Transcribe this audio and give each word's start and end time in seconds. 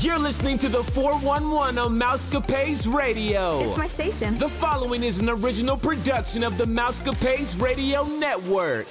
You're 0.00 0.16
listening 0.16 0.58
to 0.58 0.68
the 0.68 0.84
411 0.84 1.76
on 1.76 1.98
Mousecapades 1.98 2.86
Radio. 2.86 3.58
It's 3.58 3.76
my 3.76 3.88
station. 3.88 4.38
The 4.38 4.48
following 4.48 5.02
is 5.02 5.18
an 5.18 5.28
original 5.28 5.76
production 5.76 6.44
of 6.44 6.56
the 6.56 6.66
Mousecapades 6.66 7.60
Radio 7.60 8.04
Network. 8.04 8.86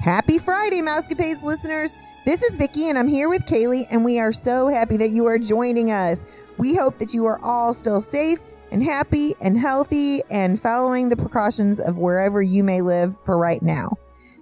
Happy 0.00 0.40
Friday, 0.40 0.82
Mousecapades 0.82 1.44
listeners. 1.44 1.92
This 2.24 2.42
is 2.42 2.56
Vicki, 2.56 2.88
and 2.88 2.98
I'm 2.98 3.06
here 3.06 3.28
with 3.28 3.44
Kaylee, 3.44 3.86
and 3.88 4.04
we 4.04 4.18
are 4.18 4.32
so 4.32 4.66
happy 4.66 4.96
that 4.96 5.10
you 5.10 5.26
are 5.26 5.38
joining 5.38 5.92
us. 5.92 6.26
We 6.56 6.74
hope 6.74 6.98
that 6.98 7.14
you 7.14 7.24
are 7.26 7.38
all 7.44 7.72
still 7.72 8.02
safe 8.02 8.40
and 8.72 8.82
happy 8.82 9.36
and 9.40 9.56
healthy 9.56 10.24
and 10.28 10.60
following 10.60 11.08
the 11.08 11.16
precautions 11.16 11.78
of 11.78 11.98
wherever 11.98 12.42
you 12.42 12.64
may 12.64 12.80
live 12.82 13.16
for 13.24 13.38
right 13.38 13.62
now. 13.62 13.96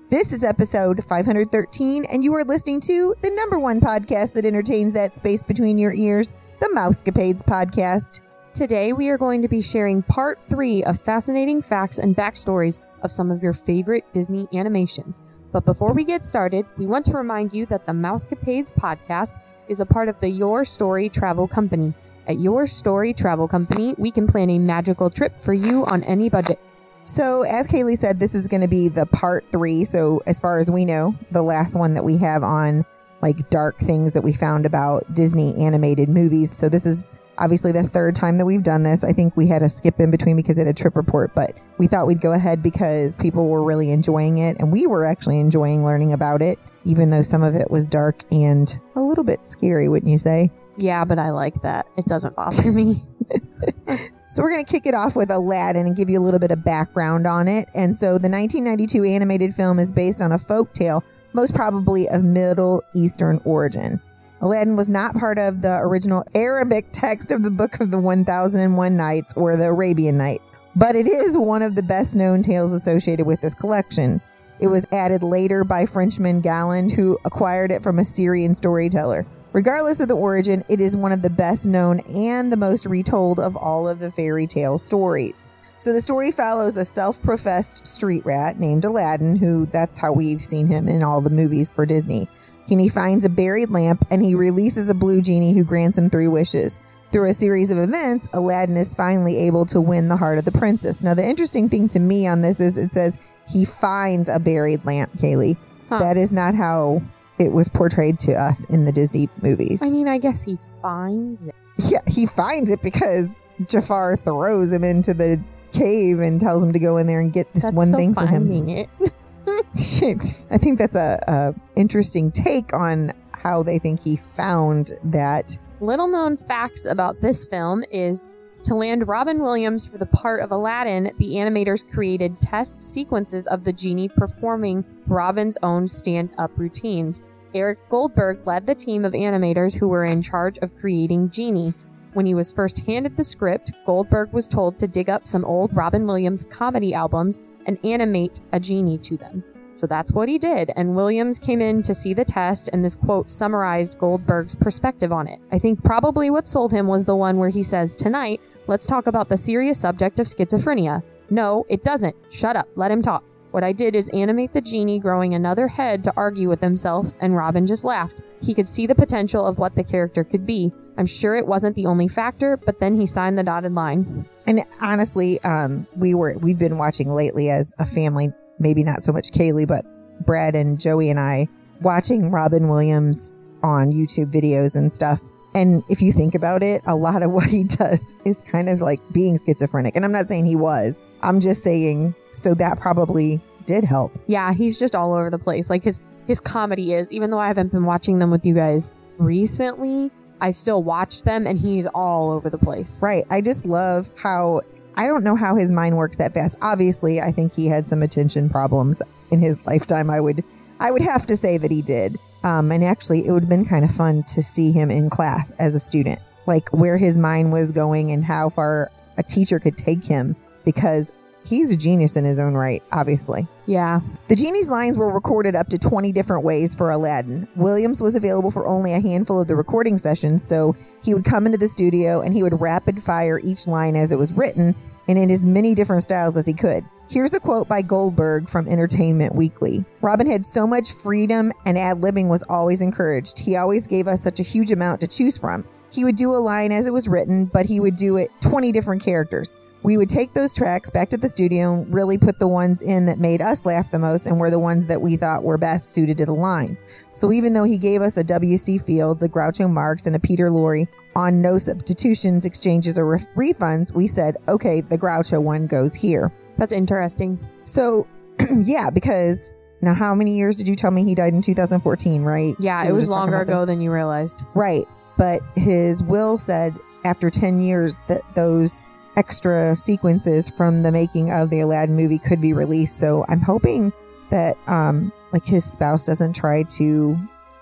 This 0.09 0.33
is 0.33 0.45
episode 0.45 1.03
513, 1.03 2.05
and 2.05 2.23
you 2.23 2.33
are 2.35 2.45
listening 2.45 2.79
to 2.83 3.13
the 3.23 3.31
number 3.31 3.59
one 3.59 3.81
podcast 3.81 4.35
that 4.35 4.45
entertains 4.45 4.95
that 4.95 5.17
space 5.17 5.43
between 5.43 5.79
your 5.79 5.93
ears, 5.93 6.33
the 6.61 6.69
Mousecapades 6.69 7.43
podcast. 7.43 8.21
Today, 8.55 8.93
we 8.93 9.09
are 9.09 9.19
going 9.19 9.43
to 9.43 9.49
be 9.49 9.61
sharing 9.61 10.05
part 10.05 10.39
three 10.47 10.85
of 10.85 11.01
fascinating 11.01 11.61
facts 11.61 11.99
and 11.99 12.17
backstories 12.17 12.79
of 13.03 13.11
some 13.11 13.33
of 13.33 13.43
your 13.43 13.53
favorite 13.53 14.05
Disney 14.13 14.47
animations. 14.55 15.21
But 15.51 15.65
before 15.65 15.93
we 15.93 16.05
get 16.05 16.25
started, 16.25 16.67
we 16.77 16.87
want 16.87 17.05
to 17.07 17.17
remind 17.17 17.53
you 17.53 17.67
that 17.67 17.85
the 17.85 17.93
Mousecapades 17.93 18.71
podcast 18.71 19.37
is 19.67 19.81
a 19.81 19.87
part 19.87 20.09
of 20.09 20.21
the 20.21 20.29
Your 20.29 20.65
Story 20.65 21.09
Travel 21.09 21.49
Company. 21.49 21.93
At 22.29 22.39
Your 22.39 22.69
Story 22.69 23.13
Travel 23.13 23.49
Company, 23.49 23.97
we 23.99 24.13
can 24.13 24.29
plan 24.29 24.51
a 24.51 24.59
magical 24.61 25.11
trip 25.11 25.41
for 25.41 25.53
you 25.53 25.85
on 25.87 26.05
any 26.05 26.29
budget. 26.29 26.61
So, 27.07 27.43
as 27.43 27.69
Kaylee 27.69 27.99
said, 27.99 28.19
this 28.19 28.35
is 28.35 28.49
going 28.49 28.63
to 28.63 28.69
be 28.69 28.89
the 28.89 29.07
part 29.07 29.45
three. 29.53 29.85
So, 29.85 30.23
as 30.27 30.41
far 30.41 30.59
as 30.59 30.71
we 30.71 30.85
know, 30.85 31.15
the 31.31 31.43
last 31.43 31.77
one 31.77 31.95
that 31.95 32.05
we 32.05 32.17
have 32.19 32.43
on 32.43 32.85
like 33.23 33.49
dark 33.49 33.79
things 33.79 34.13
that 34.13 34.23
we 34.23 34.33
found 34.33 34.67
about 34.67 35.15
Disney 35.15 35.57
animated 35.57 36.09
movies. 36.09 36.55
So, 36.55 36.69
this 36.69 36.85
is 36.85 37.09
obviously 37.39 37.71
the 37.71 37.85
third 37.85 38.17
time 38.17 38.39
that 38.39 38.45
we've 38.45 38.63
done 38.63 38.83
this. 38.83 39.05
I 39.05 39.13
think 39.13 39.37
we 39.37 39.47
had 39.47 39.63
a 39.63 39.69
skip 39.69 40.01
in 40.01 40.11
between 40.11 40.35
because 40.37 40.59
it 40.59 40.67
had 40.67 40.69
a 40.69 40.75
trip 40.75 40.97
report, 40.97 41.33
but 41.35 41.57
we 41.79 41.87
thought 41.87 42.09
we'd 42.09 42.21
go 42.21 42.33
ahead 42.33 42.61
because 42.61 43.15
people 43.17 43.49
were 43.49 43.63
really 43.63 43.91
enjoying 43.91 44.39
it 44.39 44.57
and 44.59 44.73
we 44.73 44.89
were 44.89 45.05
actually 45.05 45.39
enjoying 45.39 45.85
learning 45.85 46.13
about 46.13 46.43
it, 46.43 46.59
even 46.85 47.11
though 47.11 47.23
some 47.23 47.45
of 47.45 47.55
it 47.55 47.71
was 47.71 47.87
dark 47.87 48.25
and 48.33 48.81
a 48.97 49.01
little 49.01 49.25
bit 49.25 49.47
scary, 49.47 49.89
wouldn't 49.89 50.11
you 50.11 50.19
say? 50.19 50.51
Yeah, 50.77 51.05
but 51.05 51.21
I 51.21 51.31
like 51.31 51.63
that. 51.63 51.87
It 51.97 52.07
doesn't 52.07 52.35
bother 52.35 52.73
me. 52.73 52.97
So 54.29 54.43
we're 54.43 54.51
going 54.51 54.65
to 54.65 54.71
kick 54.71 54.87
it 54.87 54.95
off 54.95 55.15
with 55.15 55.31
Aladdin 55.31 55.87
and 55.87 55.95
give 55.95 56.11
you 56.11 56.19
a 56.19 56.25
little 56.25 56.41
bit 56.41 56.51
of 56.51 56.65
background 56.65 57.29
on 57.29 57.47
it. 57.47 57.69
And 57.75 57.97
so 57.97 58.19
the 58.19 58.29
1992 58.29 59.05
animated 59.05 59.55
film 59.55 59.79
is 59.79 59.93
based 59.93 60.21
on 60.21 60.33
a 60.33 60.39
folk 60.39 60.73
tale, 60.73 61.05
most 61.33 61.55
probably 61.55 62.09
of 62.09 62.25
Middle 62.25 62.83
Eastern 62.93 63.41
origin. 63.45 64.01
Aladdin 64.41 64.75
was 64.75 64.89
not 64.89 65.15
part 65.15 65.39
of 65.39 65.63
the 65.63 65.79
original 65.81 66.25
Arabic 66.35 66.87
text 66.93 67.31
of 67.31 67.45
the 67.45 67.51
Book 67.51 67.81
of 67.81 67.93
the 67.93 67.99
1001 67.99 68.97
Nights 68.97 69.33
or 69.35 69.57
the 69.57 69.67
Arabian 69.69 70.19
Nights, 70.19 70.55
but 70.75 70.97
it 70.97 71.07
is 71.07 71.37
one 71.37 71.63
of 71.63 71.77
the 71.77 71.83
best 71.83 72.17
known 72.17 72.43
tales 72.43 72.73
associated 72.73 73.27
with 73.27 73.41
this 73.41 73.55
collection. 73.55 74.21
It 74.59 74.67
was 74.67 74.87
added 74.91 75.23
later 75.23 75.65
by 75.65 75.87
Frenchman 75.87 76.41
Galland, 76.41 76.91
who 76.91 77.19
acquired 77.25 77.71
it 77.71 77.83
from 77.83 77.99
a 77.99 78.05
Syrian 78.05 78.55
storyteller. 78.55 79.25
Regardless 79.57 80.01
of 80.01 80.09
the 80.09 80.15
origin, 80.15 80.63
it 80.69 80.83
is 80.83 80.95
one 80.95 81.13
of 81.13 81.23
the 81.23 81.31
best 81.31 81.67
known 81.67 82.01
and 82.01 82.53
the 82.53 82.59
most 82.59 82.85
retold 82.85 83.41
of 83.41 83.57
all 83.57 83.89
of 83.89 84.01
the 84.01 84.11
fairy 84.11 84.47
tale 84.47 84.77
stories. 84.77 85.49
So 85.79 85.95
the 85.95 86.03
story 86.03 86.31
follows 86.31 86.77
a 86.77 86.85
self 86.85 87.23
professed 87.23 87.87
street 87.87 88.27
rat 88.27 88.61
named 88.61 88.85
Aladdin, 88.85 89.35
who 89.35 89.65
that's 89.65 89.97
how 89.97 90.13
we've 90.13 90.43
seen 90.43 90.67
him 90.67 90.91
in 90.91 91.03
all 91.03 91.23
the 91.23 91.31
movies 91.31 91.73
for 91.73 91.87
Disney. 91.87 92.29
And 92.69 92.79
he 92.79 92.91
finds 92.91 93.25
a 93.25 93.31
buried 93.31 93.71
lamp 93.71 94.05
and 94.11 94.23
he 94.23 94.35
releases 94.35 94.91
a 94.91 94.95
blue 94.95 95.23
genie 95.23 95.55
who 95.55 95.65
grants 95.65 95.97
him 95.97 96.11
three 96.11 96.29
wishes. 96.29 96.79
Through 97.11 97.31
a 97.31 97.33
series 97.33 97.71
of 97.71 97.79
events, 97.79 98.29
Aladdin 98.35 98.77
is 98.77 98.95
finally 98.95 99.39
able 99.39 99.65
to 99.67 99.81
win 99.81 100.09
the 100.09 100.19
heart 100.19 100.37
of 100.37 100.45
the 100.45 100.53
princess. 100.53 101.01
Now, 101.01 101.15
the 101.15 101.27
interesting 101.27 101.71
thing 101.71 101.89
to 101.89 101.99
me 101.99 102.27
on 102.27 102.43
this 102.43 102.61
is 102.61 102.77
it 102.77 102.93
says 102.93 103.19
he 103.49 103.65
finds 103.65 104.29
a 104.29 104.39
buried 104.39 104.85
lamp, 104.85 105.17
Kaylee. 105.17 105.57
Huh. 105.89 106.01
That 106.01 106.19
is 106.19 106.31
not 106.31 106.55
how 106.55 107.01
it 107.39 107.53
was 107.53 107.69
portrayed 107.69 108.19
to 108.21 108.33
us 108.33 108.65
in 108.67 108.85
the 108.85 108.93
Disney 108.93 109.29
movies. 109.43 109.83
I 109.83 109.89
mean, 109.89 110.09
I 110.09 110.19
guess 110.19 110.43
he 110.43 110.59
finds 110.83 111.47
it. 111.47 111.55
Yeah, 111.79 112.01
he 112.07 112.27
finds 112.27 112.71
it 112.71 112.83
because 112.83 113.29
Jafar 113.67 114.17
throws 114.17 114.73
him 114.73 114.85
into 114.85 115.13
the 115.15 115.43
cave 115.73 116.21
and 116.21 116.41
tells 116.41 116.63
him 116.63 116.73
to 116.73 116.79
go 116.79 116.97
in 116.97 117.07
there 117.07 117.21
and 117.21 117.33
get 117.33 117.53
this 117.53 117.65
That's 117.65 117.75
one 117.75 117.93
thing 117.93 118.15
for 118.15 118.27
him. 118.27 118.69
it. 118.69 118.89
I 120.51 120.59
think 120.59 120.79
that's 120.79 120.97
a, 120.97 121.21
a 121.29 121.55
interesting 121.77 122.33
take 122.33 122.75
on 122.75 123.13
how 123.33 123.63
they 123.63 123.79
think 123.79 124.03
he 124.03 124.17
found 124.17 124.93
that. 125.05 125.59
Little 125.81 126.09
known 126.09 126.37
facts 126.37 126.87
about 126.87 127.21
this 127.21 127.45
film 127.47 127.85
is 127.93 128.33
to 128.65 128.75
land 128.75 129.07
Robin 129.07 129.41
Williams 129.41 129.87
for 129.87 129.99
the 129.99 130.07
part 130.07 130.43
of 130.43 130.51
Aladdin, 130.51 131.13
the 131.19 131.35
animators 131.35 131.89
created 131.89 132.41
test 132.41 132.83
sequences 132.83 133.47
of 133.47 133.63
the 133.63 133.73
genie 133.73 134.09
performing 134.09 134.85
Robin's 135.09 135.59
own 135.63 135.87
stand 135.87 136.31
up 136.39 136.51
routines. 136.57 137.21
Eric 137.55 137.79
Goldberg 137.89 138.47
led 138.47 138.67
the 138.67 138.75
team 138.75 139.05
of 139.05 139.13
animators 139.13 139.75
who 139.79 139.89
were 139.89 140.05
in 140.05 140.23
charge 140.23 140.59
of 140.59 140.75
creating 140.75 141.31
Genie. 141.31 141.73
When 142.13 142.27
he 142.27 142.35
was 142.35 142.53
first 142.53 142.79
handed 142.87 143.17
the 143.17 143.25
script, 143.25 143.73
Goldberg 143.85 144.33
was 144.33 144.49
told 144.49 144.79
to 144.79 144.89
dig 144.89 145.11
up 145.11 145.27
some 145.27 145.45
old 145.45 145.75
Robin 145.77 146.07
Williams 146.07 146.45
comedy 146.45 146.95
albums 146.95 147.41
and 147.67 147.79
animate 147.85 148.41
a 148.53 148.61
genie 148.61 148.99
to 148.99 149.17
them. 149.17 149.45
So 149.75 149.87
that's 149.87 150.13
what 150.13 150.29
he 150.29 150.39
did, 150.39 150.73
and 150.77 150.97
Williams 150.97 151.39
came 151.39 151.61
in 151.61 151.83
to 151.83 151.95
see 151.95 152.15
the 152.15 152.25
test, 152.25 152.71
and 152.73 152.83
this 152.83 152.97
quote 152.97 153.29
summarized 153.29 153.99
Goldberg's 153.99 154.55
perspective 154.55 155.13
on 155.13 155.29
it. 155.29 155.39
I 155.53 155.59
think 155.59 155.85
probably 155.85 156.31
what 156.31 156.49
sold 156.49 156.73
him 156.73 156.87
was 156.87 157.05
the 157.05 157.15
one 157.15 157.37
where 157.37 157.51
he 157.51 157.63
says, 157.63 157.95
Tonight, 157.95 158.41
let's 158.67 158.87
talk 158.87 159.07
about 159.07 159.29
the 159.29 159.37
serious 159.37 159.79
subject 159.79 160.19
of 160.19 160.27
schizophrenia. 160.27 161.03
No, 161.29 161.67
it 161.69 161.85
doesn't. 161.85 162.17
Shut 162.31 162.57
up. 162.57 162.69
Let 162.77 162.91
him 162.91 163.03
talk. 163.03 163.25
What 163.57 163.65
I 163.65 163.73
did 163.73 163.97
is 163.97 164.11
animate 164.11 164.53
the 164.53 164.61
genie 164.61 164.99
growing 164.99 165.33
another 165.33 165.67
head 165.67 166.05
to 166.05 166.13
argue 166.15 166.47
with 166.51 166.61
himself, 166.61 167.15
and 167.23 167.35
Robin 167.35 167.67
just 167.67 167.85
laughed. 167.85 168.21
He 168.43 168.53
could 168.53 168.69
see 168.69 168.87
the 168.87 168.95
potential 168.95 169.47
of 169.47 169.59
what 169.59 169.75
the 169.75 169.83
character 169.83 170.25
could 170.25 170.45
be. 170.45 170.75
I'm 170.99 171.07
sure 171.07 171.35
it 171.37 171.47
wasn't 171.47 171.75
the 171.75 171.87
only 171.87 172.07
factor, 172.07 172.59
but 172.59 172.81
then 172.81 173.01
he 173.01 173.07
signed 173.07 173.39
the 173.39 173.43
dotted 173.43 173.73
line. 173.73 174.29
And 174.47 174.63
honestly, 174.83 175.43
um, 175.43 175.87
we 175.97 176.13
were 176.13 176.37
we've 176.43 176.59
been 176.59 176.77
watching 176.77 177.15
lately 177.15 177.49
as 177.49 177.73
a 177.79 177.87
family. 177.87 178.31
Maybe 178.59 178.85
not 178.85 179.03
so 179.03 179.11
much 179.11 179.31
Kaylee, 179.31 179.67
but 179.67 179.87
Brad 180.27 180.55
and 180.55 180.79
Joey 180.79 181.09
and 181.09 181.19
I 181.19 181.49
watching 181.81 182.31
Robin 182.31 182.69
Williams 182.69 183.33
on 183.63 183.91
YouTube 183.91 184.31
videos 184.31 184.77
and 184.77 184.93
stuff. 184.93 185.23
And 185.55 185.83
if 185.89 186.03
you 186.03 186.13
think 186.13 186.35
about 186.35 186.63
it, 186.63 186.83
a 186.85 186.95
lot 186.95 187.23
of 187.23 187.31
what 187.33 187.47
he 187.47 187.65
does 187.65 188.03
is 188.27 188.43
kind 188.43 188.69
of 188.69 188.83
like 188.83 188.99
being 189.13 189.41
schizophrenic. 189.47 189.97
And 189.97 190.05
I'm 190.05 190.13
not 190.13 190.29
saying 190.29 190.45
he 190.45 190.57
was. 190.57 190.99
I'm 191.23 191.41
just 191.41 191.63
saying 191.63 192.15
so 192.33 192.55
that 192.55 192.79
probably 192.79 193.41
did 193.67 193.85
help. 193.85 194.17
Yeah, 194.27 194.53
he's 194.53 194.79
just 194.79 194.95
all 194.95 195.13
over 195.13 195.31
the 195.31 195.39
place. 195.39 195.71
Like 195.71 195.85
his 195.85 196.01
his 196.27 196.41
comedy 196.41 196.95
is, 196.95 197.13
even 197.13 197.31
though 197.31 197.39
I 197.39 197.47
haven't 197.47 197.73
been 197.73 197.85
watching 197.85 198.19
them 198.19 198.31
with 198.31 198.45
you 198.45 198.55
guys 198.55 198.91
recently, 199.19 200.11
I've 200.41 200.57
still 200.57 200.83
watched 200.83 201.25
them 201.25 201.47
and 201.47 201.59
he's 201.59 201.87
all 201.87 202.31
over 202.31 202.51
the 202.51 202.59
place. 202.59 203.01
Right. 203.03 203.25
I 203.31 203.41
just 203.41 203.65
love 203.65 204.11
how 204.17 204.63
I 204.97 205.07
don't 205.07 205.25
know 205.25 205.37
how 205.37 205.55
his 205.55 205.71
mind 205.71 205.97
works 205.97 206.17
that 206.17 206.35
fast. 206.35 206.57
Obviously, 206.63 207.21
I 207.21 207.31
think 207.31 207.55
he 207.55 207.67
had 207.67 207.89
some 207.89 208.03
attention 208.03 208.49
problems 208.49 209.03
in 209.31 209.41
his 209.41 209.57
lifetime. 209.67 210.11
I 210.11 210.21
would 210.21 210.43
I 210.81 210.91
would 210.91 211.03
have 211.03 211.27
to 211.27 211.37
say 211.37 211.59
that 211.59 211.71
he 211.71 211.83
did. 211.83 212.19
Um, 212.45 212.71
and 212.71 212.85
actually, 212.85 213.27
it 213.27 213.33
would 213.33 213.43
have 213.43 213.49
been 213.49 213.65
kind 213.65 213.85
of 213.85 213.91
fun 213.91 214.23
to 214.25 214.43
see 214.43 214.71
him 214.71 214.91
in 214.91 215.11
class 215.11 215.51
as 215.59 215.75
a 215.75 215.81
student, 215.81 216.21
like 216.47 216.69
where 216.71 216.97
his 216.97 217.19
mind 217.19 217.51
was 217.53 217.73
going 217.73 218.13
and 218.13 218.25
how 218.25 218.51
far 218.51 218.91
a 219.17 219.23
teacher 219.23 219.59
could 219.59 219.77
take 219.77 220.05
him 220.05 220.37
because 220.65 221.13
he's 221.47 221.73
a 221.73 221.77
genius 221.77 222.17
in 222.17 222.25
his 222.25 222.39
own 222.39 222.55
right, 222.55 222.83
obviously. 222.93 223.47
Yeah. 223.67 224.01
The 224.29 224.37
genie's 224.37 224.69
lines 224.69 224.99
were 224.99 225.11
recorded 225.11 225.55
up 225.57 225.69
to 225.69 225.79
20 225.79 226.13
different 226.13 226.45
ways 226.45 226.75
for 226.75 226.91
Aladdin. 226.91 227.49
Williams 227.57 228.03
was 228.03 228.15
available 228.15 228.51
for 228.51 228.67
only 228.67 228.93
a 228.93 229.01
handful 229.01 229.41
of 229.41 229.49
the 229.49 229.57
recording 229.57 229.99
sessions, 229.99 230.43
so 230.43 230.77
he 231.03 231.15
would 231.15 231.25
come 231.25 231.47
into 231.47 231.59
the 231.59 231.69
studio 231.69 232.21
and 232.21 232.35
he 232.35 232.43
would 232.43 232.61
rapid 232.61 233.03
fire 233.03 233.41
each 233.43 233.67
line 233.67 233.97
as 233.97 234.13
it 234.13 234.19
was 234.19 234.35
written 234.35 234.75
and 235.09 235.19
in 235.19 235.31
as 235.31 235.47
many 235.47 235.75
different 235.75 236.03
styles 236.03 236.37
as 236.37 236.47
he 236.47 236.53
could. 236.53 236.85
Here's 237.09 237.35
a 237.35 237.41
quote 237.41 237.69
by 237.69 237.83
Goldberg 237.83 238.49
from 238.49 238.67
Entertainment 238.67 239.37
Weekly. 239.37 239.85
Robin 240.01 240.27
had 240.27 240.45
so 240.45 240.67
much 240.67 240.93
freedom 240.93 241.53
and 241.65 241.79
ad 241.79 241.99
libbing 241.99 242.27
was 242.27 242.43
always 242.45 242.81
encouraged. 242.81 243.39
He 243.39 243.57
always 243.57 243.87
gave 243.87 244.09
us 244.09 244.23
such 244.23 244.41
a 244.41 244.43
huge 244.43 244.73
amount 244.73 245.01
to 245.03 245.07
choose 245.07 245.39
from. 245.39 245.65
He 245.91 246.03
would 246.05 246.17
do 246.17 246.33
a 246.33 246.37
line 246.37 246.73
as 246.73 246.87
it 246.87 246.93
was 246.93 247.07
written, 247.07 247.45
but 247.47 247.65
he 247.65 247.79
would 247.79 247.95
do 247.95 248.17
it 248.17 248.31
20 248.41 248.73
different 248.73 249.03
characters. 249.03 249.53
We 249.87 249.97
would 249.97 250.09
take 250.09 250.35
those 250.35 250.53
tracks 250.53 250.91
back 250.91 251.11
to 251.11 251.17
the 251.17 251.29
studio 251.29 251.75
and 251.75 251.95
really 251.95 252.19
put 252.19 252.41
the 252.41 252.49
ones 252.49 252.83
in 252.83 253.07
that 253.07 253.21
made 253.21 253.41
us 253.41 253.65
laugh 253.65 253.93
the 253.93 254.01
most 254.01 254.27
and 254.27 254.41
were 254.41 254.51
the 254.51 254.59
ones 254.59 254.87
that 254.87 255.01
we 255.01 255.17
thought 255.17 255.45
were 255.45 255.57
best 255.57 255.93
suited 255.95 256.19
to 256.19 256.27
the 256.27 256.33
lines. 256.35 256.83
So 257.15 257.31
even 257.33 257.53
though 257.53 257.63
he 257.63 257.79
gave 257.79 258.03
us 258.03 258.17
a 258.17 258.25
W.C. 258.25 258.79
Fields, 258.79 259.23
a 259.23 259.29
Groucho 259.29 259.71
Marx, 259.71 260.05
and 260.09 260.17
a 260.17 260.19
Peter 260.19 260.49
Lorre 260.49 260.89
on 261.15 261.41
no 261.41 261.57
substitutions, 261.57 262.45
exchanges, 262.45 262.99
or 262.99 263.07
ref- 263.07 263.33
refunds, 263.37 263.95
we 263.95 264.09
said, 264.09 264.37
okay, 264.49 264.81
the 264.81 264.99
Groucho 264.99 265.41
one 265.41 265.69
goes 265.69 265.95
here. 265.95 266.33
That's 266.59 266.73
interesting. 266.73 267.39
So, 267.65 268.09
yeah, 268.57 268.91
because 268.91 269.53
Now, 269.83 269.95
how 269.95 270.17
many 270.17 270.33
years 270.37 270.57
did 270.57 270.67
you 270.67 270.75
tell 270.75 270.91
me 270.91 271.05
he 271.05 271.15
died 271.15 271.33
in 271.33 271.43
2014, 271.43 272.23
right? 272.23 272.57
Yeah, 272.59 272.83
We 272.83 272.89
it 272.89 272.93
was 272.93 273.09
longer 273.09 273.41
ago 273.41 273.61
this. 273.61 273.69
than 273.69 273.81
you 273.81 273.93
realized. 273.93 274.47
Right. 274.55 274.85
But 275.17 275.43
his 275.55 276.03
will 276.03 276.39
said 276.39 276.77
after 277.05 277.31
10 277.31 277.61
years 277.61 277.99
that 278.09 278.23
those 278.35 278.83
extra 279.17 279.77
sequences 279.77 280.49
from 280.49 280.83
the 280.83 280.93
making 280.93 281.31
of 281.33 281.51
the 281.51 281.61
Aladdin 281.61 281.97
movie 281.97 282.19
could 282.19 282.41
be 282.41 282.53
released. 282.53 282.99
So 283.01 283.25
I'm 283.29 283.41
hoping 283.41 283.93
that 284.31 284.57
um 284.67 285.13
like 285.33 285.45
his 285.47 285.65
spouse 285.65 286.07
doesn't 286.07 286.35
try 286.35 286.63
to 286.65 287.17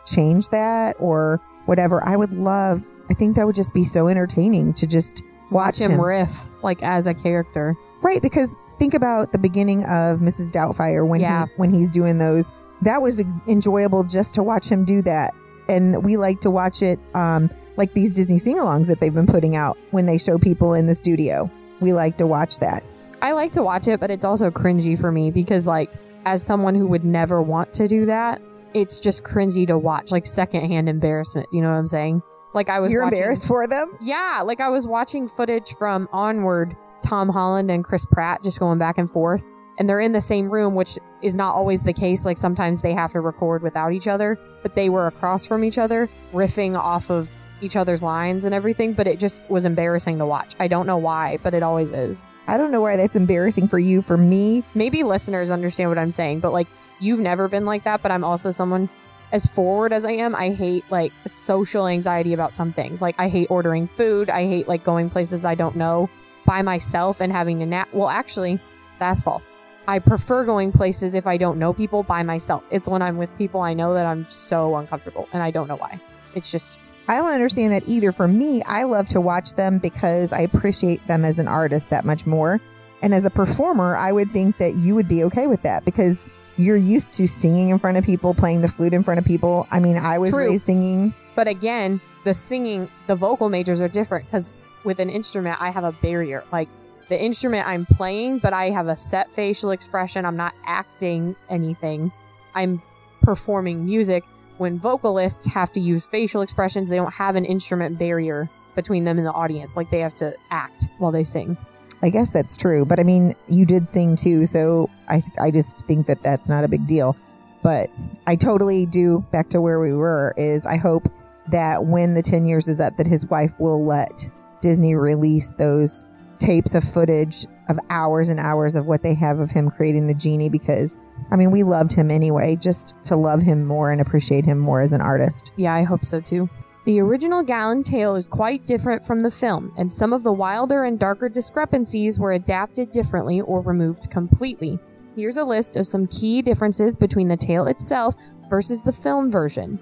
change 0.07 0.49
that 0.51 0.97
or 0.99 1.41
whatever. 1.67 2.03
I 2.05 2.17
would 2.17 2.33
love 2.33 2.85
I 3.11 3.15
think 3.15 3.37
that 3.37 3.47
would 3.47 3.55
just 3.55 3.75
be 3.75 3.85
so 3.85 4.09
entertaining 4.09 4.73
to 4.75 4.87
just 4.87 5.23
watch, 5.51 5.79
Watch 5.81 5.91
him 5.91 6.01
riff 6.01 6.47
like 6.63 6.83
as 6.83 7.07
a 7.07 7.15
character. 7.15 7.77
Right, 8.03 8.21
because 8.23 8.57
think 8.79 8.95
about 8.95 9.33
the 9.33 9.39
beginning 9.39 9.85
of 9.85 10.21
Mrs. 10.21 10.51
Doubtfire 10.51 11.07
when 11.07 11.21
Yeah. 11.21 11.47
he 11.47 11.53
when 11.57 11.73
he's 11.73 11.89
doing 11.89 12.19
those. 12.19 12.51
That 12.83 13.01
was 13.03 13.23
enjoyable 13.47 14.05
just 14.05 14.35
to 14.35 14.43
watch 14.43 14.69
him 14.69 14.85
do 14.85 15.01
that, 15.03 15.33
and 15.69 16.05
we 16.05 16.17
like 16.17 16.41
to 16.41 16.51
watch 16.51 16.83
it 16.83 16.99
um, 17.15 17.49
like 17.77 17.95
these 17.95 18.13
Disney 18.13 18.39
sing-alongs 18.39 18.87
that 18.87 19.01
they've 19.01 19.15
been 19.15 19.27
putting 19.27 19.57
out 19.57 19.77
when 19.91 20.07
they 20.07 20.19
show 20.19 20.39
people 20.39 20.75
in 20.75 20.87
the 20.87 20.95
studio. 20.95 21.51
We 21.81 21.93
like 21.93 22.17
to 22.19 22.27
watch 22.27 22.59
that. 22.61 22.85
I 23.23 23.33
like 23.33 23.53
to 23.53 23.63
watch 23.63 23.89
it, 23.89 24.01
but 24.01 24.11
it's 24.11 24.25
also 24.25 24.51
cringy 24.51 24.99
for 24.99 25.11
me 25.11 25.31
because, 25.31 25.67
like, 25.67 25.93
as 26.27 26.43
someone 26.43 26.75
who 26.75 26.87
would 26.87 27.05
never 27.05 27.43
want 27.43 27.73
to 27.75 27.87
do 27.87 28.07
that, 28.07 28.41
it's 28.75 28.99
just 29.01 29.23
cringy 29.23 29.67
to 29.67 29.79
watch, 29.79 30.11
like 30.11 30.27
secondhand 30.27 30.89
embarrassment. 30.89 31.49
You 31.53 31.63
know 31.63 31.71
what 31.71 31.77
I'm 31.77 31.87
saying? 31.87 32.23
Like 32.55 32.69
I 32.69 32.81
was. 32.81 32.93
You're 32.93 33.03
watching- 33.03 33.19
embarrassed 33.19 33.47
for 33.47 33.67
them. 33.67 33.97
Yeah, 34.01 34.43
like 34.45 34.61
I 34.61 34.69
was 34.69 34.87
watching 34.87 35.27
footage 35.29 35.75
from 35.79 36.09
Onward, 36.13 36.77
Tom 37.03 37.29
Holland 37.29 37.71
and 37.71 37.85
Chris 37.85 38.05
Pratt 38.07 38.43
just 38.45 38.61
going 38.61 38.79
back 38.79 38.99
and 38.99 39.11
forth, 39.11 39.45
and 39.79 39.89
they're 39.89 40.01
in 40.01 40.13
the 40.13 40.21
same 40.21 40.51
room, 40.51 40.75
which 40.75 40.99
is 41.23 41.37
not 41.37 41.55
always 41.55 41.83
the 41.83 41.93
case. 41.93 42.25
Like 42.25 42.39
sometimes 42.39 42.83
they 42.83 42.93
have 42.95 43.13
to 43.13 43.21
record 43.21 43.63
without 43.63 43.93
each 43.93 44.07
other, 44.09 44.39
but 44.63 44.75
they 44.75 44.89
were 44.89 45.07
across 45.07 45.47
from 45.47 45.65
each 45.65 45.79
other, 45.79 46.09
riffing 46.33 46.79
off 46.79 47.11
of 47.11 47.33
each 47.61 47.77
other's 47.77 48.03
lines 48.03 48.45
and 48.45 48.55
everything. 48.55 48.93
But 48.93 49.07
it 49.07 49.19
just 49.19 49.43
was 49.49 49.65
embarrassing 49.65 50.19
to 50.19 50.27
watch. 50.27 50.55
I 50.59 50.69
don't 50.69 50.87
know 50.87 50.99
why, 50.99 51.39
but 51.43 51.55
it 51.55 51.63
always 51.63 51.91
is. 51.91 52.27
I 52.47 52.59
don't 52.59 52.71
know 52.71 52.81
why 52.81 52.97
that's 52.97 53.17
embarrassing 53.17 53.69
for 53.69 53.79
you. 53.79 54.03
For 54.03 54.17
me, 54.17 54.63
Maybe 54.75 55.03
listeners 55.03 55.51
understand 55.51 55.91
what 55.91 55.99
I'm 55.99 56.11
saying, 56.11 56.41
but 56.41 56.53
like 56.53 56.67
you've 57.01 57.21
never 57.21 57.49
been 57.49 57.65
like 57.65 57.85
that, 57.85 58.03
but 58.03 58.11
I'm 58.11 58.25
also 58.25 58.51
someone 58.51 58.89
as 59.33 59.47
forward 59.47 59.93
as 59.93 60.05
I 60.05 60.13
am, 60.13 60.35
I 60.35 60.51
hate 60.51 60.85
like 60.91 61.13
social 61.27 61.89
anxiety 61.89 62.35
about 62.35 62.55
some 62.55 62.73
things. 62.73 63.03
Like 63.03 63.17
I 63.19 63.29
hate 63.29 63.51
ordering 63.51 63.89
food. 63.89 64.31
I 64.31 64.47
hate 64.47 64.69
like 64.69 64.85
going 64.85 65.11
places 65.11 65.45
I 65.45 65.55
don't 65.55 65.75
know 65.75 66.09
by 66.47 66.63
myself 66.63 67.21
and 67.21 67.33
having 67.33 67.59
to 67.59 67.67
nap. 67.67 67.89
Well, 67.93 68.09
actually, 68.09 68.61
that's 68.99 69.23
false. 69.23 69.51
I 69.89 69.99
prefer 69.99 70.45
going 70.45 70.71
places 70.71 71.15
if 71.15 71.27
I 71.27 71.37
don't 71.37 71.59
know 71.59 71.73
people 71.73 72.03
by 72.05 72.23
myself. 72.23 72.63
It's 72.71 72.89
when 72.89 73.03
I'm 73.03 73.17
with 73.17 73.37
people 73.37 73.61
I 73.61 73.75
know 73.75 73.93
that 73.95 74.07
I'm 74.07 74.29
so 74.31 74.77
uncomfortable 74.77 75.29
and 75.33 75.43
I 75.43 75.51
don't 75.51 75.67
know 75.67 75.77
why. 75.77 76.01
It's 76.35 76.51
just 76.51 76.79
I 77.09 77.19
don't 77.19 77.33
understand 77.33 77.73
that 77.73 77.83
either. 77.87 78.13
For 78.13 78.27
me, 78.27 78.63
I 78.63 78.85
love 78.85 79.09
to 79.11 79.21
watch 79.21 79.55
them 79.55 79.79
because 79.79 80.33
I 80.33 80.41
appreciate 80.41 81.07
them 81.07 81.25
as 81.25 81.39
an 81.39 81.49
artist 81.49 81.91
that 81.91 82.05
much 82.05 82.27
more. 82.27 82.61
And 83.03 83.15
as 83.15 83.27
a 83.27 83.31
performer, 83.31 83.97
I 83.97 84.13
would 84.13 84.33
think 84.33 84.57
that 84.59 84.77
you 84.77 84.95
would 84.95 85.09
be 85.09 85.25
okay 85.25 85.47
with 85.47 85.63
that 85.63 85.85
because 85.85 86.27
you're 86.57 86.77
used 86.77 87.13
to 87.15 87.29
singing 87.29 87.69
in 87.69 87.79
front 87.79 87.99
of 87.99 88.05
people, 88.05 88.33
playing 88.33 88.63
the 88.63 88.69
flute 88.69 88.95
in 88.95 89.03
front 89.03 89.19
of 89.19 89.25
people. 89.27 89.67
I 89.71 89.81
mean, 89.81 89.99
I 89.99 90.19
was 90.19 90.31
True. 90.31 90.49
raised 90.49 90.67
singing. 90.67 91.13
But 91.35 91.49
again, 91.49 92.01
the 92.25 92.33
singing, 92.33 92.89
the 93.07 93.15
vocal 93.15 93.49
majors 93.51 93.83
are 93.83 93.89
different 93.89 94.27
because 94.27 94.53
with 94.85 94.99
an 95.01 95.11
instrument, 95.11 95.61
I 95.61 95.71
have 95.71 95.85
a 95.85 95.93
barrier. 95.93 96.45
Like 96.53 96.69
the 97.09 97.23
instrument 97.23 97.67
I'm 97.67 97.85
playing, 97.87 98.39
but 98.39 98.53
I 98.53 98.71
have 98.71 98.89
a 98.89 98.97
set 98.97 99.33
facial 99.33 99.71
expression. 99.71 100.25
I'm 100.25 100.37
not 100.37 100.55
acting 100.65 101.37
anything. 101.51 102.13
I'm 102.55 102.81
performing 103.23 103.85
music. 103.85 104.25
When 104.59 104.79
vocalists 104.79 105.47
have 105.49 105.73
to 105.73 105.81
use 105.81 106.07
facial 106.07 106.43
expressions, 106.43 106.89
they 106.89 106.97
don't 106.97 107.13
have 107.13 107.37
an 107.37 107.45
instrument 107.45 107.99
barrier 107.99 108.49
between 108.75 109.05
them 109.05 109.19
and 109.19 109.27
the 109.27 109.33
audience. 109.33 109.77
Like 109.77 109.91
they 109.91 110.01
have 110.01 110.15
to 110.17 110.35
act 110.51 110.89
while 110.99 111.13
they 111.13 111.25
sing. 111.25 111.57
I 112.03 112.11
guess 112.11 112.31
that's 112.31 112.57
true. 112.57 112.85
But 112.85 113.01
I 113.01 113.03
mean, 113.03 113.35
you 113.49 113.65
did 113.65 113.89
sing 113.89 114.17
too. 114.17 114.47
So 114.47 114.91
I, 115.09 115.23
I 115.41 115.51
just 115.51 115.81
think 115.87 116.07
that 116.07 116.23
that's 116.23 116.49
not 116.49 116.65
a 116.65 116.69
big 116.69 116.87
deal. 116.87 117.17
But 117.63 117.91
I 118.27 118.37
totally 118.37 118.85
do, 118.85 119.25
back 119.33 119.49
to 119.51 119.61
where 119.61 119.81
we 119.81 119.95
were, 119.95 120.35
is 120.37 120.67
I 120.67 120.77
hope 120.77 121.09
that 121.49 121.87
when 121.87 122.13
the 122.15 122.23
10 122.23 122.47
years 122.47 122.69
is 122.69 122.79
up, 122.79 122.97
that 122.97 123.07
his 123.07 123.27
wife 123.27 123.59
will 123.59 123.85
let 123.85 124.29
Disney 124.61 124.95
release 124.95 125.53
those 125.53 126.07
tapes 126.39 126.75
of 126.75 126.85
footage 126.85 127.47
of 127.69 127.79
hours 127.91 128.29
and 128.29 128.39
hours 128.39 128.75
of 128.75 128.87
what 128.87 129.03
they 129.03 129.15
have 129.15 129.39
of 129.39 129.51
him 129.51 129.71
creating 129.71 130.07
the 130.07 130.15
genie 130.15 130.49
because 130.49 130.99
I 131.31 131.37
mean 131.37 131.51
we 131.51 131.63
loved 131.63 131.93
him 131.93 132.11
anyway 132.11 132.57
just 132.57 132.95
to 133.05 133.17
love 133.17 133.43
him 133.43 133.65
more 133.65 133.91
and 133.91 134.01
appreciate 134.01 134.45
him 134.45 134.59
more 134.59 134.81
as 134.81 134.93
an 134.93 135.01
artist. 135.01 135.53
Yeah, 135.57 135.75
I 135.75 135.83
hope 135.83 136.05
so 136.05 136.21
too. 136.21 136.49
The 136.85 137.01
original 137.01 137.43
Galland 137.43 137.87
tale 137.87 138.15
is 138.15 138.29
quite 138.29 138.67
different 138.67 139.03
from 139.03 139.23
the 139.23 139.31
film, 139.31 139.73
and 139.79 139.91
some 139.91 140.13
of 140.13 140.23
the 140.23 140.33
wilder 140.33 140.85
and 140.85 140.99
darker 140.99 141.31
discrepancies 141.31 142.21
were 142.21 142.33
adapted 142.33 142.93
differently 142.93 143.41
or 143.41 143.63
removed 143.63 144.11
completely. 144.11 144.79
Here's 145.17 145.39
a 145.39 145.45
list 145.45 145.77
of 145.79 145.87
some 145.87 146.07
key 146.09 146.43
differences 146.43 146.95
between 146.95 147.29
the 147.29 147.39
tale 147.39 147.69
itself 147.69 148.17
versus 148.51 148.83
the 148.83 148.93
film 148.93 149.31
version. 149.31 149.79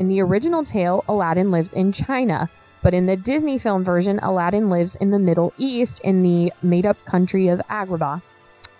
In 0.00 0.08
the 0.08 0.22
original 0.22 0.64
tale, 0.64 1.04
Aladdin 1.06 1.52
lives 1.52 1.74
in 1.74 1.92
China, 1.92 2.50
but 2.82 2.94
in 2.94 3.06
the 3.06 3.16
Disney 3.16 3.58
film 3.58 3.84
version, 3.84 4.18
Aladdin 4.22 4.70
lives 4.70 4.96
in 4.96 5.10
the 5.10 5.18
Middle 5.18 5.52
East 5.58 6.00
in 6.00 6.22
the 6.22 6.52
made 6.62 6.86
up 6.86 7.02
country 7.04 7.48
of 7.48 7.60
Agrabah. 7.70 8.22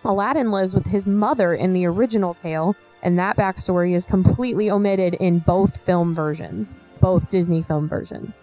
Aladdin 0.04 0.50
lives 0.50 0.74
with 0.74 0.86
his 0.86 1.06
mother 1.06 1.54
in 1.54 1.72
the 1.72 1.86
original 1.86 2.34
tale, 2.34 2.74
and 3.02 3.18
that 3.18 3.36
backstory 3.36 3.94
is 3.94 4.04
completely 4.04 4.70
omitted 4.70 5.14
in 5.14 5.40
both 5.40 5.84
film 5.84 6.14
versions, 6.14 6.76
both 7.00 7.28
Disney 7.30 7.62
film 7.62 7.88
versions. 7.88 8.42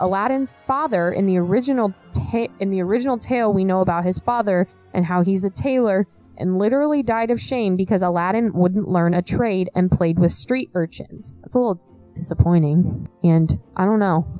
Aladdin's 0.00 0.54
father 0.66 1.12
in 1.12 1.26
the 1.26 1.36
original 1.36 1.94
ta- 2.12 2.48
in 2.58 2.70
the 2.70 2.80
original 2.80 3.18
tale 3.18 3.52
we 3.52 3.64
know 3.64 3.80
about 3.80 4.04
his 4.04 4.18
father 4.18 4.66
and 4.94 5.04
how 5.04 5.22
he's 5.22 5.44
a 5.44 5.50
tailor 5.50 6.06
and 6.38 6.58
literally 6.58 7.02
died 7.02 7.30
of 7.30 7.38
shame 7.38 7.76
because 7.76 8.02
Aladdin 8.02 8.52
wouldn't 8.54 8.88
learn 8.88 9.12
a 9.12 9.20
trade 9.20 9.68
and 9.74 9.90
played 9.90 10.18
with 10.18 10.32
street 10.32 10.70
urchins. 10.74 11.36
That's 11.42 11.54
a 11.54 11.58
little 11.58 11.80
disappointing. 12.14 13.08
And 13.22 13.60
I 13.76 13.84
don't 13.84 13.98
know. 13.98 14.39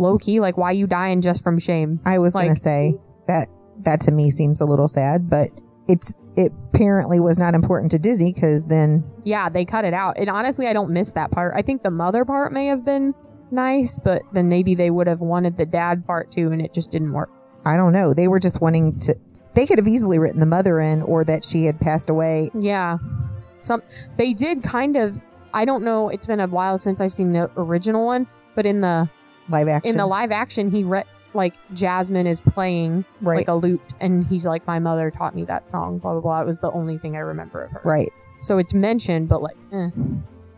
Low 0.00 0.16
key, 0.16 0.40
like 0.40 0.56
why 0.56 0.72
you 0.72 0.86
dying 0.86 1.20
just 1.20 1.44
from 1.44 1.58
shame? 1.58 2.00
I 2.06 2.18
was 2.18 2.32
gonna 2.32 2.56
say 2.56 2.94
that 3.28 3.48
that 3.80 4.00
to 4.02 4.10
me 4.10 4.30
seems 4.30 4.60
a 4.60 4.64
little 4.64 4.88
sad, 4.88 5.28
but 5.28 5.50
it's 5.88 6.14
it 6.36 6.52
apparently 6.72 7.20
was 7.20 7.38
not 7.38 7.54
important 7.54 7.90
to 7.90 7.98
Disney 7.98 8.32
because 8.32 8.64
then 8.64 9.04
Yeah, 9.24 9.50
they 9.50 9.64
cut 9.66 9.84
it 9.84 9.92
out. 9.92 10.16
And 10.18 10.30
honestly, 10.30 10.66
I 10.66 10.72
don't 10.72 10.90
miss 10.90 11.12
that 11.12 11.30
part. 11.30 11.52
I 11.54 11.62
think 11.62 11.82
the 11.82 11.90
mother 11.90 12.24
part 12.24 12.52
may 12.52 12.66
have 12.66 12.84
been 12.84 13.14
nice, 13.50 14.00
but 14.00 14.22
then 14.32 14.48
maybe 14.48 14.74
they 14.74 14.90
would 14.90 15.06
have 15.06 15.20
wanted 15.20 15.58
the 15.58 15.66
dad 15.66 16.06
part 16.06 16.30
too, 16.30 16.50
and 16.50 16.62
it 16.62 16.72
just 16.72 16.90
didn't 16.90 17.12
work. 17.12 17.30
I 17.66 17.76
don't 17.76 17.92
know. 17.92 18.14
They 18.14 18.26
were 18.26 18.40
just 18.40 18.60
wanting 18.62 18.98
to. 19.00 19.14
They 19.54 19.66
could 19.66 19.78
have 19.78 19.88
easily 19.88 20.18
written 20.18 20.40
the 20.40 20.46
mother 20.46 20.80
in, 20.80 21.02
or 21.02 21.24
that 21.24 21.44
she 21.44 21.64
had 21.64 21.78
passed 21.78 22.08
away. 22.08 22.50
Yeah, 22.58 22.96
some 23.60 23.82
they 24.16 24.32
did 24.32 24.62
kind 24.62 24.96
of. 24.96 25.20
I 25.52 25.64
don't 25.64 25.82
know. 25.82 26.08
It's 26.08 26.26
been 26.26 26.40
a 26.40 26.46
while 26.46 26.78
since 26.78 27.00
I've 27.00 27.12
seen 27.12 27.32
the 27.32 27.50
original 27.56 28.06
one, 28.06 28.26
but 28.54 28.64
in 28.64 28.80
the 28.80 29.10
Live 29.50 29.68
action, 29.68 29.90
in 29.90 29.96
the 29.96 30.06
live 30.06 30.30
action, 30.30 30.70
he 30.70 30.84
read 30.84 31.06
like 31.34 31.54
Jasmine 31.74 32.26
is 32.26 32.40
playing 32.40 33.04
right, 33.20 33.38
like 33.38 33.48
a 33.48 33.54
lute, 33.54 33.94
and 34.00 34.26
he's 34.26 34.46
like, 34.46 34.66
"My 34.66 34.78
mother 34.78 35.10
taught 35.10 35.34
me 35.34 35.44
that 35.44 35.68
song." 35.68 35.98
Blah 35.98 36.12
blah 36.12 36.20
blah. 36.20 36.40
It 36.40 36.46
was 36.46 36.58
the 36.58 36.70
only 36.72 36.98
thing 36.98 37.16
I 37.16 37.20
remember 37.20 37.64
of 37.64 37.70
her. 37.72 37.80
right. 37.84 38.12
So 38.42 38.56
it's 38.58 38.72
mentioned, 38.72 39.28
but 39.28 39.42
like, 39.42 39.56
eh, 39.72 39.90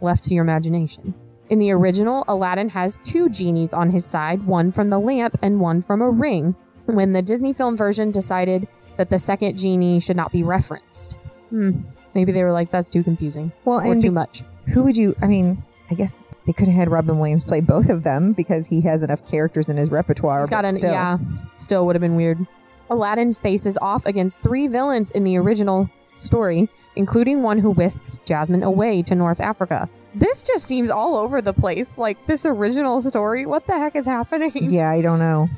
left 0.00 0.24
to 0.24 0.34
your 0.34 0.44
imagination. 0.44 1.14
In 1.50 1.58
the 1.58 1.72
original, 1.72 2.24
Aladdin 2.28 2.68
has 2.68 2.98
two 3.02 3.28
genies 3.28 3.74
on 3.74 3.90
his 3.90 4.04
side, 4.04 4.46
one 4.46 4.70
from 4.70 4.86
the 4.86 4.98
lamp 5.00 5.36
and 5.42 5.58
one 5.60 5.82
from 5.82 6.00
a 6.00 6.08
ring. 6.08 6.54
When 6.86 7.12
the 7.12 7.22
Disney 7.22 7.52
film 7.52 7.76
version 7.76 8.10
decided 8.10 8.68
that 8.98 9.10
the 9.10 9.18
second 9.18 9.58
genie 9.58 10.00
should 10.00 10.16
not 10.16 10.30
be 10.32 10.42
referenced. 10.42 11.18
Hmm. 11.50 11.80
Maybe 12.14 12.30
they 12.32 12.44
were 12.44 12.52
like, 12.52 12.70
that's 12.70 12.88
too 12.88 13.02
confusing 13.02 13.50
Well, 13.64 13.80
or 13.80 13.92
and 13.92 14.00
too 14.02 14.12
much. 14.12 14.42
who 14.72 14.84
would 14.84 14.96
you? 14.96 15.14
I 15.20 15.26
mean, 15.26 15.62
I 15.90 15.94
guess 15.94 16.14
they 16.46 16.52
could 16.52 16.68
have 16.68 16.76
had 16.76 16.90
Robin 16.90 17.18
Williams 17.18 17.44
play 17.44 17.60
both 17.60 17.88
of 17.88 18.02
them 18.02 18.32
because 18.32 18.66
he 18.66 18.80
has 18.82 19.02
enough 19.02 19.26
characters 19.28 19.68
in 19.68 19.76
his 19.76 19.90
repertoire. 19.90 20.40
He's 20.40 20.50
got 20.50 20.64
an, 20.64 20.76
still. 20.76 20.90
yeah, 20.90 21.18
still 21.56 21.86
would 21.86 21.94
have 21.94 22.00
been 22.00 22.16
weird. 22.16 22.44
Aladdin 22.90 23.32
faces 23.32 23.78
off 23.80 24.04
against 24.06 24.40
three 24.42 24.66
villains 24.66 25.10
in 25.12 25.24
the 25.24 25.36
original 25.38 25.88
story, 26.12 26.68
including 26.96 27.42
one 27.42 27.58
who 27.58 27.70
whisks 27.70 28.18
Jasmine 28.24 28.62
away 28.62 29.02
to 29.02 29.14
North 29.14 29.40
Africa. 29.40 29.88
This 30.14 30.42
just 30.42 30.66
seems 30.66 30.90
all 30.90 31.16
over 31.16 31.40
the 31.40 31.54
place. 31.54 31.96
Like 31.96 32.26
this 32.26 32.44
original 32.44 33.00
story, 33.00 33.46
what 33.46 33.66
the 33.66 33.78
heck 33.78 33.96
is 33.96 34.04
happening? 34.06 34.52
Yeah, 34.70 34.90
I 34.90 35.00
don't 35.00 35.18
know. 35.18 35.48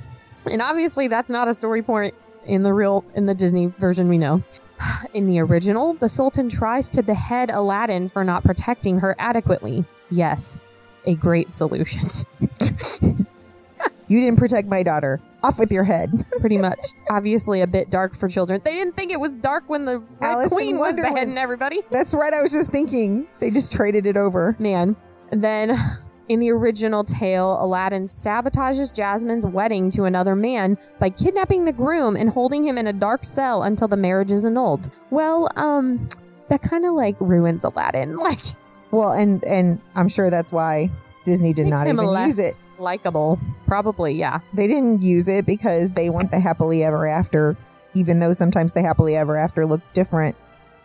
And 0.50 0.61
obviously, 0.62 1.09
that's 1.09 1.31
not 1.31 1.49
a 1.49 1.55
story 1.55 1.83
point 1.83 2.14
in 2.47 2.62
the 2.62 2.73
real 2.73 3.05
in 3.14 3.26
the 3.26 3.35
Disney 3.35 3.67
version 3.79 4.09
we 4.09 4.19
know. 4.19 4.43
In 5.14 5.26
the 5.29 5.38
original, 5.38 5.95
the 5.95 6.09
Sultan 6.09 6.49
tries 6.49 6.91
to 6.91 7.03
behead 7.03 7.50
Aladdin 7.50 8.09
for 8.09 8.25
not 8.25 8.43
protecting 8.45 8.99
her 8.99 9.14
adequately. 9.19 9.85
Yes, 10.11 10.61
a 11.06 11.14
great 11.14 11.52
solution. 11.52 12.08
You 14.06 14.20
didn't 14.20 14.38
protect 14.38 14.68
my 14.68 14.82
daughter. 14.82 15.20
Off 15.42 15.58
with 15.58 15.73
your 15.73 15.84
head. 15.84 16.26
pretty 16.40 16.58
much. 16.58 16.78
Obviously, 17.11 17.62
a 17.62 17.66
bit 17.66 17.90
dark 17.90 18.14
for 18.14 18.28
children. 18.28 18.61
They 18.64 18.75
didn't 18.75 18.96
think 18.96 19.11
it 19.11 19.20
was 19.20 19.34
dark 19.34 19.64
when 19.66 19.84
the 19.84 19.99
Red 19.99 20.08
Alice 20.20 20.44
in 20.44 20.50
Queen 20.50 20.78
was 20.78 20.94
Wonderland. 20.94 21.14
beheading 21.14 21.38
everybody. 21.38 21.82
That's 21.90 22.14
right. 22.14 22.32
I 22.32 22.42
was 22.42 22.52
just 22.52 22.70
thinking 22.70 23.26
they 23.40 23.50
just 23.50 23.73
traded 23.73 24.06
it 24.06 24.16
over. 24.16 24.56
Man. 24.58 24.94
Then, 25.30 25.78
in 26.28 26.38
the 26.38 26.50
original 26.50 27.02
tale, 27.02 27.56
Aladdin 27.61 28.04
sabotages 28.04 28.92
Jasmine's 28.94 29.46
wedding 29.46 29.90
to 29.92 30.04
another 30.04 30.37
man 30.37 30.76
by 30.99 31.11
kidnapping 31.11 31.64
the 31.64 31.73
groom 31.73 32.14
and 32.16 32.28
holding 32.30 32.66
him 32.66 32.78
in 32.78 32.87
a 32.87 32.92
dark 32.92 33.25
cell 33.25 33.62
until 33.62 33.88
the 33.88 33.96
marriage 33.96 34.32
is 34.32 34.44
annulled. 34.44 34.90
Well, 35.11 35.49
um, 35.56 36.08
that 36.49 36.62
kind 36.62 36.84
of 36.84 36.92
like 36.94 37.16
ruins 37.20 37.64
Aladdin. 37.64 38.18
Like, 38.25 38.40
Well, 38.95 39.13
and 39.13 39.45
and 39.45 39.81
I'm 39.95 40.09
sure 40.09 40.31
that's 40.31 40.53
why 40.53 40.91
Disney 41.25 41.53
did 41.53 41.65
makes 41.67 41.77
not 41.79 41.87
him 41.87 41.97
even 41.97 42.07
less 42.07 42.27
use 42.27 42.39
it. 42.39 42.57
likable. 42.79 43.39
Probably, 43.67 44.13
yeah. 44.15 44.41
They 44.53 44.67
didn't 44.67 45.03
use 45.03 45.29
it 45.29 45.47
because 45.47 45.93
they 45.93 46.11
want 46.11 46.31
the 46.31 46.39
happily 46.41 46.85
ever 46.85 47.07
after, 47.07 47.57
even 47.95 48.19
though 48.21 48.33
sometimes 48.33 48.73
the 48.73 48.83
happily 48.83 49.17
ever 49.17 49.37
after 49.37 49.67
looks 49.67 49.89
different 49.89 50.37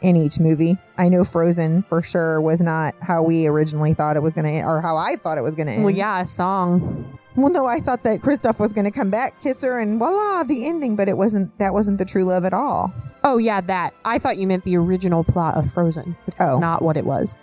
in 0.01 0.15
each 0.15 0.39
movie. 0.39 0.77
I 0.97 1.09
know 1.09 1.23
Frozen 1.25 1.83
for 1.83 2.01
sure 2.01 2.39
was 2.39 2.61
not 2.61 2.95
how 3.01 3.21
we 3.21 3.47
originally 3.47 3.93
thought 3.93 4.15
it 4.15 4.21
was 4.23 4.33
going 4.33 4.45
to, 4.45 4.65
or 4.65 4.81
how 4.81 4.95
I 4.95 5.17
thought 5.17 5.37
it 5.37 5.41
was 5.41 5.55
going 5.55 5.67
to 5.67 5.73
end. 5.73 5.83
Well, 5.83 5.93
yeah, 5.93 6.21
a 6.21 6.25
song. 6.25 7.19
Well, 7.35 7.51
no, 7.51 7.65
I 7.65 7.79
thought 7.81 8.03
that 8.03 8.21
Kristoff 8.21 8.59
was 8.59 8.71
going 8.73 8.85
to 8.85 8.91
come 8.91 9.09
back, 9.09 9.39
kiss 9.41 9.61
her, 9.63 9.79
and 9.79 9.99
voila, 9.99 10.43
the 10.43 10.65
ending. 10.65 10.95
But 10.95 11.09
it 11.09 11.17
wasn't. 11.17 11.57
That 11.59 11.73
wasn't 11.73 11.97
the 11.97 12.05
true 12.05 12.23
love 12.23 12.45
at 12.45 12.53
all. 12.53 12.93
Oh, 13.25 13.37
yeah, 13.37 13.59
that. 13.61 13.93
I 14.05 14.19
thought 14.19 14.37
you 14.37 14.47
meant 14.47 14.63
the 14.63 14.77
original 14.77 15.25
plot 15.25 15.57
of 15.57 15.69
Frozen. 15.73 16.15
Which 16.25 16.35
Oh. 16.39 16.57
not 16.59 16.81
what 16.81 16.95
it 16.95 17.05
was. 17.05 17.35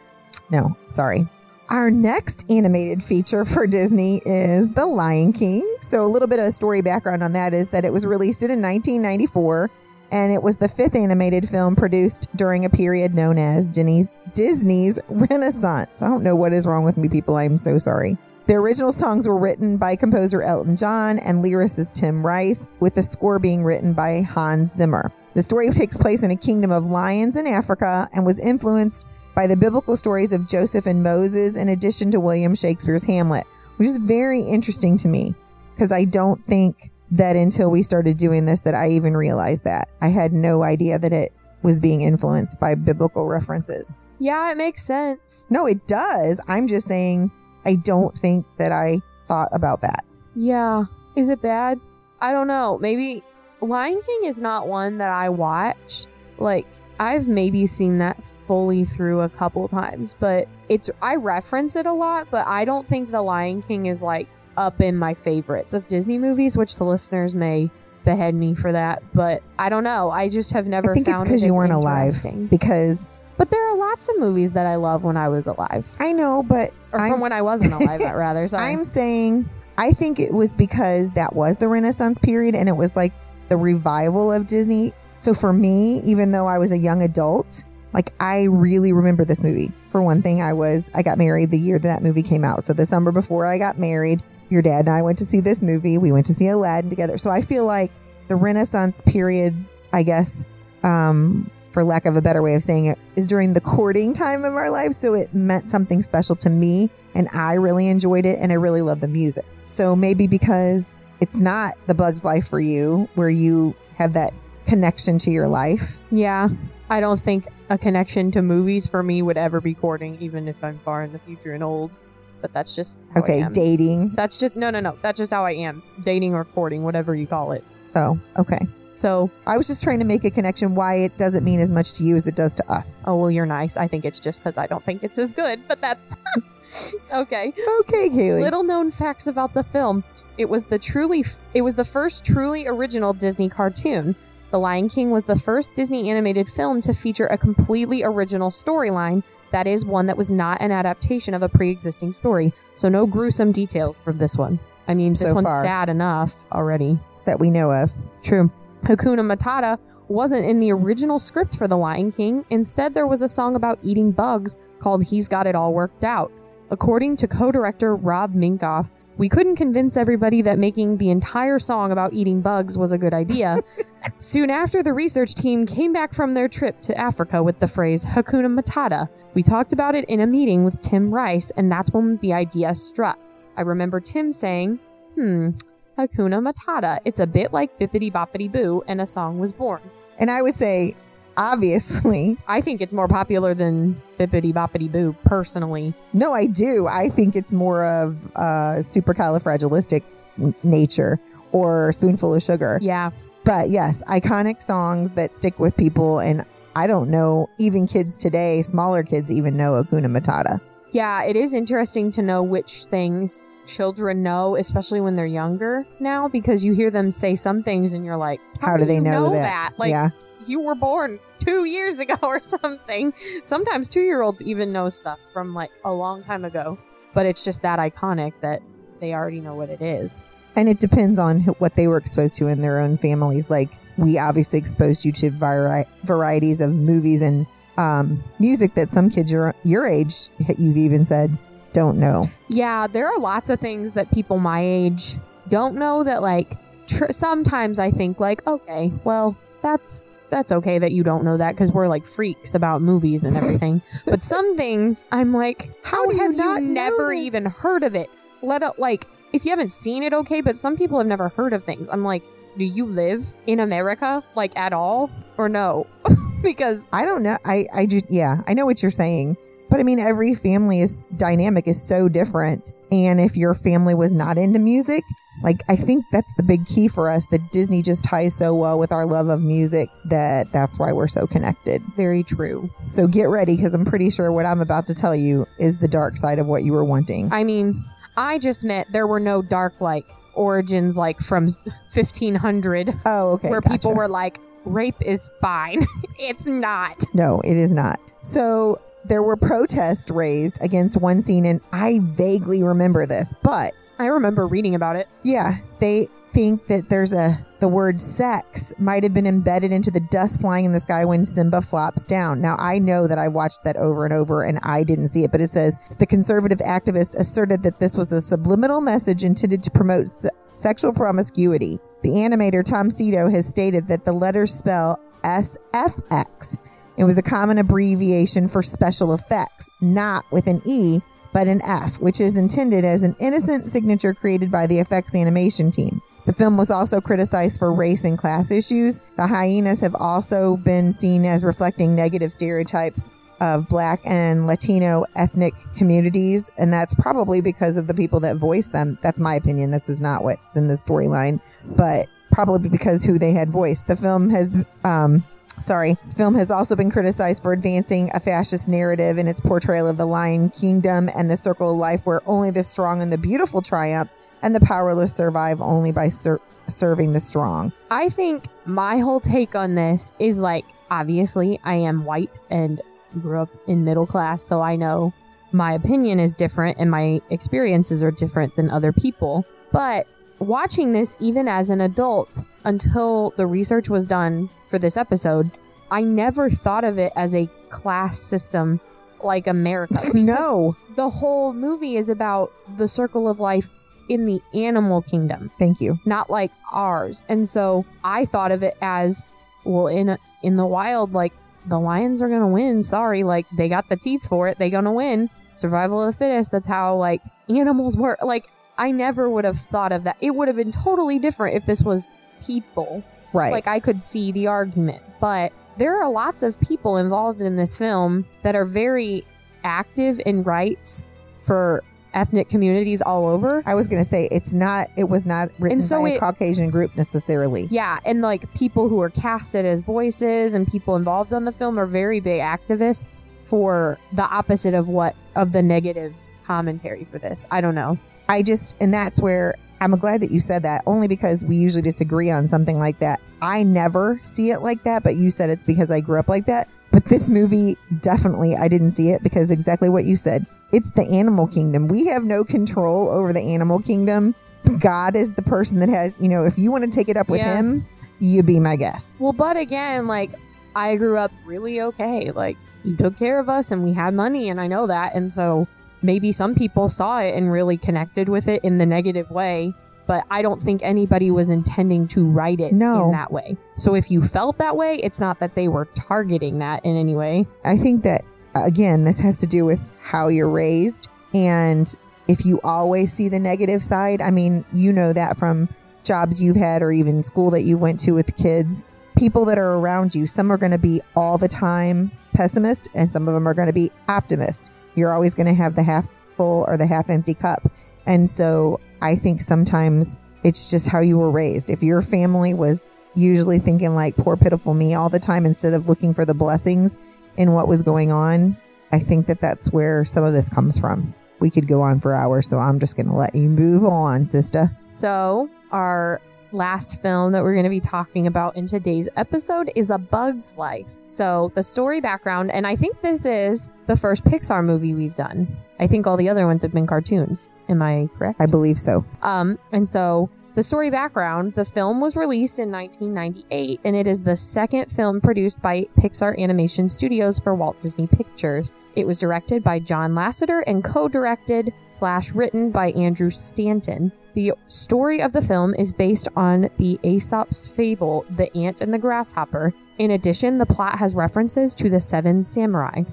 No, 0.50 0.76
sorry. 0.88 1.26
Our 1.69 1.91
next 1.91 2.45
animated 2.49 3.03
feature 3.03 3.45
for 3.45 3.67
Disney 3.67 4.23
is 4.25 4.69
The 4.69 4.87
Lion 4.87 5.33
King. 5.33 5.69
So, 5.81 6.05
a 6.05 6.07
little 6.07 6.29
bit 6.29 6.38
of 6.38 6.55
story 6.55 6.81
background 6.81 7.25
on 7.25 7.33
that 7.33 7.53
is 7.53 7.69
that 7.71 7.85
it 7.85 7.93
was 7.93 8.07
released 8.07 8.43
in 8.43 8.50
1994 8.50 9.71
and 10.12 10.33
it 10.33 10.43
was 10.43 10.57
the 10.57 10.69
fifth 10.69 10.95
animated 10.95 11.49
film 11.49 11.75
produced 11.75 12.29
during 12.37 12.65
a 12.65 12.71
period 12.71 13.15
known 13.15 13.38
as 13.38 13.69
Disney's, 13.69 14.09
Disney's 14.33 15.00
Renaissance. 15.09 16.00
I 16.00 16.09
don't 16.09 16.23
know 16.23 16.37
what 16.37 16.53
is 16.53 16.67
wrong 16.67 16.85
with 16.85 16.97
me, 16.97 17.09
people. 17.09 17.37
I'm 17.37 17.59
so 17.59 17.79
sorry. 17.79 18.17
The 18.47 18.55
original 18.55 18.93
songs 18.93 19.26
were 19.26 19.37
written 19.37 19.76
by 19.76 19.97
composer 19.97 20.43
Elton 20.43 20.76
John 20.76 21.19
and 21.19 21.45
lyricist 21.45 21.95
Tim 21.95 22.25
Rice, 22.25 22.69
with 22.79 22.95
the 22.95 23.03
score 23.03 23.41
being 23.41 23.65
written 23.65 23.93
by 23.93 24.21
Hans 24.21 24.73
Zimmer. 24.76 25.11
The 25.35 25.43
story 25.43 25.69
takes 25.71 25.97
place 25.97 26.23
in 26.23 26.31
a 26.31 26.37
kingdom 26.37 26.71
of 26.71 26.87
lions 26.87 27.37
in 27.37 27.49
Africa 27.49 28.09
and 28.12 28.25
was 28.25 28.38
influenced 28.38 29.05
by 29.37 29.47
the 29.47 29.57
biblical 29.57 29.97
stories 29.97 30.33
of 30.33 30.49
Joseph 30.49 30.87
and 30.87 31.02
Moses, 31.02 31.57
in 31.57 31.69
addition 31.69 32.11
to 32.11 32.19
William 32.19 32.55
Shakespeare's 32.55 33.05
Hamlet, 33.05 33.47
which 33.76 33.87
is 33.87 33.99
very 33.99 34.40
interesting 34.40 34.97
to 34.97 35.09
me 35.09 35.35
because 35.75 35.93
I 35.93 36.07
don't 36.07 36.43
think 36.47 36.90
that 37.11 37.37
until 37.37 37.71
we 37.71 37.83
started 37.83 38.16
doing 38.16 38.47
this 38.47 38.62
that 38.62 38.75
I 38.75 38.88
even 38.90 39.14
realized 39.14 39.64
that. 39.64 39.90
I 40.00 40.09
had 40.09 40.33
no 40.33 40.62
idea 40.62 40.99
that 40.99 41.12
it 41.12 41.33
was 41.62 41.78
being 41.78 42.00
influenced 42.00 42.59
by 42.59 42.75
biblical 42.75 43.26
references. 43.26 43.99
Yeah, 44.19 44.50
it 44.50 44.57
makes 44.57 44.83
sense. 44.83 45.45
No, 45.50 45.66
it 45.66 45.87
does. 45.87 46.40
I'm 46.49 46.66
just 46.66 46.88
saying 46.88 47.31
I 47.66 47.75
don't 47.75 48.16
think 48.16 48.47
that 48.57 48.73
I 48.73 49.02
thought 49.28 49.50
about 49.52 49.83
that. 49.83 50.05
Yeah. 50.35 50.87
Is 51.14 51.28
it 51.28 51.43
bad? 51.43 51.78
I 52.21 52.33
don't 52.33 52.49
know. 52.49 52.78
Maybe 52.81 53.23
Lion 53.61 54.00
King 54.00 54.21
is 54.25 54.40
not 54.40 54.66
one 54.66 54.99
that 54.99 55.11
I 55.11 55.28
watch. 55.28 56.07
Like, 56.38 56.66
I've 56.99 57.29
maybe 57.29 57.67
seen 57.67 57.99
that 57.99 58.23
fully 58.25 58.85
through 58.85 59.21
a 59.21 59.29
couple 59.29 59.67
times, 59.69 60.15
but 60.19 60.49
it's 60.69 60.91
I 61.03 61.17
reference 61.17 61.76
it 61.76 61.87
a 61.87 61.93
lot, 61.93 62.29
but 62.31 62.47
I 62.47 62.65
don't 62.65 62.87
think 62.87 63.11
The 63.11 63.23
Lion 63.23 63.62
King 63.62 63.87
is 63.87 64.03
like 64.03 64.29
up 64.57 64.81
in 64.81 64.97
my 64.97 65.12
favorites 65.15 65.75
of 65.75 65.87
Disney 65.88 66.19
movies, 66.19 66.57
which 66.57 66.76
the 66.76 66.85
listeners 66.85 67.35
may 67.35 67.71
behead 68.05 68.35
me 68.35 68.55
for 68.55 68.73
that, 68.73 69.03
but 69.12 69.43
I 69.59 69.69
don't 69.69 69.85
know. 69.85 70.11
I 70.11 70.29
just 70.29 70.53
have 70.53 70.69
never 70.69 70.93
I 70.93 70.95
think 70.95 71.09
it's 71.09 71.23
because 71.23 71.43
it 71.43 71.47
you 71.47 71.55
weren't 71.55 71.73
alive 71.73 72.15
because 72.49 73.11
But 73.37 73.50
there 73.50 73.62
are 73.69 73.76
lots 73.76 74.09
of 74.09 74.19
movies 74.19 74.53
that 74.53 74.65
I 74.65 74.76
love 74.76 75.05
when 75.05 75.17
I 75.17 75.29
was 75.29 75.47
alive. 75.47 75.91
I 75.99 76.12
know, 76.12 76.43
but 76.43 76.73
Or 76.93 77.00
I'm- 77.00 77.11
from 77.12 77.21
when 77.21 77.33
I 77.33 77.43
wasn't 77.43 77.73
alive, 77.75 78.00
rather. 78.15 78.47
Sorry. 78.49 78.65
I'm 78.73 78.85
saying 78.85 79.49
I 79.76 79.93
think 79.93 80.19
it 80.19 80.33
was 80.33 80.55
because 80.55 81.11
that 81.11 81.35
was 81.37 81.59
the 81.59 81.69
Renaissance 81.69 82.19
period 82.19 82.55
and 82.55 82.67
it 82.69 82.76
was 82.76 82.97
like 82.97 83.12
the 83.50 83.57
revival 83.59 84.33
of 84.33 84.47
Disney. 84.47 84.95
So 85.19 85.35
for 85.35 85.53
me, 85.53 86.01
even 86.05 86.31
though 86.33 86.47
I 86.47 86.59
was 86.59 86.73
a 86.73 86.79
young 86.79 87.03
adult, 87.03 87.65
like 87.93 88.13
I 88.21 88.45
really 88.45 88.93
remember 88.93 89.25
this 89.25 89.43
movie. 89.43 89.73
For 89.91 90.03
one 90.03 90.23
thing, 90.23 90.43
I 90.43 90.53
was 90.53 90.91
I 90.95 91.03
got 91.03 91.19
married 91.19 91.51
the 91.51 91.59
year 91.59 91.79
that, 91.79 91.89
that 91.89 92.03
movie 92.03 92.23
came 92.23 92.45
out. 92.45 92.65
So 92.65 92.73
the 92.73 92.87
summer 92.87 93.13
before 93.13 93.47
I 93.47 93.59
got 93.59 93.79
married, 93.79 94.23
your 94.51 94.63
dad 94.63 94.81
and 94.81 94.91
I 94.91 95.03
went 95.03 95.19
to 95.19 95.25
see 95.25 95.41
this 95.41 95.63
movie. 95.63 95.99
We 95.99 96.13
went 96.13 96.27
to 96.27 96.35
see 96.35 96.49
Aladdin 96.49 96.91
together. 96.91 97.19
So 97.19 97.31
I 97.31 97.41
feel 97.41 97.65
like 97.65 97.91
the 98.29 98.37
Renaissance 98.37 99.01
period, 99.07 99.55
I 99.93 100.03
guess, 100.03 100.47
um, 100.83 101.51
for 101.73 101.85
lack 101.85 102.07
of 102.07 102.17
a 102.17 102.23
better 102.23 102.43
way 102.43 102.55
of 102.55 102.63
saying 102.63 102.87
it, 102.87 102.99
is 103.17 103.27
during 103.27 103.53
the 103.53 103.61
courting 103.61 104.13
time 104.13 104.45
of 104.45 104.55
our 104.55 104.71
lives. 104.71 104.97
So 104.99 105.15
it 105.15 105.35
meant 105.35 105.71
something 105.71 106.03
special 106.03 106.37
to 106.37 106.51
me 106.51 106.91
and 107.15 107.29
I 107.33 107.55
really 107.55 107.89
enjoyed 107.89 108.27
it 108.27 108.39
and 108.39 108.53
I 108.53 108.57
really 108.57 108.83
love 108.83 109.01
the 109.01 109.09
music. 109.09 109.45
So 109.65 109.97
maybe 109.97 110.27
because 110.27 110.97
it's 111.21 111.41
not 111.41 111.75
the 111.87 111.95
Bug's 111.95 112.25
Life 112.25 112.49
for 112.49 112.61
you, 112.61 113.09
where 113.15 113.31
you 113.31 113.75
have 113.95 114.13
that 114.13 114.35
connection 114.67 115.19
to 115.21 115.31
your 115.31 115.49
life. 115.49 115.99
Yeah. 116.11 116.49
I 116.91 117.01
don't 117.01 117.19
think 117.19 117.49
a 117.71 117.79
connection 117.79 118.31
to 118.33 118.43
movies 118.43 118.87
for 118.87 119.03
me 119.03 119.23
would 119.23 119.37
ever 119.37 119.61
be 119.61 119.75
courting, 119.75 120.17
even 120.21 120.47
if 120.49 120.63
I'm 120.63 120.79
far 120.81 121.03
in 121.03 121.13
the 121.13 121.19
future 121.19 121.53
and 121.53 121.65
old. 121.65 121.99
But 122.43 122.53
that's 122.53 122.77
just 122.77 122.99
how 123.15 123.21
I 123.21 123.25
Okay, 123.25 123.47
dating. 123.53 124.11
That's 124.15 124.37
just 124.37 124.55
no, 124.57 124.71
no, 124.71 124.79
no. 124.81 124.97
That's 125.03 125.19
just 125.19 125.33
how 125.33 125.45
I 125.45 125.53
am. 125.53 125.83
Dating 126.05 126.35
or 126.35 126.45
courting, 126.45 126.85
whatever 126.85 127.15
you 127.15 127.27
call 127.27 127.53
it. 127.53 127.65
Oh, 127.95 128.19
okay. 128.39 128.61
So, 128.93 129.31
I 129.47 129.59
was 129.59 129.67
just 129.67 129.83
trying 129.83 129.99
to 129.99 130.07
make 130.07 130.25
a 130.25 130.31
connection 130.31 130.75
why 130.75 130.95
it 130.95 131.19
doesn't 131.19 131.45
mean 131.45 131.61
as 131.61 131.71
much 131.71 131.93
to 131.95 132.03
you 132.03 132.17
as 132.17 132.27
it 132.27 132.35
does 132.35 132.55
to 132.57 132.71
us. 132.73 132.93
oh 133.07 133.17
well, 133.17 133.31
you're 133.31 133.45
nice. 133.47 133.77
I 133.77 133.89
think 133.89 134.05
it's 134.07 134.19
just 134.21 134.41
because 134.43 134.57
I 134.57 134.67
don't 134.67 134.83
think 134.85 135.03
it's 135.03 135.19
as 135.19 135.33
good. 135.33 135.61
But 135.69 135.81
that's 135.83 136.17
okay. 137.13 137.53
Okay, 137.81 138.09
Kaylee. 138.09 138.41
Little 138.41 138.63
known 138.63 138.91
facts 138.91 139.27
about 139.27 139.53
the 139.55 139.65
film. 139.65 140.05
It 140.39 140.49
was 140.49 140.67
the 140.67 140.79
truly 140.79 141.25
it 141.55 141.63
was 141.63 141.77
the 141.77 141.85
first 141.85 142.25
truly 142.25 142.67
original 142.67 143.13
Disney 143.13 143.49
cartoon. 143.49 144.15
The 144.50 144.59
Lion 144.59 144.88
King 144.88 145.11
was 145.11 145.25
the 145.25 145.37
first 145.37 145.75
Disney 145.75 146.09
animated 146.11 146.49
film 146.49 146.81
to 146.83 146.93
feature 146.93 147.26
a 147.26 147.38
completely 147.38 148.03
original 148.05 148.50
storyline, 148.50 149.23
that 149.53 149.67
is 149.67 149.85
one 149.85 150.07
that 150.07 150.17
was 150.17 150.31
not 150.31 150.61
an 150.61 150.71
adaptation 150.73 151.35
of 151.35 151.43
a 151.43 151.49
pre-existing 151.49 152.12
story. 152.12 152.53
So 152.75 152.88
no 152.88 153.07
gruesome 153.07 153.53
details 153.53 153.97
from 154.05 154.19
this 154.19 154.37
one. 154.37 154.59
I 154.88 154.95
mean, 154.95 155.12
this 155.12 155.21
So 155.23 155.35
one's 155.35 155.47
far. 155.47 155.62
sad 155.62 155.88
enough 155.88 156.47
already. 156.53 156.99
that 157.25 157.41
we 157.41 157.50
know 157.50 157.73
of. 157.73 157.93
True. 158.23 158.50
Hakuna 158.85 159.21
Matata 159.21 159.79
wasn't 160.09 160.45
in 160.45 160.61
the 160.61 160.71
original 160.73 161.19
script 161.19 161.57
for 161.57 161.67
The 161.67 161.76
Lion 161.76 162.12
King. 162.12 162.45
Instead, 162.50 162.95
there 162.95 163.09
was 163.09 163.23
a 163.23 163.26
song 163.29 163.57
about 163.57 163.81
eating 163.83 164.12
bugs 164.12 164.57
called 164.79 165.03
He's 165.03 165.26
Got 165.26 165.49
It 165.49 165.57
All 165.57 165.73
Worked 165.75 166.05
Out. 166.05 166.31
According 166.71 167.17
to 167.17 167.26
co 167.26 167.50
director 167.50 167.97
Rob 167.97 168.33
Minkoff, 168.35 168.91
we 169.19 169.29
couldn't 169.29 169.57
convince 169.57 169.97
everybody 169.97 170.43
that 170.43 170.59
making 170.59 170.99
the 170.99 171.11
entire 171.11 171.59
song 171.59 171.91
about 171.91 172.13
eating 172.13 172.41
bugs 172.43 172.77
was 172.77 172.93
a 172.93 172.99
good 172.99 173.15
idea. 173.15 173.57
Soon 174.19 174.51
after, 174.51 174.83
the 174.83 174.93
research 174.93 175.35
team 175.35 175.67
came 175.67 175.93
back 175.93 176.13
from 176.13 176.35
their 176.35 176.49
trip 176.49 176.81
to 176.83 176.97
Africa 176.99 177.43
with 177.43 177.59
the 177.59 177.67
phrase 177.67 178.05
Hakuna 178.05 178.61
Matata. 178.61 179.09
We 179.35 179.43
talked 179.43 179.73
about 179.73 179.95
it 179.95 180.05
in 180.09 180.21
a 180.21 180.27
meeting 180.27 180.65
with 180.65 180.81
Tim 180.83 181.11
Rice, 181.11 181.51
and 181.57 181.73
that's 181.73 181.91
when 181.93 182.19
the 182.19 182.33
idea 182.33 182.75
struck. 182.75 183.19
I 183.57 183.63
remember 183.63 184.01
Tim 184.01 184.33
saying, 184.33 184.79
Hmm, 185.15 185.51
Hakuna 185.99 186.53
Matata. 186.53 186.99
It's 187.07 187.21
a 187.21 187.27
bit 187.27 187.53
like 187.53 187.79
Bibbidi 187.79 188.13
Bobbidi 188.13 188.53
Boo, 188.53 188.83
and 188.87 189.01
a 189.01 189.07
song 189.07 189.39
was 189.39 189.53
born. 189.53 189.81
And 190.19 190.31
I 190.31 190.43
would 190.43 190.55
say, 190.55 190.95
obviously, 191.37 192.37
I 192.49 192.61
think 192.61 192.81
it's 192.81 192.93
more 192.93 193.09
popular 193.09 193.55
than 193.55 194.00
Bibbidi 194.19 194.52
Bobbidi 194.52 194.90
Boo, 194.90 195.14
personally. 195.25 195.95
no, 196.12 196.33
I 196.33 196.47
do. 196.47 196.87
I 196.87 197.09
think 197.09 197.37
it's 197.37 197.52
more 197.52 197.85
of 197.85 198.16
uh, 198.37 198.81
supercalifragilistic 198.83 200.02
n- 200.40 200.55
nature 200.62 201.19
or 201.52 201.93
spoonful 201.93 202.35
of 202.35 202.43
sugar. 202.43 202.78
Yeah. 202.83 203.11
But 203.45 203.71
yes, 203.71 204.02
iconic 204.05 204.62
songs 204.62 205.12
that 205.12 205.37
stick 205.37 205.59
with 205.61 205.76
people. 205.76 206.19
And 206.19 206.45
I 206.75 206.87
don't 206.87 207.09
know, 207.11 207.49
even 207.59 207.87
kids 207.87 208.19
today, 208.19 208.62
smaller 208.62 209.02
kids 209.02 209.31
even 209.31 209.57
know 209.57 209.83
Akuna 209.83 210.07
Matata. 210.07 210.61
Yeah, 210.90 211.23
it 211.23 211.37
is 211.37 211.55
interesting 211.55 212.11
to 212.12 212.23
know 212.23 212.43
which 212.43 212.85
things 212.85 213.40
children 213.66 214.23
know, 214.23 214.57
especially 214.57 215.00
when 215.00 215.16
they're 215.16 215.26
younger 215.26 215.85
now, 216.00 216.28
because 216.28 216.64
you 216.64 216.73
hear 216.73 216.90
them 216.90 217.11
say 217.11 217.35
some 217.35 217.62
things 217.62 217.95
and 217.95 218.05
you're 218.05 218.16
like, 218.16 218.40
How, 218.61 218.76
do 218.76 218.85
they 218.85 218.97
you 218.97 219.00
know, 219.00 219.31
that? 219.31 219.73
Like, 219.78 219.90
yeah. 219.90 220.11
You 220.49 220.61
were 220.61 220.75
born 220.75 221.19
two 221.38 221.65
years 221.65 222.00
ago 222.00 222.17
or 222.23 222.41
something. 222.41 223.12
Sometimes 223.45 223.88
two 223.88 224.00
year 224.00 224.23
olds 224.23 224.43
even 224.43 224.73
know 224.73 224.88
stuff 224.88 225.19
from 225.33 225.55
like 225.55 225.71
a 225.85 225.93
long 225.93 226.23
time 226.25 226.45
ago, 226.45 226.79
but 227.15 227.26
it's 227.26 227.45
just 227.45 227.62
that 227.62 227.79
iconic 227.79 228.33
that 228.41 228.62
they 229.00 229.15
already 229.15 229.41
know 229.41 229.55
what 229.55 229.71
it 229.71 229.83
is. 229.83 230.25
And 230.57 230.69
it 230.69 230.81
depends 230.81 231.19
on 231.19 231.41
what 231.59 231.76
they 231.76 231.87
were 231.87 231.99
exposed 231.99 232.35
to 232.37 232.47
in 232.47 232.62
their 232.62 232.81
own 232.81 232.97
families. 232.97 233.50
Like 233.50 233.76
we 233.99 234.19
obviously 234.19 234.59
exposed 234.59 235.05
you 235.05 235.12
to 235.12 235.31
vari- 235.31 235.87
varieties 236.05 236.61
of 236.61 236.73
movies 236.73 237.21
and 237.21 237.47
um, 237.76 238.25
music 238.38 238.75
that 238.75 238.91
some 238.91 239.11
kids 239.11 239.31
your 239.31 239.55
your 239.65 239.87
age, 239.87 240.29
you've 240.59 240.79
even 240.79 241.05
said, 241.05 241.37
don't 241.75 241.99
know. 241.99 242.26
Yeah, 242.49 242.87
there 242.87 243.07
are 243.07 243.19
lots 243.19 243.50
of 243.50 243.61
things 243.61 243.93
that 243.93 244.11
people 244.12 244.38
my 244.38 244.62
age 244.65 245.17
don't 245.49 245.75
know 245.75 246.03
that 246.05 246.23
like 246.23 246.55
tr- 246.87 247.12
sometimes 247.12 247.79
I 247.79 247.91
think 247.91 248.19
like, 248.19 248.47
okay, 248.47 248.93
well, 249.05 249.37
that's 249.62 250.07
that's 250.30 250.52
okay 250.52 250.78
that 250.78 250.92
you 250.92 251.02
don't 251.02 251.25
know 251.25 251.37
that 251.37 251.52
because 251.52 251.73
we're 251.73 251.88
like 251.88 252.04
freaks 252.06 252.54
about 252.54 252.83
movies 252.83 253.25
and 253.25 253.37
everything. 253.37 253.83
but 254.04 254.23
some 254.23 254.56
things 254.56 255.04
I'm 255.12 255.33
like, 255.33 255.71
How 255.85 255.97
how, 256.04 256.11
you 256.11 256.18
have 256.18 256.37
not 256.37 256.62
you 256.62 256.68
never 256.68 257.11
this? 257.11 257.21
even 257.21 257.47
heard 257.47 257.83
of 257.83 257.95
it? 257.95 258.11
Let 258.42 258.62
it 258.62 258.78
like 258.78 259.06
if 259.33 259.45
you 259.45 259.50
haven't 259.50 259.73
seen 259.73 260.02
it, 260.02 260.12
okay. 260.12 260.40
But 260.40 260.56
some 260.56 260.76
people 260.76 260.99
have 260.99 261.06
never 261.06 261.28
heard 261.28 261.52
of 261.52 261.64
things. 261.64 261.90
I'm 261.90 262.04
like, 262.04 262.23
do 262.56 262.64
you 262.64 262.87
live 262.87 263.35
in 263.47 263.61
America 263.61 264.23
like 264.35 264.56
at 264.56 264.73
all 264.73 265.11
or 265.37 265.49
no? 265.49 265.87
because 266.42 266.88
I 266.92 267.04
don't 267.04 267.23
know. 267.23 267.38
I, 267.45 267.66
I 267.73 267.87
just, 267.87 268.06
yeah, 268.11 268.42
I 268.47 268.54
know 268.54 268.64
what 268.64 268.83
you're 268.83 268.90
saying. 268.90 269.37
But 269.68 269.80
I 269.80 269.83
mean, 269.83 269.99
every 269.99 270.35
family 270.35 270.80
is 270.80 271.04
dynamic 271.16 271.66
is 271.66 271.83
so 271.83 272.09
different. 272.09 272.73
And 272.92 273.21
if 273.21 273.37
your 273.37 273.52
family 273.54 273.95
was 273.95 274.14
not 274.14 274.38
into 274.38 274.59
music, 274.59 275.02
like 275.43 275.62
I 275.69 275.76
think 275.76 276.05
that's 276.11 276.35
the 276.35 276.43
big 276.43 276.66
key 276.66 276.88
for 276.88 277.11
us 277.11 277.26
that 277.26 277.52
Disney 277.52 277.83
just 277.83 278.05
ties 278.05 278.35
so 278.35 278.55
well 278.55 278.78
with 278.78 278.93
our 278.93 279.07
love 279.07 279.28
of 279.28 279.40
music 279.40 279.88
that 280.07 280.50
that's 280.52 280.78
why 280.78 280.93
we're 280.93 281.09
so 281.09 281.26
connected. 281.26 281.83
very 281.97 282.23
true. 282.23 282.71
So 282.85 283.07
get 283.07 283.28
ready 283.28 283.57
because 283.57 283.75
I'm 283.75 283.85
pretty 283.85 284.11
sure 284.11 284.33
what 284.33 284.47
I'm 284.47 284.61
about 284.61 284.87
to 284.88 284.95
tell 284.95 285.14
you 285.14 285.47
is 285.59 285.78
the 285.78 285.88
dark 285.88 286.16
side 286.16 286.38
of 286.38 286.47
what 286.47 286.64
you 286.64 286.73
were 286.73 286.85
wanting. 286.85 287.33
I 287.33 287.45
mean, 287.45 287.85
I 288.16 288.38
just 288.38 288.64
meant 288.64 288.93
there 288.93 289.07
were 289.07 289.21
no 289.21 289.43
dark 289.43 289.81
like 289.81 290.05
origins 290.35 290.97
like 290.97 291.21
from 291.21 291.49
1500 291.93 292.95
oh, 293.07 293.31
okay. 293.31 293.49
where 293.49 293.61
people 293.61 293.95
were 293.95 294.09
like, 294.09 294.38
rape 294.64 295.00
is 295.00 295.31
fine. 295.40 295.87
it's 296.19 296.47
not. 296.47 297.05
No, 297.14 297.40
it 297.40 297.57
is 297.57 297.75
not. 297.75 298.00
So 298.23 298.81
there 299.05 299.23
were 299.23 299.37
protests 299.37 300.11
raised 300.11 300.59
against 300.61 301.00
one 301.00 301.21
scene, 301.21 301.47
and 301.47 301.61
I 301.73 302.00
vaguely 302.02 302.62
remember 302.62 303.07
this, 303.07 303.35
but 303.43 303.73
I 303.99 304.07
remember 304.07 304.47
reading 304.47 304.75
about 304.75 304.97
it. 304.97 305.09
yeah, 305.23 305.59
they 305.81 306.09
think 306.33 306.67
that 306.67 306.88
there's 306.91 307.15
a 307.15 307.38
the 307.61 307.69
word 307.69 307.99
sex 307.99 308.75
might 308.79 309.03
have 309.03 309.15
been 309.15 309.26
embedded 309.26 309.73
into 309.73 309.91
the 309.91 310.00
dust 310.11 310.43
flying 310.43 310.67
in 310.67 310.73
the 310.73 310.81
sky 310.81 311.03
when 311.07 311.25
Simba 311.25 311.62
flops 311.62 312.05
down. 312.05 312.43
Now 312.43 312.57
I 312.59 312.79
know 312.79 313.07
that 313.07 313.17
I 313.17 313.29
watched 313.29 313.65
that 313.65 313.76
over 313.76 314.05
and 314.05 314.12
over 314.12 314.43
and 314.43 314.59
I 314.62 314.85
didn't 314.85 315.09
see 315.09 315.25
it, 315.25 315.33
but 315.33 315.41
it 315.41 315.49
says 315.49 315.79
the 315.99 316.05
conservative 316.05 316.59
activist 316.59 317.17
asserted 317.17 317.62
that 317.62 317.79
this 317.79 317.97
was 317.97 318.12
a 318.12 318.21
subliminal 318.21 318.83
message 318.83 319.25
intended 319.25 319.62
to 319.62 319.71
promote 319.71 320.09
se- 320.09 320.29
sexual 320.53 320.93
promiscuity. 320.93 321.81
The 322.03 322.11
animator 322.11 322.62
Tom 322.62 322.91
Sito 322.91 323.31
has 323.33 323.47
stated 323.47 323.88
that 323.88 324.05
the 324.05 324.12
letters 324.12 324.53
spell 324.53 325.00
SFX. 325.25 326.59
It 326.99 327.05
was 327.05 327.17
a 327.17 327.23
common 327.23 327.57
abbreviation 327.59 328.49
for 328.49 328.62
special 328.62 329.15
effects, 329.15 329.69
not 329.81 330.25
with 330.31 330.47
an 330.47 330.61
E, 330.67 331.00
but 331.33 331.47
an 331.47 331.62
F, 331.62 332.00
which 332.00 332.21
is 332.21 332.37
intended 332.37 332.85
as 332.85 333.02
an 333.02 333.16
innocent 333.21 333.71
signature 333.71 334.14
created 334.14 334.50
by 334.50 334.66
the 334.66 334.78
effects 334.78 335.14
animation 335.14 335.71
team. 335.71 336.00
The 336.26 336.33
film 336.33 336.56
was 336.56 336.71
also 336.71 337.00
criticized 337.00 337.59
for 337.59 337.73
race 337.73 338.04
and 338.04 338.18
class 338.18 338.50
issues. 338.50 339.00
The 339.16 339.26
hyenas 339.26 339.80
have 339.80 339.95
also 339.95 340.56
been 340.56 340.90
seen 340.90 341.25
as 341.25 341.45
reflecting 341.45 341.95
negative 341.95 342.33
stereotypes 342.33 343.11
of 343.40 343.68
black 343.68 344.00
and 344.04 344.47
Latino 344.47 345.04
ethnic 345.14 345.54
communities, 345.76 346.50
and 346.59 346.73
that's 346.73 346.95
probably 346.95 347.40
because 347.40 347.76
of 347.76 347.87
the 347.87 347.95
people 347.95 348.18
that 348.21 348.37
voiced 348.37 348.73
them. 348.73 348.99
That's 349.02 349.21
my 349.21 349.35
opinion. 349.37 349.71
This 349.71 349.88
is 349.88 350.00
not 350.00 350.25
what's 350.25 350.56
in 350.56 350.66
the 350.66 350.75
storyline, 350.75 351.40
but 351.76 352.09
probably 352.33 352.68
because 352.68 353.04
who 353.04 353.18
they 353.18 353.33
had 353.33 353.50
voiced. 353.50 353.87
The 353.87 353.97
film 353.97 354.28
has 354.30 354.50
um 354.85 355.23
sorry, 355.59 355.97
film 356.17 356.35
has 356.35 356.51
also 356.51 356.77
been 356.77 356.91
criticized 356.91 357.43
for 357.43 357.53
advancing 357.53 358.11
a 358.15 358.21
fascist 358.21 358.69
narrative 358.69 359.19
in 359.19 359.29
its 359.29 359.41
portrayal 359.41 359.89
of 359.89 359.97
the 359.97 360.07
Lion 360.07 360.51
Kingdom 360.51 361.09
and 361.17 361.31
the 361.31 361.37
circle 361.37 361.71
of 361.71 361.77
life 361.77 362.05
where 362.05 362.21
only 362.27 362.51
the 362.51 362.63
strong 362.63 363.03
and 363.03 363.13
the 363.13 363.19
beautiful 363.19 363.63
triumph 363.63 364.11
and 364.43 364.55
the 364.55 364.61
powerless 364.61 365.15
survive 365.15 365.61
only 365.61 365.93
by 365.93 366.09
ser- 366.09 366.41
serving 366.69 367.13
the 367.13 367.21
strong. 367.21 367.73
I 367.91 368.09
think 368.09 368.45
my 368.65 368.99
whole 368.99 369.21
take 369.21 369.55
on 369.55 369.75
this 369.75 370.15
is 370.19 370.39
like, 370.39 370.65
obviously, 370.91 371.61
I 371.65 371.75
am 371.75 372.05
white 372.05 372.39
and 372.51 372.81
grew 373.21 373.41
up 373.41 373.51
in 373.67 373.85
middle 373.85 374.07
class, 374.07 374.43
so 374.43 374.61
I 374.61 374.77
know 374.77 375.13
my 375.53 375.73
opinion 375.73 376.21
is 376.21 376.35
different 376.35 376.79
and 376.79 376.91
my 376.91 377.21
experiences 377.31 378.03
are 378.03 378.11
different 378.11 378.55
than 378.57 378.71
other 378.71 378.93
people. 378.93 379.45
But 379.73 380.07
watching 380.39 380.93
this, 380.93 381.17
even 381.21 381.49
as 381.49 381.71
an 381.71 381.81
adult, 381.81 382.28
until 382.67 383.33
the 383.37 383.47
research 383.47 383.89
was 383.89 384.07
done 384.07 384.50
for 384.67 384.79
this 384.79 384.97
episode, 384.97 385.50
I 385.91 386.02
never 386.02 386.50
thought 386.50 386.85
of 386.85 386.99
it 386.99 387.13
as 387.17 387.35
a 387.35 387.49
class 387.71 388.19
system 388.19 388.81
like 389.23 389.47
America. 389.47 389.95
no, 390.15 390.76
the 390.97 391.09
whole 391.09 391.52
movie 391.52 391.97
is 391.97 392.09
about 392.09 392.52
the 392.76 392.89
circle 392.89 393.29
of 393.29 393.41
life 393.41 393.71
in 394.09 394.25
the 394.25 394.41
animal 394.55 395.02
kingdom 395.02 395.50
thank 395.59 395.81
you. 395.81 395.99
not 396.05 396.31
like 396.31 396.52
ours. 396.73 397.25
And 397.29 397.49
so 397.49 397.85
I 398.05 398.25
thought 398.25 398.52
of 398.52 398.63
it 398.63 398.76
as 398.81 399.25
well 399.65 399.89
in 399.89 400.17
in 400.43 400.57
the 400.57 400.67
wild 400.67 401.13
like 401.13 401.33
the 401.67 401.81
lions 401.81 402.23
are 402.23 402.29
going 402.29 402.41
to 402.41 402.47
win. 402.47 402.83
Sorry, 402.83 403.25
like 403.25 403.47
they 403.57 403.69
got 403.69 403.89
the 403.89 403.97
teeth 403.97 404.29
for 404.29 404.47
it. 404.47 404.59
They're 404.59 404.71
going 404.71 404.85
to 404.85 404.93
win. 404.93 405.29
Survival 405.57 406.02
of 406.02 406.13
the 406.13 406.19
fittest. 406.19 406.52
That's 406.52 406.69
how 406.69 406.97
like 406.97 407.23
animals 407.49 407.97
work. 407.97 408.21
Like 408.23 408.49
I 408.79 408.91
never 408.91 409.29
would 409.29 409.45
have 409.45 409.59
thought 409.59 409.93
of 409.93 410.05
that. 410.05 410.17
It 410.21 410.35
would 410.35 410.49
have 410.49 410.57
been 410.57 410.73
totally 410.73 411.19
different 411.19 411.57
if 411.57 411.67
this 411.67 411.83
was 411.83 412.13
people. 412.45 413.03
Right. 413.33 413.53
Like 413.53 413.67
I 413.67 413.81
could 413.81 414.03
see 414.03 414.33
the 414.33 414.47
argument, 414.47 415.03
but 415.21 415.53
there 415.77 416.01
are 416.01 416.11
lots 416.11 416.43
of 416.43 416.59
people 416.61 416.97
involved 416.97 417.41
in 417.41 417.57
this 417.57 417.77
film 417.77 418.25
that 418.43 418.55
are 418.55 418.65
very 418.65 419.25
active 419.65 420.21
in 420.25 420.43
rights 420.43 421.05
for 421.41 421.83
ethnic 422.15 422.49
communities 422.49 423.03
all 423.03 423.27
over. 423.29 423.63
I 423.67 423.75
was 423.75 423.87
going 423.87 424.03
to 424.03 424.09
say 424.09 424.29
it's 424.33 424.55
not. 424.55 424.89
It 424.97 425.05
was 425.05 425.27
not 425.27 425.51
written 425.59 425.79
And 425.79 425.83
so 425.83 426.03
by 426.03 426.11
a 426.11 426.19
Caucasian 426.19 426.71
group 426.71 426.97
necessarily. 426.97 427.69
Yeah, 427.71 428.01
and 428.05 428.23
like 428.23 428.53
people 428.55 428.89
who 428.89 429.01
are 429.03 429.11
casted 429.11 429.67
as 429.67 429.83
voices 429.83 430.55
and 430.55 430.67
people 430.67 430.97
involved 430.97 431.35
on 431.35 431.45
the 431.45 431.53
film 431.53 431.79
are 431.79 431.87
very 431.87 432.21
big 432.21 432.41
activists 432.41 433.23
for 433.45 433.99
the 434.13 434.25
opposite 434.25 434.75
of 434.75 434.89
what 434.89 435.15
of 435.37 435.53
the 435.53 435.63
negative 435.63 436.15
commentary 436.45 437.05
for 437.05 437.19
this. 437.19 437.47
I 437.51 437.61
don't 437.61 437.75
know. 437.75 437.99
I 438.29 438.43
just, 438.43 438.75
and 438.81 438.93
that's 438.93 439.21
where 439.21 439.55
I'm 439.80 439.93
glad 439.93 440.21
that 440.23 440.30
you 440.30 440.41
said 440.41 440.62
that. 440.62 440.82
Only 440.86 441.08
because 441.08 441.45
we 441.45 441.56
usually 441.56 441.82
disagree 441.82 442.30
on 442.30 442.49
something 442.49 442.78
like 442.78 442.99
that. 443.00 443.21
I 443.43 443.62
never 443.62 444.19
see 444.23 444.50
it 444.50 444.60
like 444.62 444.82
that, 444.84 445.02
but 445.02 445.17
you 445.17 445.30
said 445.30 445.50
it's 445.50 445.65
because 445.65 445.91
I 445.91 446.00
grew 446.00 446.19
up 446.19 446.28
like 446.28 446.47
that. 446.47 446.69
But 446.93 447.04
this 447.04 447.28
movie, 447.28 447.76
definitely, 448.00 448.56
I 448.56 448.69
didn't 448.69 448.93
see 448.93 449.10
it 449.10 449.23
because 449.23 449.50
exactly 449.50 449.91
what 449.91 450.04
you 450.04 450.17
said. 450.17 450.47
It's 450.73 450.91
the 450.93 451.06
animal 451.08 451.47
kingdom. 451.47 451.89
We 451.89 452.06
have 452.06 452.25
no 452.25 452.43
control 452.45 453.08
over 453.10 453.32
the 453.32 453.41
animal 453.43 453.80
kingdom. 453.80 454.34
God 454.78 455.15
is 455.15 455.32
the 455.34 455.43
person 455.43 455.78
that 455.80 455.89
has, 455.91 456.17
you 456.19 456.28
know, 456.28 456.45
if 456.45 456.58
you 456.58 456.73
want 456.73 456.84
to 456.84 456.91
take 456.91 457.08
it 457.08 457.17
up 457.17 457.28
with 457.28 457.41
Yeah. 457.41 457.56
him, 457.56 457.86
you 458.19 458.43
be 458.43 458.58
my 458.58 458.76
guest. 458.76 459.17
Well, 459.21 459.32
but 459.32 459.56
again, 459.56 460.06
like 460.06 460.30
I 460.75 460.97
grew 460.97 461.19
up 461.19 461.30
really 461.45 461.80
okay. 461.82 462.30
Like 462.30 462.56
you 462.82 462.97
took 462.97 463.17
care 463.19 463.39
of 463.39 463.49
us 463.49 463.71
and 463.73 463.84
we 463.84 463.93
had 463.93 464.15
money 464.15 464.49
and 464.49 464.60
I 464.60 464.67
know 464.67 464.86
that. 464.86 465.15
And 465.15 465.32
so 465.32 465.69
maybe 466.06 466.32
some 466.32 466.54
people 466.54 466.88
saw 466.88 467.19
it 467.19 467.34
and 467.34 467.50
really 467.52 467.76
connected 467.76 468.28
with 468.28 468.49
it 468.49 468.64
in 468.64 468.78
the 468.78 468.86
negative 468.86 469.30
way. 469.30 469.75
But 470.06 470.25
I 470.30 470.40
don't 470.40 470.62
think 470.62 470.82
anybody 470.84 471.32
was 471.32 471.50
intending 471.50 472.06
to 472.08 472.25
write 472.25 472.60
it 472.60 472.73
No. 472.73 473.06
in 473.06 473.10
that 473.10 473.32
way. 473.32 473.56
So 473.76 473.95
if 473.97 474.08
you 474.10 474.23
felt 474.23 474.56
that 474.58 474.76
way, 474.76 474.97
it's 475.02 475.19
not 475.19 475.40
that 475.40 475.56
they 475.56 475.66
were 475.66 475.86
targeting 475.97 476.60
that 476.60 476.84
in 476.84 476.97
any 476.97 477.16
way. 477.16 477.45
I 477.64 477.76
think 477.76 478.04
that 478.04 478.23
again, 478.54 479.02
this 479.04 479.21
has 479.21 479.38
to 479.38 479.47
do 479.47 479.64
with 479.64 479.90
how 480.00 480.28
you're 480.28 480.49
raised 480.49 481.08
and 481.34 481.95
if 482.28 482.47
you 482.47 482.60
always 482.62 483.12
see 483.12 483.28
the 483.28 483.38
negative 483.38 483.82
side. 483.82 484.23
I 484.23 484.30
mean, 484.30 484.64
you 484.73 484.92
know 484.92 485.12
that 485.12 485.36
from 485.36 485.69
jobs 486.04 486.40
you've 486.40 486.56
had 486.56 486.82
or 486.82 486.92
even 486.92 487.23
school 487.23 487.50
that 487.50 487.64
you 487.64 487.76
went 487.76 487.99
to 488.00 488.12
with 488.12 488.34
kids. 488.36 488.84
People 489.16 489.45
that 489.47 489.58
are 489.58 489.75
around 489.75 490.14
you, 490.14 490.26
some 490.26 490.50
are 490.52 490.56
going 490.56 490.73
to 490.73 490.78
be 490.78 491.00
all 491.16 491.36
the 491.36 491.49
time 491.49 492.10
pessimist 492.32 492.88
and 492.95 493.10
some 493.10 493.26
of 493.26 493.34
them 493.34 493.47
are 493.49 493.54
going 493.54 493.66
to 493.66 493.73
be 493.73 493.90
optimist. 494.08 494.71
You're 494.97 495.13
always 495.13 495.35
going 495.35 495.47
to 495.47 495.54
have 495.54 495.76
the 495.76 495.82
half 495.85 496.09
full 496.37 496.65
or 496.69 496.76
the 496.76 496.87
half 496.87 497.09
empty 497.09 497.35
cup. 497.35 497.71
And 498.06 498.28
so 498.28 498.80
I 499.00 499.15
think 499.15 499.41
sometimes 499.41 500.19
it's 500.43 500.71
just 500.71 500.89
how 500.89 501.00
you 501.00 501.19
were 501.19 501.30
raised. 501.30 501.71
If 501.71 501.82
your 501.82 502.02
family 502.02 502.54
was 502.54 502.91
usually 503.15 503.59
thinking 503.59 503.95
like 503.95 504.17
poor 504.17 504.37
pitiful 504.37 504.75
me 504.75 504.95
all 504.95 505.09
the 505.09 505.19
time 505.19 505.47
instead 505.47 505.75
of 505.75 505.89
looking 505.89 506.13
for 506.13 506.25
the 506.25 506.35
blessings 506.35 506.97
in 507.37 507.52
what 507.52 507.69
was 507.69 507.82
going 507.82 508.13
on, 508.13 508.56
I 508.93 508.99
think 508.99 509.26
that 509.26 509.41
that's 509.41 509.73
where 509.73 510.04
some 510.04 510.25
of 510.25 510.32
this 510.32 510.49
comes 510.49 510.78
from. 510.78 511.15
We 511.41 511.50
could 511.50 511.67
go 511.67 511.82
on 511.82 512.00
for 512.00 512.15
hours, 512.15 512.49
so 512.49 512.59
I'm 512.59 512.78
just 512.78 512.97
going 512.97 513.09
to 513.09 513.15
let 513.15 513.35
you 513.35 513.49
move 513.49 513.85
on, 513.85 514.25
sister. 514.26 514.75
So, 514.89 515.50
our 515.71 516.21
last 516.56 517.00
film 517.02 517.32
that 517.32 517.42
we're 517.42 517.52
going 517.52 517.64
to 517.64 517.71
be 517.71 517.80
talking 517.80 518.26
about 518.26 518.56
in 518.56 518.66
today's 518.66 519.08
episode 519.16 519.71
is 519.76 519.90
A 519.90 519.99
Bug's 519.99 520.56
Life. 520.56 520.88
So, 521.04 521.52
the 521.54 521.62
story 521.62 522.00
background, 522.00 522.50
and 522.50 522.66
I 522.66 522.75
think 522.75 523.00
this 523.02 523.25
is 523.25 523.71
the 523.86 523.95
first 523.97 524.25
Pixar 524.25 524.64
movie 524.64 524.95
we've 524.95 525.14
done. 525.14 525.56
I 525.78 525.86
think 525.86 526.06
all 526.06 526.16
the 526.16 526.28
other 526.28 526.47
ones 526.47 526.62
have 526.62 526.73
been 526.73 526.86
cartoons. 526.86 527.50
Am 527.69 527.82
I 527.82 528.08
correct? 528.16 528.40
I 528.40 528.47
believe 528.47 528.78
so. 528.78 529.04
Um, 529.23 529.58
and 529.73 529.86
so 529.86 530.30
The 530.54 530.62
story 530.62 530.88
background 530.88 531.52
the 531.52 531.66
film 531.66 532.00
was 532.00 532.16
released 532.16 532.58
in 532.58 532.73
1998, 532.73 533.80
and 533.84 533.95
it 533.95 534.06
is 534.06 534.23
the 534.23 534.34
second 534.36 534.90
film 534.90 535.21
produced 535.21 535.60
by 535.60 535.86
Pixar 535.99 536.38
Animation 536.38 536.88
Studios 536.88 537.38
for 537.38 537.54
Walt 537.54 537.78
Disney 537.78 538.06
Pictures. 538.06 538.73
It 538.95 539.06
was 539.06 539.19
directed 539.21 539.62
by 539.62 539.80
John 539.80 540.14
Lasseter 540.14 540.62
and 540.66 540.82
co 540.82 541.08
directed 541.08 541.75
slash 541.90 542.32
written 542.32 542.71
by 542.71 542.92
Andrew 542.92 543.28
Stanton. 543.28 544.10
The 544.37 544.53
story 544.69 545.23
of 545.23 545.33
the 545.33 545.41
film 545.41 545.75
is 545.79 545.91
based 545.93 546.29
on 546.37 546.69
the 546.77 547.01
Aesop's 547.03 547.67
fable, 547.67 548.27
The 548.37 548.55
Ant 548.55 548.83
and 548.83 548.93
the 548.93 548.99
Grasshopper. 548.99 549.73
In 549.97 550.11
addition, 550.11 550.59
the 550.59 550.67
plot 550.67 550.99
has 550.99 551.15
references 551.15 551.75
to 551.77 551.89
the 551.89 552.03
Seven 552.03 552.45
Samurai. 552.45 553.05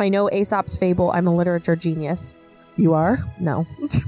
I 0.00 0.08
know 0.08 0.28
Aesop's 0.32 0.74
fable, 0.74 1.12
I'm 1.12 1.28
a 1.28 1.36
literature 1.36 1.76
genius. 1.76 2.34
You 2.74 2.94
are? 2.94 3.18
No. 3.38 3.64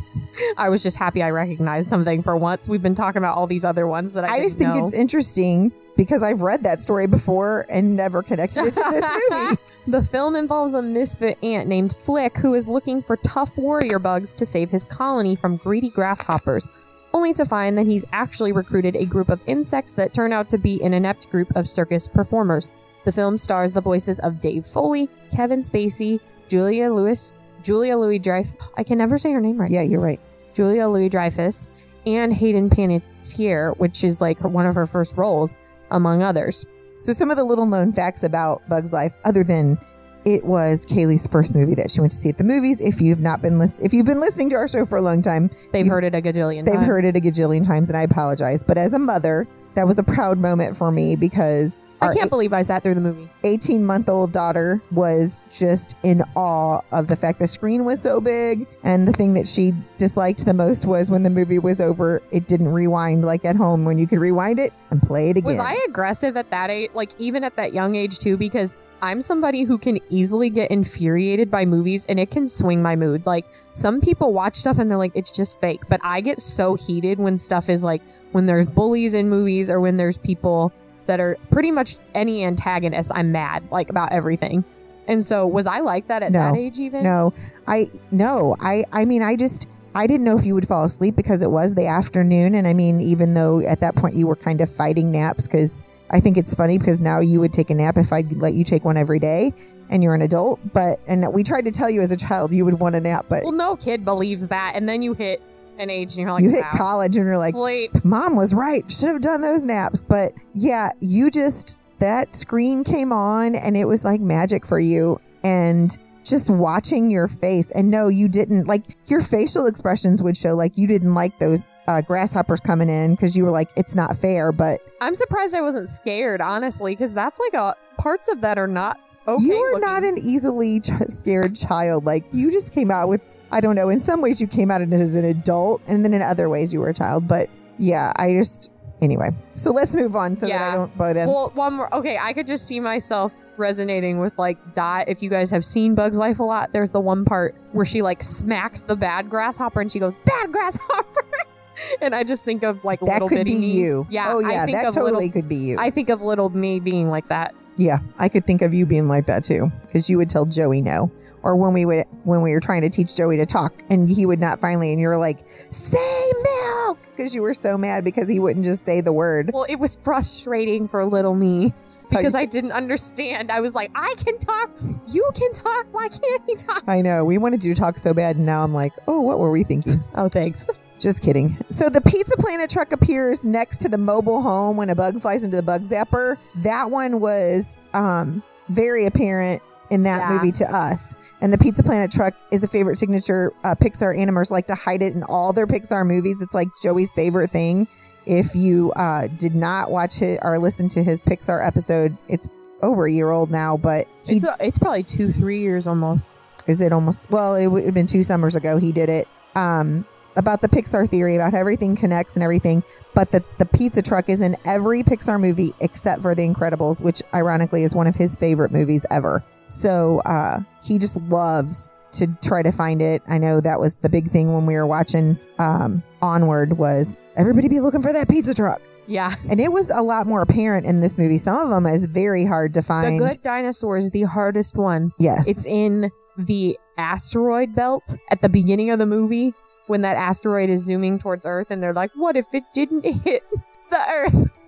I 0.57 0.69
was 0.69 0.83
just 0.83 0.97
happy 0.97 1.23
I 1.23 1.31
recognized 1.31 1.89
something 1.89 2.25
for 2.25 2.37
once. 2.37 2.69
We've 2.69 2.83
been 2.83 2.97
talking 2.97 3.19
about 3.19 3.37
all 3.37 3.47
these 3.47 3.65
other 3.65 3.87
ones 3.87 4.13
that 4.15 4.25
I, 4.25 4.39
I 4.39 4.41
just 4.41 4.59
think 4.59 4.75
know. 4.75 4.83
it's 4.85 4.93
interesting 4.93 5.71
because 5.97 6.23
I've 6.23 6.43
read 6.43 6.63
that 6.65 6.83
story 6.83 7.07
before 7.07 7.67
and 7.69 7.97
never 7.97 8.23
connected 8.23 8.65
it 8.65 8.75
to 8.75 8.83
this 8.91 9.05
movie. 9.31 9.57
the 9.87 10.03
film 10.03 10.37
involves 10.37 10.75
a 10.75 10.83
misfit 10.83 11.39
ant 11.43 11.69
named 11.69 11.95
Flik 11.95 12.37
who 12.39 12.55
is 12.55 12.69
looking 12.69 13.03
for 13.03 13.17
tough 13.19 13.57
warrior 13.57 13.99
bugs 13.99 14.35
to 14.35 14.47
save 14.47 14.71
his 14.71 14.87
colony 14.87 15.37
from 15.37 15.57
greedy 15.57 15.91
grasshoppers, 15.91 16.69
only 17.13 17.33
to 17.35 17.45
find 17.45 17.79
that 17.79 17.87
he's 17.87 18.05
actually 18.13 18.53
recruited 18.53 18.97
a 18.97 19.07
group 19.07 19.29
of 19.29 19.41
insects 19.47 19.93
that 19.93 20.15
turn 20.15 20.33
out 20.33 20.49
to 20.51 20.59
be 20.59 20.83
an 20.83 20.95
inept 20.95 21.31
group 21.31 21.55
of 21.57 21.69
circus 21.69 22.09
performers. 22.09 22.73
The 23.05 23.13
film 23.13 23.39
stars 23.39 23.71
the 23.71 23.81
voices 23.81 24.19
of 24.21 24.41
Dave 24.41 24.67
Foley, 24.67 25.09
Kevin 25.31 25.61
Spacey, 25.61 26.21
Julia 26.49 26.93
Lewis, 26.93 27.35
Julia 27.63 27.97
Louis 27.97 28.19
Dreyfus. 28.19 28.57
I 28.77 28.83
can 28.83 28.99
never 28.99 29.19
say 29.19 29.33
her 29.33 29.41
name 29.41 29.59
right. 29.59 29.71
Yeah, 29.71 29.83
you're 29.83 30.01
right. 30.01 30.21
Julia 30.55 30.89
Louis 30.89 31.09
Dreyfus, 31.09 31.71
and 32.07 32.33
Hayden 32.33 32.69
Panettiere, 32.69 33.77
which 33.79 34.05
is 34.05 34.21
like 34.21 34.39
her, 34.41 34.49
one 34.49 34.67
of 34.67 34.75
her 34.75 34.87
first 34.87 35.17
roles, 35.17 35.57
among 35.95 36.23
others. 36.23 36.67
So 36.99 37.13
some 37.13 37.31
of 37.31 37.37
the 37.37 37.45
little 37.45 37.67
known 37.67 37.93
facts 37.93 38.23
about 38.23 38.69
Bug's 38.69 38.93
Life, 38.93 39.17
other 39.25 39.43
than 39.45 39.79
it 40.25 40.45
was 40.45 40.87
Kaylee's 40.87 41.27
first 41.27 41.55
movie 41.55 41.75
that 41.75 41.91
she 41.91 42.01
went 42.01 42.11
to 42.13 42.17
see 42.19 42.29
at 42.31 42.39
the 42.39 42.45
movies. 42.45 42.81
If 42.81 43.01
you've 43.01 43.21
not 43.21 43.43
been 43.43 43.59
lis- 43.59 43.81
if 43.81 43.93
you've 43.93 44.07
been 44.07 44.21
listening 44.21 44.49
to 44.51 44.57
our 44.57 44.69
show 44.69 44.85
for 44.87 44.97
a 44.97 45.03
long 45.03 45.21
time, 45.23 45.51
They've 45.73 45.87
heard 45.87 46.05
it 46.05 46.15
a 46.15 46.23
gajillion 46.23 46.59
times. 46.59 46.67
they've 46.67 46.75
times. 46.77 46.87
heard 46.87 47.05
it 47.05 47.17
a 47.17 47.21
gajillion 47.21 47.67
times, 47.67 47.89
and 47.91 47.97
I 47.99 48.03
apologize. 48.03 48.63
But 48.65 48.79
as 48.79 48.93
a 48.95 48.99
mother, 48.99 49.47
that 49.75 49.87
was 49.87 49.99
a 49.99 50.03
proud 50.03 50.39
moment 50.39 50.77
for 50.77 50.91
me 50.91 51.17
because 51.17 51.81
I 52.01 52.13
can't 52.13 52.31
believe 52.31 52.53
I 52.53 52.63
sat 52.63 52.83
through 52.83 52.95
the 52.95 53.01
movie. 53.01 53.31
18 53.45 53.85
month 53.85 54.09
old 54.09 54.33
daughter 54.33 54.83
was 54.91 55.47
just 55.51 55.97
in 56.03 56.23
awe 56.35 56.81
of 56.93 57.09
the 57.09 57.17
fact 57.17 57.39
the 57.39 57.49
screen 57.49 57.85
was 57.85 58.01
so 58.01 58.21
big. 58.21 58.67
And 58.83 59.09
the 59.09 59.13
thing 59.13 59.35
that 59.35 59.49
she 59.49 59.73
disliked 59.97 60.45
the 60.45 60.55
most 60.55 60.87
was 60.87 61.11
when 61.11 61.23
the 61.23 61.31
movie 61.31 61.59
was 61.59 61.81
over, 61.81 62.23
it 62.31 62.47
didn't 62.47 62.69
rewind 62.69 63.25
like 63.25 63.45
at 63.45 63.57
home 63.57 63.85
when 63.85 63.99
you 63.99 64.07
could 64.07 64.19
rewind 64.19 64.59
it 64.59 64.73
and 64.91 65.03
play 65.03 65.31
it 65.31 65.39
again. 65.39 65.57
Was 65.57 65.59
I 65.59 65.75
aggressive 65.89 66.37
at 66.37 66.51
that 66.51 66.71
age? 66.71 66.91
Like 66.95 67.13
even 67.19 67.45
at 67.45 67.57
that 67.57 67.73
young 67.73 67.95
age 67.95 68.19
too? 68.19 68.37
Because 68.37 68.75
I'm 69.03 69.21
somebody 69.21 69.65
who 69.65 69.77
can 69.77 69.99
easily 70.09 70.49
get 70.49 70.71
infuriated 70.71 71.51
by 71.51 71.65
movies 71.65 72.07
and 72.09 72.19
it 72.19 72.31
can 72.31 72.47
swing 72.47 72.83
my 72.83 72.97
mood. 72.97 73.27
Like 73.27 73.47
some 73.75 74.01
people 74.01 74.33
watch 74.33 74.57
stuff 74.57 74.79
and 74.79 74.91
they're 74.91 74.99
like, 74.99 75.13
it's 75.15 75.31
just 75.31 75.61
fake. 75.61 75.83
But 75.89 76.01
I 76.03 76.21
get 76.21 76.41
so 76.41 76.75
heated 76.75 77.19
when 77.19 77.37
stuff 77.37 77.69
is 77.69 77.85
like 77.85 78.03
when 78.35 78.47
there's 78.47 78.67
bullies 78.67 79.15
in 79.15 79.29
movies 79.29 79.71
or 79.71 79.81
when 79.81 79.97
there's 79.97 80.19
people 80.19 80.73
that 81.07 81.21
are 81.21 81.37
pretty 81.53 81.71
much 81.71 81.97
any 82.17 82.45
antagonist. 82.45 83.13
I'm 83.15 83.31
mad 83.31 83.63
like 83.71 83.91
about 83.91 84.11
everything. 84.11 84.65
And 85.07 85.25
so 85.25 85.47
was 85.47 85.69
I 85.69 85.79
like 85.81 86.09
that 86.09 86.25
at 86.25 86.33
No. 86.33 86.41
that 86.41 86.57
age 86.57 86.81
even? 86.81 87.05
No, 87.05 87.33
I 87.69 87.89
no, 88.11 88.57
I 88.59 88.85
I 88.93 89.05
mean 89.05 89.23
I 89.23 89.37
just 89.37 89.69
I 89.95 90.09
didn't 90.09 90.25
know 90.25 90.37
if 90.37 90.45
you 90.45 90.55
would 90.55 90.67
fall 90.67 90.85
asleep 90.85 91.15
because 91.15 91.43
it 91.43 91.51
was 91.53 91.75
the 91.75 91.87
afternoon 91.87 92.57
and 92.57 92.67
I 92.67 92.73
mean 92.73 93.01
even 93.01 93.35
though 93.35 93.61
at 93.61 93.79
that 93.81 93.95
point 93.95 94.17
you 94.17 94.27
were 94.27 94.35
kind 94.35 94.61
of 94.61 94.69
fighting 94.69 95.13
naps 95.13 95.47
cuz 95.47 95.85
I 96.11 96.19
think 96.19 96.37
it's 96.37 96.55
funny 96.57 96.77
because 96.77 97.01
now 97.01 97.21
you 97.21 97.39
would 97.39 97.53
take 97.53 97.71
a 97.71 97.75
nap 97.75 97.99
if 97.99 98.13
I'd 98.13 98.33
let 98.37 98.55
you 98.55 98.65
take 98.65 98.85
one 98.85 98.97
every 98.97 99.21
day 99.21 99.55
and 99.91 100.03
you're 100.03 100.15
an 100.15 100.23
adult, 100.23 100.59
but 100.73 100.99
and 101.07 101.33
we 101.33 101.45
tried 101.45 101.67
to 101.67 101.71
tell 101.71 101.91
you 101.91 102.01
as 102.01 102.11
a 102.11 102.17
child 102.17 102.53
you 102.53 102.65
would 102.65 102.81
want 102.81 102.97
a 102.97 103.01
nap, 103.01 103.27
but 103.29 103.45
Well, 103.45 103.53
no 103.53 103.77
kid 103.77 104.05
believes 104.05 104.49
that. 104.49 104.73
And 104.75 104.89
then 104.89 105.03
you 105.03 105.13
hit 105.13 105.41
an 105.79 105.91
age 105.91 106.13
and 106.13 106.23
you're 106.23 106.33
like, 106.33 106.43
you 106.43 106.51
hit 106.51 106.65
wow, 106.65 106.79
college 106.79 107.17
and 107.17 107.27
you're 107.27 107.39
like 107.39 107.55
sleep. 107.55 107.93
mom 108.05 108.37
was 108.37 108.55
right 108.55 108.91
should 108.91 109.09
have 109.09 109.21
done 109.21 109.41
those 109.41 109.63
naps 109.63 110.03
but 110.03 110.33
yeah 110.55 110.91
you 111.01 111.31
just 111.31 111.77
that 111.99 112.35
screen 112.35 112.85
came 112.85 113.13
on 113.13 113.55
and 113.55 113.77
it 113.77 113.87
was 113.87 114.05
like 114.05 114.21
magic 114.21 114.67
for 114.67 114.79
you 114.79 115.21
and 115.43 115.99
just 116.25 116.49
watching 116.49 117.11
your 117.11 117.29
face 117.29 117.71
and 117.73 117.91
no 117.91 118.09
you 118.09 118.29
didn't 118.29 118.67
like 118.67 118.83
your 119.07 119.21
facial 119.21 119.67
expressions 119.67 120.23
would 120.23 120.37
show 120.37 120.55
like 120.55 120.77
you 120.79 120.87
didn't 120.87 121.15
like 121.15 121.39
those 121.39 121.69
uh, 121.87 122.01
grasshoppers 122.01 122.61
coming 122.61 122.89
in 122.89 123.15
because 123.15 123.37
you 123.37 123.45
were 123.45 123.51
like 123.51 123.71
it's 123.77 123.95
not 123.95 124.17
fair 124.17 124.53
but 124.53 124.81
I'm 125.05 125.15
surprised 125.15 125.55
I 125.55 125.61
wasn't 125.61 125.91
scared, 125.91 126.41
honestly, 126.41 126.93
because 126.95 127.13
that's 127.13 127.39
like 127.39 127.53
a 127.53 127.77
parts 127.99 128.27
of 128.29 128.41
that 128.41 128.57
are 128.57 128.67
not 128.67 128.99
okay. 129.29 129.45
you 129.45 129.55
are 129.55 129.75
looking. 129.75 129.81
not 129.83 130.03
an 130.03 130.17
easily 130.17 130.81
ch- 130.81 130.93
scared 131.09 131.55
child 131.55 132.07
like 132.07 132.25
you 132.33 132.51
just 132.51 132.73
came 132.73 132.91
out 132.91 133.09
with 133.09 133.21
i 133.55 133.61
don't 133.61 133.75
know 133.75 133.89
in 133.89 134.01
some 134.01 134.21
ways 134.21 134.41
you 134.41 134.47
came 134.47 134.71
out 134.71 134.83
as 134.83 135.15
an 135.15 135.25
adult 135.25 135.81
and 135.87 136.05
then 136.05 136.13
in 136.13 136.21
other 136.23 136.49
ways 136.51 136.73
you 136.73 136.81
were 136.81 136.89
a 136.91 136.95
child 136.95 137.27
but 137.27 137.49
yeah 137.79 138.13
i 138.17 138.33
just 138.33 138.71
anyway 139.01 139.31
so 139.55 139.71
let's 139.71 139.95
move 139.95 140.15
on 140.15 140.37
so 140.37 140.47
that 140.47 140.61
i 140.61 140.75
don't 140.75 140.97
bow 140.99 141.13
them 141.13 141.29
Well, 141.29 141.51
one 141.55 141.75
more. 141.75 141.95
Okay, 141.95 142.19
I 142.19 142.33
could 142.33 142.47
just 142.47 142.67
see 142.67 142.79
myself 142.81 143.35
resonating 143.57 144.19
with 144.21 144.37
like 144.39 144.59
Dot. 144.75 145.09
If 145.09 145.23
you 145.23 145.31
guys 145.31 145.51
have 145.51 145.65
seen 145.65 145.95
Bugs 145.95 146.17
Life 146.19 146.39
a 146.41 146.43
lot, 146.43 146.73
there's 146.73 146.91
the 146.91 147.01
one 147.01 147.25
part 147.25 147.55
where 147.73 147.85
she 147.85 148.03
like 148.03 148.23
smacks 148.23 148.81
the 148.81 148.97
bad 148.97 149.31
grasshopper 149.31 149.81
and 149.81 149.91
she 149.93 149.99
goes, 150.01 150.13
"Bad 150.25 150.51
grasshopper," 150.53 151.25
and 152.03 152.15
I 152.15 152.25
just 152.25 152.45
think 152.45 152.63
of 152.65 152.83
like 152.85 152.99
That 153.01 153.15
little 153.15 153.29
could 153.29 153.39
bitty 153.39 153.51
be 153.55 153.59
me. 153.61 153.71
you. 153.73 154.07
Yeah. 154.11 154.25
Oh 154.33 154.41
yeah, 154.41 154.67
that 154.67 154.85
totally 154.93 155.13
Little, 155.27 155.31
could 155.31 155.49
be 155.49 155.57
you. 155.57 155.77
I 155.79 155.91
think 155.91 156.09
of 156.11 156.21
little 156.23 156.51
me 156.51 156.81
being 156.81 157.11
like 157.11 157.29
that. 157.29 157.55
yeah, 157.77 157.99
I 158.19 158.29
could 158.29 158.45
think 158.47 158.63
of 158.63 158.73
you 158.75 158.87
being 158.87 159.07
like 159.09 159.27
that 159.27 159.45
too, 159.45 159.71
because 159.83 160.09
you 160.11 160.17
would 160.19 160.29
tell 160.31 160.47
Joey 160.47 160.81
no, 160.81 161.11
or 161.45 161.55
when 161.57 161.73
we 161.73 161.85
would 161.87 162.07
when 162.25 162.43
we 162.43 162.53
were 162.53 162.61
trying 162.61 162.83
to 162.83 162.91
teach 162.91 163.15
Joey 163.15 163.37
to 163.37 163.47
talk, 163.47 163.83
and 163.91 164.09
he 164.09 164.27
would 164.27 164.41
not 164.41 164.61
finally, 164.61 164.91
and 164.91 165.01
you're 165.01 165.19
like, 165.19 165.47
say 165.71 166.33
milk, 166.43 166.99
because 167.17 167.35
you 167.35 167.43
were 167.43 167.55
so 167.55 167.79
mad 167.79 168.03
because 168.03 168.29
he 168.29 168.41
wouldn't 168.41 168.65
just 168.65 168.85
say 168.85 169.01
the 169.01 169.13
word. 169.13 169.51
Well, 169.55 169.67
it 169.69 169.77
was 169.77 169.97
frustrating 170.03 170.89
for 170.89 171.05
little 171.05 171.35
me. 171.35 171.73
Because 172.11 172.35
I 172.35 172.45
didn't 172.45 172.73
understand. 172.73 173.51
I 173.51 173.61
was 173.61 173.75
like, 173.75 173.91
I 173.95 174.15
can 174.19 174.39
talk. 174.39 174.71
You 175.09 175.29
can 175.35 175.53
talk. 175.53 175.87
Why 175.93 176.09
can't 176.09 176.43
he 176.47 176.55
talk? 176.55 176.85
I 176.87 177.01
know 177.01 177.25
we 177.25 177.39
wanted 177.39 177.65
you 177.65 177.75
to 177.75 177.81
talk 177.81 177.99
so 177.99 178.15
bad, 178.15 178.37
and 178.37 178.47
now 178.47 178.63
I'm 178.63 178.73
like, 178.75 178.93
oh, 179.09 179.21
what 179.21 179.39
were 179.39 179.51
we 179.51 179.65
thinking? 179.65 180.03
Oh, 180.15 180.29
thanks. 180.29 180.67
Just 181.01 181.23
kidding. 181.23 181.59
So 181.71 181.89
the 181.89 182.01
Pizza 182.01 182.37
Planet 182.39 182.71
truck 182.71 182.93
appears 182.93 183.43
next 183.45 183.79
to 183.81 183.89
the 183.89 183.99
mobile 183.99 184.41
home 184.43 184.77
when 184.77 184.91
a 184.91 184.95
bug 184.95 185.21
flies 185.21 185.43
into 185.43 185.57
the 185.57 185.63
bug 185.63 185.85
zapper. 185.89 186.37
That 186.57 186.91
one 186.91 187.19
was 187.21 187.79
um, 187.95 188.43
very 188.69 189.07
apparent 189.07 189.61
in 189.91 190.05
that 190.05 190.21
Yeah. 190.21 190.37
movie 190.37 190.53
to 190.53 190.65
us. 190.73 191.17
And 191.45 191.53
the 191.53 191.59
Pizza 191.59 191.83
Planet 191.83 192.11
truck 192.11 192.33
is 192.51 192.65
a 192.65 192.69
favorite 192.69 192.99
signature. 192.99 193.53
Uh, 193.65 193.75
Pixar 193.75 194.17
animators 194.17 194.51
like 194.51 194.67
to 194.69 194.75
hide 194.75 195.03
it 195.03 195.13
in 195.13 195.23
all 195.25 195.53
their 195.53 195.67
Pixar 195.67 196.07
movies. 196.07 196.41
It's 196.41 196.55
like 196.55 196.69
Joey's 196.83 197.13
favorite 197.13 197.51
thing. 197.51 197.87
If 198.25 198.55
you 198.55 198.93
uh, 198.93 199.27
did 199.27 199.55
not 199.55 199.91
watch 199.91 200.23
it 200.23 200.41
or 200.41 200.59
listen 200.59 200.89
to 200.89 201.03
his 201.05 201.21
Pixar 201.21 201.63
episode, 201.63 202.17
it's 202.29 202.49
over 202.81 203.05
a 203.05 203.13
year 203.13 203.31
old 203.31 203.51
now, 203.51 203.77
but 203.77 204.09
he 204.25 204.37
It's, 204.37 204.45
a, 204.47 204.57
it's 204.59 204.79
probably 204.79 205.03
two, 205.03 205.33
three 205.33 205.61
years 205.61 205.87
almost. 205.87 206.41
is 206.67 206.81
it 206.81 206.95
almost 206.95 207.31
well 207.31 207.57
it 207.57 207.67
would 207.67 207.85
have 207.85 207.93
been 207.93 208.07
two 208.07 208.23
summers 208.23 208.57
ago 208.57 208.79
he 208.79 208.91
did 208.91 209.11
it 209.11 209.29
um 209.55 210.07
about 210.37 210.63
the 210.63 210.69
pixar 210.69 211.07
theory 211.07 211.37
about 211.37 211.53
how 211.53 211.59
everything 211.59 211.95
connects 211.95 212.37
and 212.37 212.43
everything 212.43 212.83
but 213.13 213.31
the, 213.33 213.45
the 213.59 213.67
pizza 213.67 214.01
truck 214.01 214.31
is 214.31 214.41
in 214.41 214.57
every 214.65 215.03
pixar 215.03 215.39
movie 215.39 215.75
except 215.81 216.23
for 216.23 216.35
the 216.35 216.43
incredibles 216.43 217.03
which 217.03 217.23
ironically 217.35 217.85
is 217.85 217.95
one 217.95 218.07
of 218.07 218.15
his 218.15 218.35
favorite 218.37 218.73
movies 218.73 219.05
ever 219.11 219.45
so 219.81 220.21
uh 220.27 220.61
he 220.83 220.99
just 220.99 221.21
loves 221.23 221.91
to 222.13 222.27
try 222.43 222.63
to 222.63 222.71
find 222.71 223.03
it 223.03 223.23
i 223.29 223.37
know 223.39 223.61
that 223.61 223.81
was 223.81 223.97
the 223.97 224.09
big 224.09 224.29
thing 224.31 224.53
when 224.55 224.67
we 224.67 224.75
were 224.75 224.87
watching 224.87 225.39
um 225.59 226.03
onward 226.23 226.79
was 226.79 227.17
everybody 227.37 227.69
be 227.69 227.81
looking 227.81 228.03
for 228.03 228.13
that 228.13 228.29
pizza 228.29 228.55
truck 228.55 228.81
Yeah. 229.07 229.35
and 229.51 229.61
it 229.61 229.73
was 229.73 229.91
a 229.91 230.01
lot 230.03 230.27
more 230.27 230.41
apparent 230.43 230.87
in 230.87 231.01
this 231.01 231.19
movie 231.19 231.39
some 231.39 231.57
of 231.57 231.69
them 231.71 231.87
is 231.87 232.07
very 232.07 232.45
hard 232.45 232.73
to 232.75 232.83
find. 232.83 233.21
The 233.21 233.29
Good 233.31 233.43
Dinosaur 233.43 233.97
is 233.97 234.11
the 234.13 234.23
hardest 234.23 234.77
one. 234.77 235.13
yes 235.19 235.47
It's 235.49 235.67
in 235.67 236.11
the 236.39 236.79
asteroid 236.99 237.75
belt 237.75 238.15
at 238.31 238.41
the 238.43 238.49
beginning 238.49 238.91
of 238.91 238.99
the 238.99 239.07
movie 239.07 239.53
when 239.89 240.01
that 240.03 240.17
asteroid 240.17 240.71
is 240.71 240.83
zooming 240.85 241.19
towards 241.19 241.45
Earth 241.45 241.67
and 241.71 241.83
they're 241.83 241.93
like, 241.93 242.11
what 242.15 242.37
if 242.37 242.47
it 242.55 242.63
didn't 242.73 243.05
hit 243.05 243.43
the 243.91 244.01
Earth? 244.09 244.47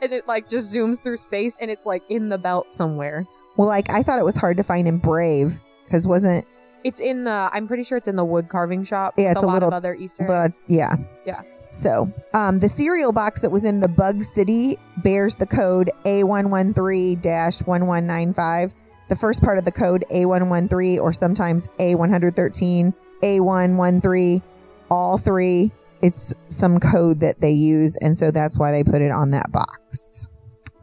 And 0.00 0.12
it 0.14 0.26
like 0.26 0.48
just 0.48 0.74
zooms 0.74 0.98
through 1.02 1.18
space 1.18 1.56
and 1.60 1.70
it's 1.70 1.84
like 1.84 2.02
in 2.08 2.30
the 2.30 2.38
belt 2.38 2.72
somewhere. 2.72 3.26
Well 3.58 3.68
like 3.68 3.90
i 3.90 4.02
thought 4.02 4.18
it 4.18 4.24
was 4.24 4.38
hard 4.38 4.56
to 4.56 4.62
find 4.62 4.88
in 4.88 4.96
brave 4.96 5.60
because 5.84 6.06
wasn't 6.06 6.46
It's 6.84 7.00
in 7.00 7.24
the, 7.24 7.50
I'm 7.52 7.66
pretty 7.68 7.82
sure 7.82 7.98
it's 7.98 8.06
in 8.08 8.14
the 8.16 8.24
wood 8.24 8.48
carving 8.48 8.84
shop. 8.84 9.14
Yeah, 9.18 9.28
with 9.30 9.36
it's 9.38 9.42
a 9.42 9.46
a 9.46 9.48
lot 9.48 9.54
little- 9.54 9.68
of 9.70 9.74
other 9.74 9.94
Easter 9.94 10.24
But 10.26 10.44
eggs. 10.44 10.62
yeah. 10.68 10.94
Yeah. 11.26 11.40
So, 11.70 12.10
um, 12.34 12.60
the 12.60 12.68
cereal 12.68 13.10
box 13.12 13.40
that 13.42 13.50
was 13.50 13.64
in 13.64 13.80
the 13.80 13.88
Bug 13.88 14.22
City 14.22 14.78
bears 14.98 15.34
the 15.34 15.46
code 15.46 15.90
A113-1195. 16.04 18.74
The 19.08 19.16
first 19.16 19.42
part 19.42 19.58
of 19.58 19.64
the 19.64 19.72
code 19.72 20.04
A113 20.10 21.00
or 21.00 21.12
sometimes 21.12 21.68
A113, 21.78 22.94
A113, 23.22 24.42
all 24.90 25.18
three, 25.18 25.72
it's 26.02 26.32
some 26.48 26.78
code 26.78 27.20
that 27.20 27.40
they 27.40 27.50
use. 27.50 27.96
And 27.96 28.16
so 28.16 28.30
that's 28.30 28.58
why 28.58 28.70
they 28.70 28.84
put 28.84 29.02
it 29.02 29.10
on 29.10 29.30
that 29.32 29.50
box. 29.50 30.28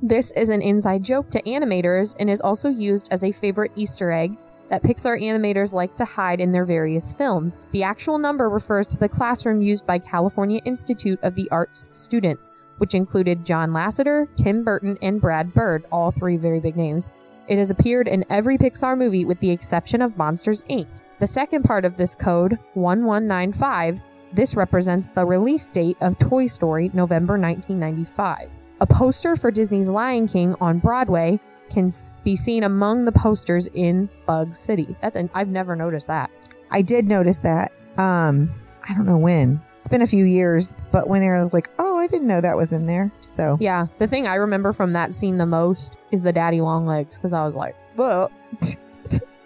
This 0.08 0.30
is 0.34 0.50
an 0.50 0.62
inside 0.62 1.02
joke 1.02 1.32
to 1.32 1.42
animators 1.42 2.16
and 2.20 2.30
is 2.30 2.40
also 2.40 2.70
used 2.70 3.10
as 3.10 3.24
a 3.24 3.32
favorite 3.32 3.72
Easter 3.76 4.12
egg 4.12 4.38
that 4.70 4.84
Pixar 4.84 5.20
animators 5.20 5.74
like 5.74 5.96
to 5.96 6.06
hide 6.06 6.40
in 6.40 6.52
their 6.52 6.64
various 6.64 7.16
films. 7.16 7.58
The 7.72 7.82
actual 7.82 8.20
number 8.20 8.48
refers 8.48 8.86
to 8.90 9.00
the 9.00 9.10
classroom 9.10 9.64
used 9.64 9.88
by 9.88 9.98
California 9.98 10.62
Institute 10.64 11.18
of 11.24 11.34
the 11.34 11.50
Arts 11.50 11.90
students, 11.92 12.52
which 12.78 12.94
included 12.94 13.44
John 13.44 13.72
Lasseter, 13.72 14.28
Tim 14.36 14.64
Burton, 14.64 14.96
and 15.02 15.20
Brad 15.20 15.52
Bird, 15.56 15.86
all 15.92 16.12
three 16.12 16.38
very 16.38 16.60
big 16.60 16.78
names. 16.78 17.10
It 17.48 17.58
has 17.58 17.72
appeared 17.72 18.08
in 18.08 18.26
every 18.30 18.60
Pixar 18.60 18.96
movie 18.96 19.26
with 19.26 19.40
the 19.40 19.50
exception 19.50 20.04
of 20.04 20.20
Monsters 20.20 20.62
Inc. 20.70 20.86
The 21.18 21.26
second 21.26 21.64
part 21.64 21.84
of 21.84 21.98
this 21.98 22.14
code, 22.14 22.60
1195, 22.76 24.00
this 24.34 24.54
represents 24.54 25.08
the 25.08 25.26
release 25.26 25.68
date 25.68 25.98
of 26.02 26.20
Toy 26.20 26.46
Story, 26.46 26.92
November 26.94 27.40
1995. 27.40 28.52
A 28.86 28.88
poster 28.88 29.36
for 29.36 29.50
Disney's 29.50 29.90
Lion 29.90 30.28
King 30.28 30.54
on 30.62 30.78
Broadway 30.78 31.40
can 31.72 31.92
be 32.24 32.36
seen 32.36 32.64
among 32.64 33.06
the 33.06 33.12
posters 33.12 33.66
in 33.74 34.08
Bug 34.28 34.54
City. 34.54 34.96
That's 35.02 35.16
an, 35.16 35.28
I've 35.34 35.48
never 35.48 35.76
noticed 35.76 36.06
that. 36.06 36.30
I 36.70 36.84
did 36.84 37.08
notice 37.08 37.40
that. 37.40 37.72
Um, 37.98 38.54
I 38.88 38.94
don't 38.94 39.08
know 39.08 39.18
when. 39.18 39.60
It's 39.80 39.88
been 39.88 40.04
a 40.04 40.06
few 40.06 40.26
years, 40.26 40.76
but 40.92 41.08
when 41.08 41.24
I 41.24 41.44
was 41.44 41.52
like, 41.52 41.72
oh, 41.80 41.98
I 41.98 42.06
didn't 42.06 42.28
know 42.28 42.42
that 42.42 42.56
was 42.56 42.74
in 42.74 42.86
there. 42.86 43.12
So 43.22 43.58
yeah, 43.60 43.88
the 43.98 44.06
thing 44.06 44.28
I 44.28 44.36
remember 44.36 44.72
from 44.72 44.92
that 44.92 45.16
scene 45.16 45.40
the 45.40 45.48
most 45.48 45.98
is 46.12 46.22
the 46.22 46.32
daddy 46.32 46.62
long 46.62 46.86
legs 46.86 47.18
because 47.18 47.34
I 47.34 47.44
was 47.44 47.56
like, 47.56 47.76
well, 47.96 48.32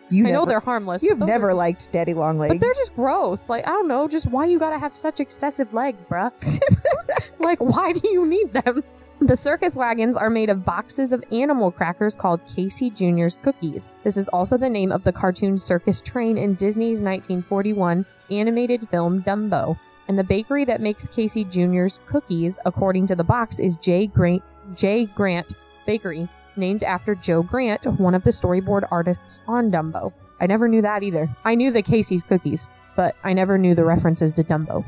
you 0.09 0.25
I 0.25 0.31
never, 0.31 0.33
know 0.33 0.45
they're 0.45 0.59
harmless. 0.59 1.01
You've 1.01 1.19
never 1.19 1.51
just, 1.51 1.57
liked 1.57 1.91
daddy 1.93 2.13
long 2.13 2.39
legs, 2.39 2.55
but 2.55 2.59
they're 2.59 2.73
just 2.73 2.93
gross. 2.93 3.47
Like 3.47 3.65
I 3.65 3.71
don't 3.71 3.87
know, 3.87 4.09
just 4.09 4.27
why 4.27 4.47
you 4.47 4.59
gotta 4.59 4.79
have 4.79 4.93
such 4.93 5.21
excessive 5.21 5.73
legs, 5.73 6.03
bruh? 6.03 6.33
like 7.39 7.59
why 7.59 7.93
do 7.93 8.05
you 8.09 8.25
need 8.25 8.51
them? 8.51 8.83
The 9.21 9.35
circus 9.35 9.75
wagons 9.75 10.15
are 10.15 10.29
made 10.29 10.49
of 10.49 10.63
boxes 10.63 11.11
of 11.11 11.25
animal 11.33 11.71
crackers 11.71 12.15
called 12.15 12.39
Casey 12.47 12.89
Jr.'s 12.89 13.37
cookies. 13.43 13.89
This 14.05 14.15
is 14.15 14.29
also 14.29 14.57
the 14.57 14.69
name 14.69 14.93
of 14.93 15.03
the 15.03 15.11
cartoon 15.11 15.57
circus 15.57 15.99
train 15.99 16.37
in 16.37 16.55
Disney's 16.55 17.01
1941 17.01 18.05
animated 18.31 18.87
film 18.87 19.21
Dumbo. 19.23 19.77
And 20.07 20.17
the 20.17 20.23
bakery 20.23 20.63
that 20.63 20.79
makes 20.79 21.09
Casey 21.09 21.43
Jr.'s 21.43 21.99
cookies, 22.05 22.59
according 22.65 23.07
to 23.07 23.15
the 23.15 23.23
box, 23.25 23.59
is 23.59 23.75
J. 23.75 24.07
Grant, 24.07 24.41
J. 24.75 25.05
Grant 25.07 25.53
Bakery, 25.85 26.29
named 26.55 26.85
after 26.85 27.13
Joe 27.13 27.43
Grant, 27.43 27.87
one 27.99 28.15
of 28.15 28.23
the 28.23 28.31
storyboard 28.31 28.87
artists 28.89 29.41
on 29.49 29.69
Dumbo. 29.69 30.13
I 30.39 30.47
never 30.47 30.69
knew 30.69 30.81
that 30.81 31.03
either. 31.03 31.27
I 31.43 31.55
knew 31.55 31.71
the 31.71 31.81
Casey's 31.81 32.23
cookies, 32.23 32.69
but 32.95 33.17
I 33.25 33.33
never 33.33 33.57
knew 33.57 33.75
the 33.75 33.83
references 33.83 34.31
to 34.33 34.45
Dumbo. 34.45 34.85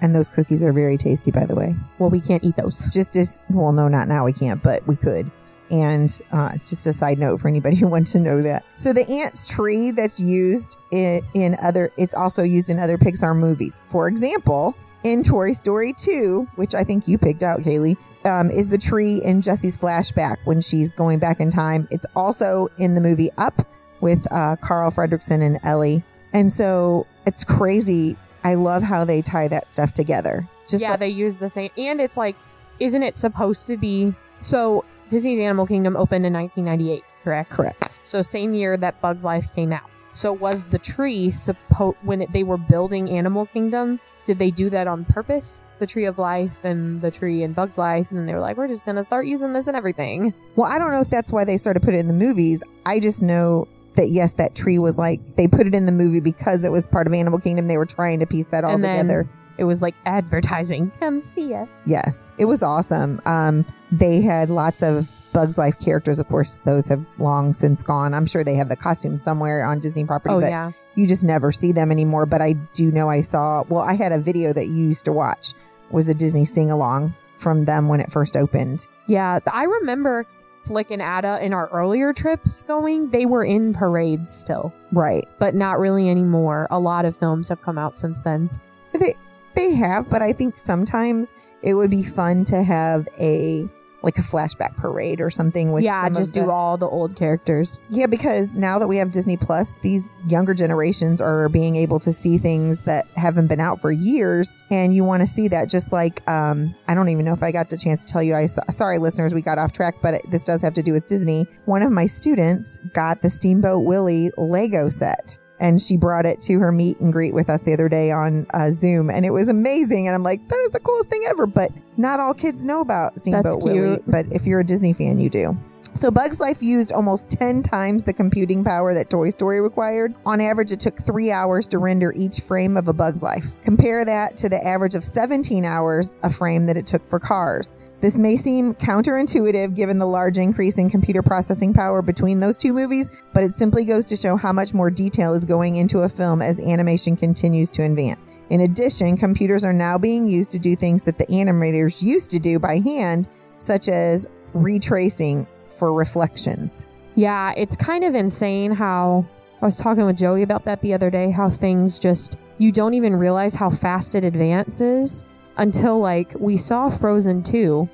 And 0.00 0.14
those 0.14 0.30
cookies 0.30 0.62
are 0.62 0.72
very 0.72 0.98
tasty, 0.98 1.30
by 1.30 1.46
the 1.46 1.54
way. 1.54 1.74
Well, 1.98 2.10
we 2.10 2.20
can't 2.20 2.44
eat 2.44 2.56
those. 2.56 2.84
Just 2.92 3.16
as 3.16 3.42
well, 3.50 3.72
no, 3.72 3.88
not 3.88 4.08
now. 4.08 4.24
We 4.24 4.32
can't, 4.32 4.62
but 4.62 4.86
we 4.86 4.96
could. 4.96 5.30
And 5.70 6.20
uh, 6.32 6.56
just 6.66 6.86
a 6.86 6.92
side 6.92 7.18
note 7.18 7.40
for 7.40 7.48
anybody 7.48 7.76
who 7.80 7.88
wants 7.88 8.12
to 8.12 8.20
know 8.20 8.42
that. 8.42 8.64
So 8.74 8.92
the 8.92 9.08
ants 9.08 9.46
tree 9.46 9.90
that's 9.90 10.20
used 10.20 10.78
in, 10.92 11.20
in 11.34 11.56
other, 11.62 11.92
it's 11.96 12.14
also 12.14 12.42
used 12.42 12.70
in 12.70 12.78
other 12.78 12.98
Pixar 12.98 13.36
movies. 13.36 13.80
For 13.86 14.08
example, 14.08 14.74
in 15.02 15.22
Toy 15.22 15.52
Story 15.52 15.92
2, 15.92 16.48
which 16.56 16.74
I 16.74 16.82
think 16.82 17.06
you 17.06 17.18
picked 17.18 17.42
out, 17.42 17.60
Kaylee, 17.60 17.96
um, 18.24 18.50
is 18.50 18.68
the 18.68 18.78
tree 18.78 19.22
in 19.22 19.40
Jessie's 19.40 19.78
flashback 19.78 20.36
when 20.44 20.60
she's 20.60 20.92
going 20.92 21.18
back 21.18 21.40
in 21.40 21.50
time. 21.50 21.86
It's 21.90 22.06
also 22.16 22.68
in 22.78 22.94
the 22.94 23.00
movie 23.00 23.30
Up 23.38 23.66
with 24.00 24.26
uh, 24.32 24.56
Carl 24.56 24.90
Fredricksen 24.90 25.42
and 25.42 25.58
Ellie. 25.62 26.02
And 26.32 26.52
so 26.52 27.06
it's 27.24 27.44
crazy 27.44 28.16
I 28.46 28.54
love 28.54 28.80
how 28.84 29.04
they 29.04 29.22
tie 29.22 29.48
that 29.48 29.72
stuff 29.72 29.92
together. 29.92 30.46
Just 30.68 30.80
yeah, 30.80 30.90
like- 30.90 31.00
they 31.00 31.08
use 31.08 31.34
the 31.34 31.50
same, 31.50 31.70
and 31.76 32.00
it's 32.00 32.16
like, 32.16 32.36
isn't 32.78 33.02
it 33.02 33.16
supposed 33.16 33.66
to 33.66 33.76
be? 33.76 34.14
So 34.38 34.84
Disney's 35.08 35.40
Animal 35.40 35.66
Kingdom 35.66 35.96
opened 35.96 36.24
in 36.24 36.32
1998, 36.32 37.02
correct? 37.24 37.50
Correct. 37.50 37.98
So 38.04 38.22
same 38.22 38.54
year 38.54 38.76
that 38.76 39.00
Bugs 39.00 39.24
Life 39.24 39.52
came 39.54 39.72
out. 39.72 39.90
So 40.12 40.32
was 40.32 40.62
the 40.64 40.78
tree 40.78 41.28
supposed 41.30 41.96
when 42.02 42.22
it, 42.22 42.32
they 42.32 42.44
were 42.44 42.56
building 42.56 43.10
Animal 43.10 43.46
Kingdom? 43.46 43.98
Did 44.26 44.38
they 44.38 44.52
do 44.52 44.70
that 44.70 44.86
on 44.86 45.04
purpose? 45.06 45.60
The 45.80 45.86
tree 45.86 46.04
of 46.04 46.18
life 46.18 46.64
and 46.64 47.00
the 47.02 47.10
tree 47.10 47.42
and 47.42 47.54
Bugs 47.54 47.78
Life, 47.78 48.10
and 48.10 48.18
then 48.18 48.26
they 48.26 48.32
were 48.32 48.40
like, 48.40 48.56
"We're 48.56 48.68
just 48.68 48.86
gonna 48.86 49.04
start 49.04 49.26
using 49.26 49.52
this 49.52 49.66
and 49.66 49.76
everything." 49.76 50.32
Well, 50.54 50.70
I 50.70 50.78
don't 50.78 50.92
know 50.92 51.00
if 51.00 51.10
that's 51.10 51.32
why 51.32 51.44
they 51.44 51.56
started 51.56 51.82
putting 51.82 51.98
it 51.98 52.02
in 52.02 52.08
the 52.08 52.14
movies. 52.14 52.62
I 52.86 53.00
just 53.00 53.22
know 53.22 53.66
that 53.96 54.10
yes, 54.10 54.34
that 54.34 54.54
tree 54.54 54.78
was 54.78 54.96
like 54.96 55.36
they 55.36 55.48
put 55.48 55.66
it 55.66 55.74
in 55.74 55.86
the 55.86 55.92
movie 55.92 56.20
because 56.20 56.64
it 56.64 56.72
was 56.72 56.86
part 56.86 57.06
of 57.06 57.12
Animal 57.12 57.38
Kingdom. 57.38 57.68
They 57.68 57.76
were 57.76 57.86
trying 57.86 58.20
to 58.20 58.26
piece 58.26 58.46
that 58.48 58.64
all 58.64 58.74
and 58.74 58.82
together. 58.82 59.28
It 59.58 59.64
was 59.64 59.80
like 59.80 59.94
advertising. 60.04 60.92
Come 61.00 61.22
see 61.22 61.54
us. 61.54 61.68
Yes, 61.86 62.34
it 62.38 62.44
was 62.44 62.62
awesome. 62.62 63.20
Um, 63.24 63.64
they 63.90 64.20
had 64.20 64.50
lots 64.50 64.82
of 64.82 65.10
Bugs 65.32 65.58
Life 65.58 65.78
characters. 65.78 66.18
Of 66.18 66.28
course, 66.28 66.58
those 66.58 66.88
have 66.88 67.06
long 67.18 67.52
since 67.52 67.82
gone. 67.82 68.14
I'm 68.14 68.26
sure 68.26 68.44
they 68.44 68.54
have 68.54 68.68
the 68.68 68.76
costumes 68.76 69.22
somewhere 69.22 69.64
on 69.64 69.80
Disney 69.80 70.04
property. 70.04 70.34
Oh 70.34 70.40
but 70.40 70.50
yeah. 70.50 70.72
You 70.94 71.06
just 71.06 71.24
never 71.24 71.52
see 71.52 71.72
them 71.72 71.90
anymore. 71.90 72.26
But 72.26 72.40
I 72.40 72.52
do 72.52 72.90
know 72.90 73.08
I 73.08 73.20
saw. 73.20 73.64
Well, 73.68 73.82
I 73.82 73.94
had 73.94 74.12
a 74.12 74.18
video 74.18 74.52
that 74.52 74.66
you 74.66 74.74
used 74.74 75.04
to 75.06 75.12
watch 75.12 75.52
was 75.90 76.08
a 76.08 76.14
Disney 76.14 76.44
sing 76.44 76.70
along 76.70 77.14
from 77.36 77.64
them 77.64 77.88
when 77.88 78.00
it 78.00 78.10
first 78.10 78.36
opened. 78.36 78.86
Yeah, 79.08 79.38
I 79.50 79.64
remember 79.64 80.26
Flik 80.66 80.90
and 80.90 81.02
Atta 81.02 81.28
uh, 81.28 81.38
in 81.38 81.52
our 81.52 81.68
earlier 81.68 82.12
trips 82.12 82.62
going, 82.62 83.10
they 83.10 83.26
were 83.26 83.44
in 83.44 83.72
parades 83.72 84.30
still. 84.30 84.72
Right. 84.92 85.26
But 85.38 85.54
not 85.54 85.78
really 85.78 86.10
anymore. 86.10 86.66
A 86.70 86.78
lot 86.78 87.04
of 87.04 87.16
films 87.16 87.48
have 87.48 87.62
come 87.62 87.78
out 87.78 87.98
since 87.98 88.22
then. 88.22 88.50
They 88.92 89.14
they 89.54 89.74
have, 89.74 90.08
but 90.08 90.20
I 90.20 90.32
think 90.32 90.58
sometimes 90.58 91.32
it 91.62 91.74
would 91.74 91.90
be 91.90 92.02
fun 92.02 92.44
to 92.44 92.62
have 92.62 93.08
a 93.18 93.66
like 94.06 94.18
a 94.18 94.22
flashback 94.22 94.76
parade 94.76 95.20
or 95.20 95.30
something 95.30 95.72
with 95.72 95.82
yeah 95.82 96.08
just 96.10 96.32
the, 96.32 96.42
do 96.42 96.50
all 96.50 96.78
the 96.78 96.86
old 96.86 97.16
characters. 97.16 97.80
Yeah 97.90 98.06
because 98.06 98.54
now 98.54 98.78
that 98.78 98.86
we 98.86 98.96
have 98.96 99.10
disney 99.10 99.36
plus 99.36 99.74
these 99.82 100.06
younger 100.28 100.54
generations 100.54 101.20
are 101.20 101.48
being 101.48 101.74
able 101.76 101.98
to 101.98 102.12
see 102.12 102.38
things 102.38 102.82
that 102.82 103.06
haven't 103.16 103.48
been 103.48 103.60
out 103.60 103.80
for 103.80 103.90
years 103.90 104.56
and 104.70 104.94
you 104.94 105.02
want 105.02 105.20
to 105.22 105.26
see 105.26 105.48
that 105.48 105.68
just 105.68 105.92
like 105.92 106.26
um 106.28 106.74
i 106.86 106.94
don't 106.94 107.08
even 107.08 107.24
know 107.24 107.32
if 107.32 107.42
i 107.42 107.50
got 107.50 107.68
the 107.68 107.76
chance 107.76 108.04
to 108.04 108.12
tell 108.12 108.22
you 108.22 108.34
i 108.34 108.46
sorry 108.46 108.98
listeners 108.98 109.34
we 109.34 109.42
got 109.42 109.58
off 109.58 109.72
track 109.72 109.96
but 110.02 110.22
this 110.30 110.44
does 110.44 110.62
have 110.62 110.74
to 110.74 110.82
do 110.82 110.92
with 110.92 111.06
disney. 111.06 111.46
One 111.64 111.82
of 111.82 111.90
my 111.90 112.06
students 112.06 112.78
got 112.94 113.22
the 113.22 113.30
steamboat 113.30 113.84
willie 113.84 114.30
lego 114.36 114.88
set 114.88 115.38
and 115.60 115.80
she 115.80 115.96
brought 115.96 116.26
it 116.26 116.40
to 116.42 116.58
her 116.58 116.72
meet 116.72 116.98
and 117.00 117.12
greet 117.12 117.34
with 117.34 117.48
us 117.50 117.62
the 117.62 117.72
other 117.72 117.88
day 117.88 118.10
on 118.10 118.46
uh, 118.54 118.70
Zoom, 118.70 119.10
and 119.10 119.24
it 119.24 119.30
was 119.30 119.48
amazing. 119.48 120.06
And 120.06 120.14
I'm 120.14 120.22
like, 120.22 120.46
that 120.48 120.58
is 120.60 120.70
the 120.70 120.80
coolest 120.80 121.08
thing 121.08 121.24
ever. 121.28 121.46
But 121.46 121.70
not 121.96 122.20
all 122.20 122.34
kids 122.34 122.64
know 122.64 122.80
about 122.80 123.18
Steamboat 123.18 123.62
Willie, 123.62 123.98
but 124.06 124.26
if 124.30 124.46
you're 124.46 124.60
a 124.60 124.66
Disney 124.66 124.92
fan, 124.92 125.18
you 125.18 125.30
do. 125.30 125.56
So 125.96 126.10
Bugs 126.10 126.40
Life 126.40 126.62
used 126.62 126.92
almost 126.92 127.30
10 127.30 127.62
times 127.62 128.02
the 128.02 128.12
computing 128.12 128.62
power 128.62 128.92
that 128.92 129.08
Toy 129.08 129.30
Story 129.30 129.62
required. 129.62 130.14
On 130.26 130.42
average, 130.42 130.70
it 130.70 130.78
took 130.78 130.98
three 130.98 131.30
hours 131.30 131.66
to 131.68 131.78
render 131.78 132.12
each 132.14 132.40
frame 132.40 132.76
of 132.76 132.86
a 132.88 132.92
Bugs 132.92 133.22
Life. 133.22 133.46
Compare 133.62 134.04
that 134.04 134.36
to 134.36 134.50
the 134.50 134.62
average 134.62 134.94
of 134.94 135.02
17 135.02 135.64
hours 135.64 136.14
a 136.22 136.28
frame 136.28 136.66
that 136.66 136.76
it 136.76 136.86
took 136.86 137.06
for 137.08 137.18
Cars. 137.18 137.74
This 138.00 138.18
may 138.18 138.36
seem 138.36 138.74
counterintuitive 138.74 139.74
given 139.74 139.98
the 139.98 140.06
large 140.06 140.36
increase 140.36 140.78
in 140.78 140.90
computer 140.90 141.22
processing 141.22 141.72
power 141.72 142.02
between 142.02 142.40
those 142.40 142.58
two 142.58 142.74
movies, 142.74 143.10
but 143.32 143.42
it 143.42 143.54
simply 143.54 143.84
goes 143.84 144.04
to 144.06 144.16
show 144.16 144.36
how 144.36 144.52
much 144.52 144.74
more 144.74 144.90
detail 144.90 145.32
is 145.32 145.46
going 145.46 145.76
into 145.76 146.00
a 146.00 146.08
film 146.08 146.42
as 146.42 146.60
animation 146.60 147.16
continues 147.16 147.70
to 147.70 147.82
advance. 147.82 148.30
In 148.50 148.60
addition, 148.60 149.16
computers 149.16 149.64
are 149.64 149.72
now 149.72 149.96
being 149.96 150.28
used 150.28 150.52
to 150.52 150.58
do 150.58 150.76
things 150.76 151.02
that 151.04 151.18
the 151.18 151.26
animators 151.26 152.02
used 152.02 152.30
to 152.30 152.38
do 152.38 152.58
by 152.58 152.78
hand, 152.80 153.28
such 153.58 153.88
as 153.88 154.28
retracing 154.52 155.46
for 155.70 155.92
reflections. 155.92 156.86
Yeah, 157.14 157.54
it's 157.56 157.76
kind 157.76 158.04
of 158.04 158.14
insane 158.14 158.72
how 158.72 159.26
I 159.62 159.64
was 159.64 159.76
talking 159.76 160.04
with 160.04 160.18
Joey 160.18 160.42
about 160.42 160.66
that 160.66 160.82
the 160.82 160.92
other 160.92 161.08
day, 161.08 161.30
how 161.30 161.48
things 161.48 161.98
just, 161.98 162.36
you 162.58 162.70
don't 162.70 162.92
even 162.92 163.16
realize 163.16 163.54
how 163.54 163.70
fast 163.70 164.14
it 164.14 164.24
advances 164.24 165.24
until 165.56 165.98
like 165.98 166.34
we 166.38 166.56
saw 166.56 166.88
Frozen 166.88 167.42
2 167.44 167.88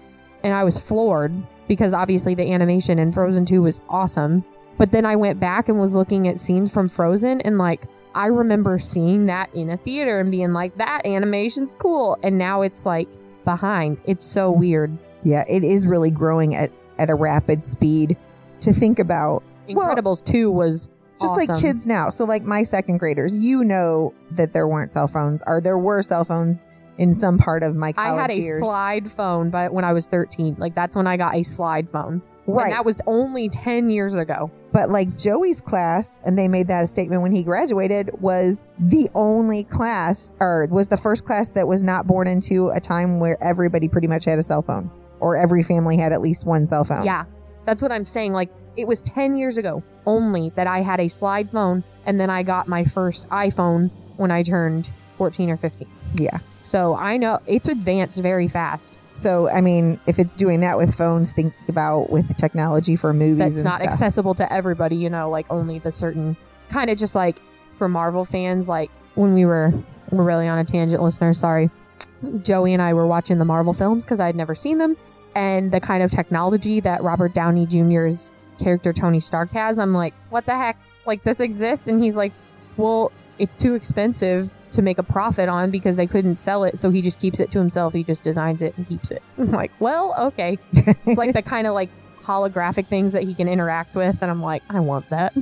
and 0.45 0.55
I 0.55 0.65
was 0.65 0.85
floored 0.85 1.33
because 1.69 1.93
obviously 1.93 2.35
the 2.35 2.53
animation 2.53 2.99
in 2.99 3.13
Frozen 3.13 3.47
2 3.47 3.63
was 3.63 3.81
awesome. 3.89 4.45
But 4.79 4.91
then 4.91 5.07
I 5.07 5.17
went 5.17 5.39
back 5.39 5.69
and 5.69 5.79
was 5.79 5.95
looking 5.95 6.29
at 6.29 6.41
scenes 6.41 6.73
from 6.73 6.89
Frozen 6.89 7.41
and 7.43 7.59
like 7.59 7.85
I 8.15 8.27
remember 8.27 8.79
seeing 8.79 9.27
that 9.27 9.55
in 9.55 9.71
a 9.71 9.77
theater 9.77 10.21
and 10.21 10.31
being 10.31 10.53
like 10.53 10.77
that 10.77 11.07
animation's 11.07 11.75
cool 11.79 12.19
and 12.23 12.37
now 12.37 12.63
it's 12.63 12.85
like 12.85 13.09
behind. 13.45 13.99
It's 14.05 14.25
so 14.25 14.51
weird. 14.51 14.97
Yeah, 15.23 15.45
it 15.49 15.65
is 15.65 15.87
really 15.87 16.11
growing 16.11 16.55
at 16.55 16.73
at 16.99 17.11
a 17.11 17.15
rapid 17.15 17.65
speed 17.65 18.17
to 18.61 18.73
think 18.73 18.99
about. 18.99 19.43
Incredibles 19.69 20.05
well, 20.27 20.33
2 20.33 20.51
was 20.51 20.89
just 21.21 21.33
awesome. 21.33 21.55
like 21.55 21.63
kids 21.63 21.87
now. 21.87 22.11
So 22.11 22.25
like 22.25 22.43
my 22.43 22.65
second 22.65 22.99
graders, 22.99 23.39
you 23.39 23.63
know 23.63 24.13
that 24.33 24.53
there 24.53 24.67
weren't 24.67 24.91
cell 24.91 25.09
phones 25.09 25.43
or 25.47 25.61
there 25.61 25.79
were 25.79 26.03
cell 26.03 26.25
phones 26.25 26.67
in 27.03 27.15
some 27.15 27.37
part 27.37 27.65
of 27.65 27.75
my 27.75 27.93
college 27.93 28.19
I 28.19 28.23
had 28.23 28.31
a 28.31 28.41
years. 28.41 28.61
slide 28.61 29.11
phone, 29.11 29.51
but 29.51 29.73
when 29.73 29.85
I 29.85 29.93
was 29.93 30.07
13, 30.07 30.55
like 30.59 30.73
that's 30.75 30.95
when 30.95 31.09
I 31.09 31.17
got 31.17 31.35
a 31.35 31.43
slide 31.43 31.91
phone. 31.91 32.23
Right. 32.47 32.65
And 32.65 32.73
that 32.73 32.85
was 32.85 33.01
only 33.07 33.49
10 33.49 33.91
years 33.91 34.15
ago. 34.15 34.53
But 34.73 34.91
like 34.91 35.19
Joey's 35.19 35.61
class, 35.61 36.21
and 36.25 36.39
they 36.39 36.47
made 36.47 36.69
that 36.69 36.85
a 36.85 36.87
statement 36.87 37.23
when 37.23 37.33
he 37.33 37.43
graduated, 37.43 38.11
was 38.21 38.67
the 38.79 39.11
only 39.17 39.65
class, 39.65 40.33
or 40.39 40.69
was 40.71 40.87
the 40.87 40.97
first 40.97 41.25
class 41.25 41.51
that 41.51 41.67
was 41.67 41.83
not 41.83 42.07
born 42.07 42.29
into 42.29 42.69
a 42.69 42.79
time 42.79 43.19
where 43.19 43.37
everybody 43.43 43.89
pretty 43.89 44.07
much 44.07 44.25
had 44.25 44.39
a 44.39 44.43
cell 44.45 44.63
phone, 44.63 44.89
or 45.19 45.37
every 45.37 45.65
family 45.65 45.97
had 45.97 46.13
at 46.13 46.21
least 46.21 46.47
one 46.47 46.69
cell 46.69 46.85
phone. 46.85 47.05
Yeah. 47.05 47.25
That's 47.65 47.83
what 47.83 47.91
I'm 47.91 48.05
saying. 48.05 48.33
Like, 48.33 48.51
it 48.77 48.87
was 48.87 49.01
10 49.03 49.37
years 49.37 49.59
ago 49.59 49.83
only 50.07 50.51
that 50.51 50.69
I 50.69 50.83
had 50.83 51.01
a 51.01 51.09
slide 51.09 51.51
phone, 51.51 51.83
and 52.07 52.21
then 52.21 52.31
I 52.31 52.45
got 52.45 52.69
my 52.69 52.85
first 52.85 53.29
iPhone 53.29 53.91
when 54.17 54.31
I 54.31 54.43
turned 54.43 54.93
14 55.17 55.51
or 55.51 55.57
15. 55.57 55.89
Yeah. 56.21 56.39
So 56.63 56.95
I 56.97 57.17
know 57.17 57.41
it's 57.47 57.69
advanced 57.69 58.19
very 58.19 58.49
fast. 58.49 58.99
So, 59.11 59.51
I 59.51 59.61
mean, 59.61 59.99
if 60.07 60.19
it's 60.19 60.37
doing 60.37 60.61
that 60.61 60.77
with 60.77 60.95
phones, 60.95 61.33
think 61.33 61.53
about 61.69 62.11
with 62.11 62.37
technology 62.37 62.97
for 62.97 63.13
movies 63.13 63.55
That's 63.55 63.65
not 63.65 63.79
stuff. 63.79 63.89
accessible 63.89 64.35
to 64.35 64.53
everybody, 64.53 64.97
you 64.97 65.11
know, 65.11 65.29
like 65.29 65.47
only 65.51 65.81
the 65.81 65.91
certain 65.91 66.37
kind 66.71 66.89
of 66.89 66.97
just 66.97 67.15
like 67.15 67.43
for 67.79 67.89
Marvel 67.89 68.25
fans, 68.25 68.69
like 68.69 68.91
when 69.17 69.35
we 69.35 69.45
were, 69.45 69.73
we're 70.11 70.25
really 70.25 70.47
on 70.49 70.59
a 70.59 70.65
tangent, 70.65 71.03
listener. 71.03 71.33
sorry. 71.33 71.71
Joey 72.43 72.73
and 72.73 72.81
I 72.81 72.95
were 72.95 73.07
watching 73.07 73.39
the 73.39 73.45
Marvel 73.45 73.73
films 73.73 74.05
because 74.05 74.21
I 74.21 74.27
had 74.27 74.37
never 74.37 74.55
seen 74.55 74.79
them. 74.79 74.97
And 75.35 75.73
the 75.73 75.81
kind 75.81 76.03
of 76.03 76.11
technology 76.11 76.79
that 76.81 77.03
Robert 77.03 77.35
Downey 77.35 77.67
Jr.'s 77.67 78.33
character 78.59 78.93
Tony 78.93 79.19
Stark 79.19 79.51
has, 79.51 79.79
I'm 79.79 79.93
like, 79.93 80.15
what 80.31 80.47
the 80.47 80.57
heck? 80.57 80.79
Like, 81.07 81.25
this 81.25 81.41
exists? 81.41 81.89
And 81.89 82.03
he's 82.03 82.15
like, 82.15 82.33
well, 82.77 83.11
it's 83.39 83.57
too 83.57 83.75
expensive 83.75 84.51
to 84.73 84.83
make 84.83 84.99
a 84.99 85.03
profit 85.03 85.49
on 85.49 85.71
because 85.71 85.97
they 85.97 86.07
couldn't 86.07 86.37
sell 86.37 86.65
it. 86.65 86.79
So 86.79 86.91
he 86.91 87.03
just 87.03 87.21
keeps 87.21 87.41
it 87.41 87.51
to 87.53 87.59
himself. 87.59 87.93
He 87.93 88.05
just 88.05 88.23
designs 88.23 88.63
it 88.63 88.77
and 88.77 88.89
keeps 88.89 89.11
it. 89.11 89.23
I'm 89.39 89.51
like, 89.51 89.71
well, 89.81 90.15
okay. 90.19 90.59
It's 90.73 91.19
like 91.19 91.33
the 91.35 91.43
kind 91.43 91.67
of 91.67 91.75
like 91.75 91.91
holographic 92.23 92.87
things 92.87 93.13
that 93.13 93.25
he 93.25 93.35
can 93.35 93.49
interact 93.49 93.95
with. 93.95 94.23
And 94.23 94.31
I'm 94.31 94.43
like, 94.43 94.63
I 94.71 94.81
want 94.81 95.09
that. 95.11 95.35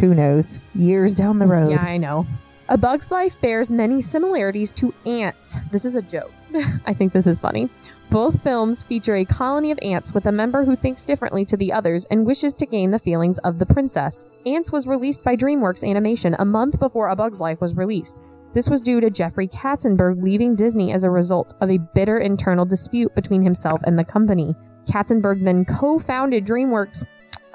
Who 0.00 0.14
knows? 0.14 0.58
Years 0.74 1.16
down 1.16 1.38
the 1.38 1.46
road. 1.46 1.70
Yeah, 1.70 1.82
I 1.82 1.98
know. 1.98 2.26
A 2.68 2.78
Bug's 2.78 3.10
Life 3.10 3.38
bears 3.40 3.70
many 3.70 4.00
similarities 4.00 4.72
to 4.74 4.94
Antz. 5.04 5.58
This 5.70 5.84
is 5.84 5.96
a 5.96 6.02
joke. 6.02 6.32
I 6.86 6.94
think 6.94 7.12
this 7.12 7.26
is 7.26 7.38
funny. 7.38 7.68
Both 8.12 8.42
films 8.42 8.82
feature 8.82 9.16
a 9.16 9.24
colony 9.24 9.70
of 9.70 9.78
ants 9.80 10.12
with 10.12 10.26
a 10.26 10.32
member 10.32 10.66
who 10.66 10.76
thinks 10.76 11.02
differently 11.02 11.46
to 11.46 11.56
the 11.56 11.72
others 11.72 12.04
and 12.10 12.26
wishes 12.26 12.54
to 12.56 12.66
gain 12.66 12.90
the 12.90 12.98
feelings 12.98 13.38
of 13.38 13.58
the 13.58 13.64
princess. 13.64 14.26
Antz 14.44 14.70
was 14.70 14.86
released 14.86 15.24
by 15.24 15.34
DreamWorks 15.34 15.82
Animation 15.88 16.36
a 16.38 16.44
month 16.44 16.78
before 16.78 17.08
A 17.08 17.16
Bug's 17.16 17.40
Life 17.40 17.62
was 17.62 17.74
released. 17.74 18.20
This 18.52 18.68
was 18.68 18.82
due 18.82 19.00
to 19.00 19.08
Jeffrey 19.08 19.48
Katzenberg 19.48 20.22
leaving 20.22 20.54
Disney 20.54 20.92
as 20.92 21.04
a 21.04 21.10
result 21.10 21.54
of 21.62 21.70
a 21.70 21.78
bitter 21.94 22.18
internal 22.18 22.66
dispute 22.66 23.14
between 23.14 23.40
himself 23.40 23.80
and 23.84 23.98
the 23.98 24.04
company. 24.04 24.54
Katzenberg 24.84 25.42
then 25.42 25.64
co-founded 25.64 26.44
DreamWorks 26.44 27.06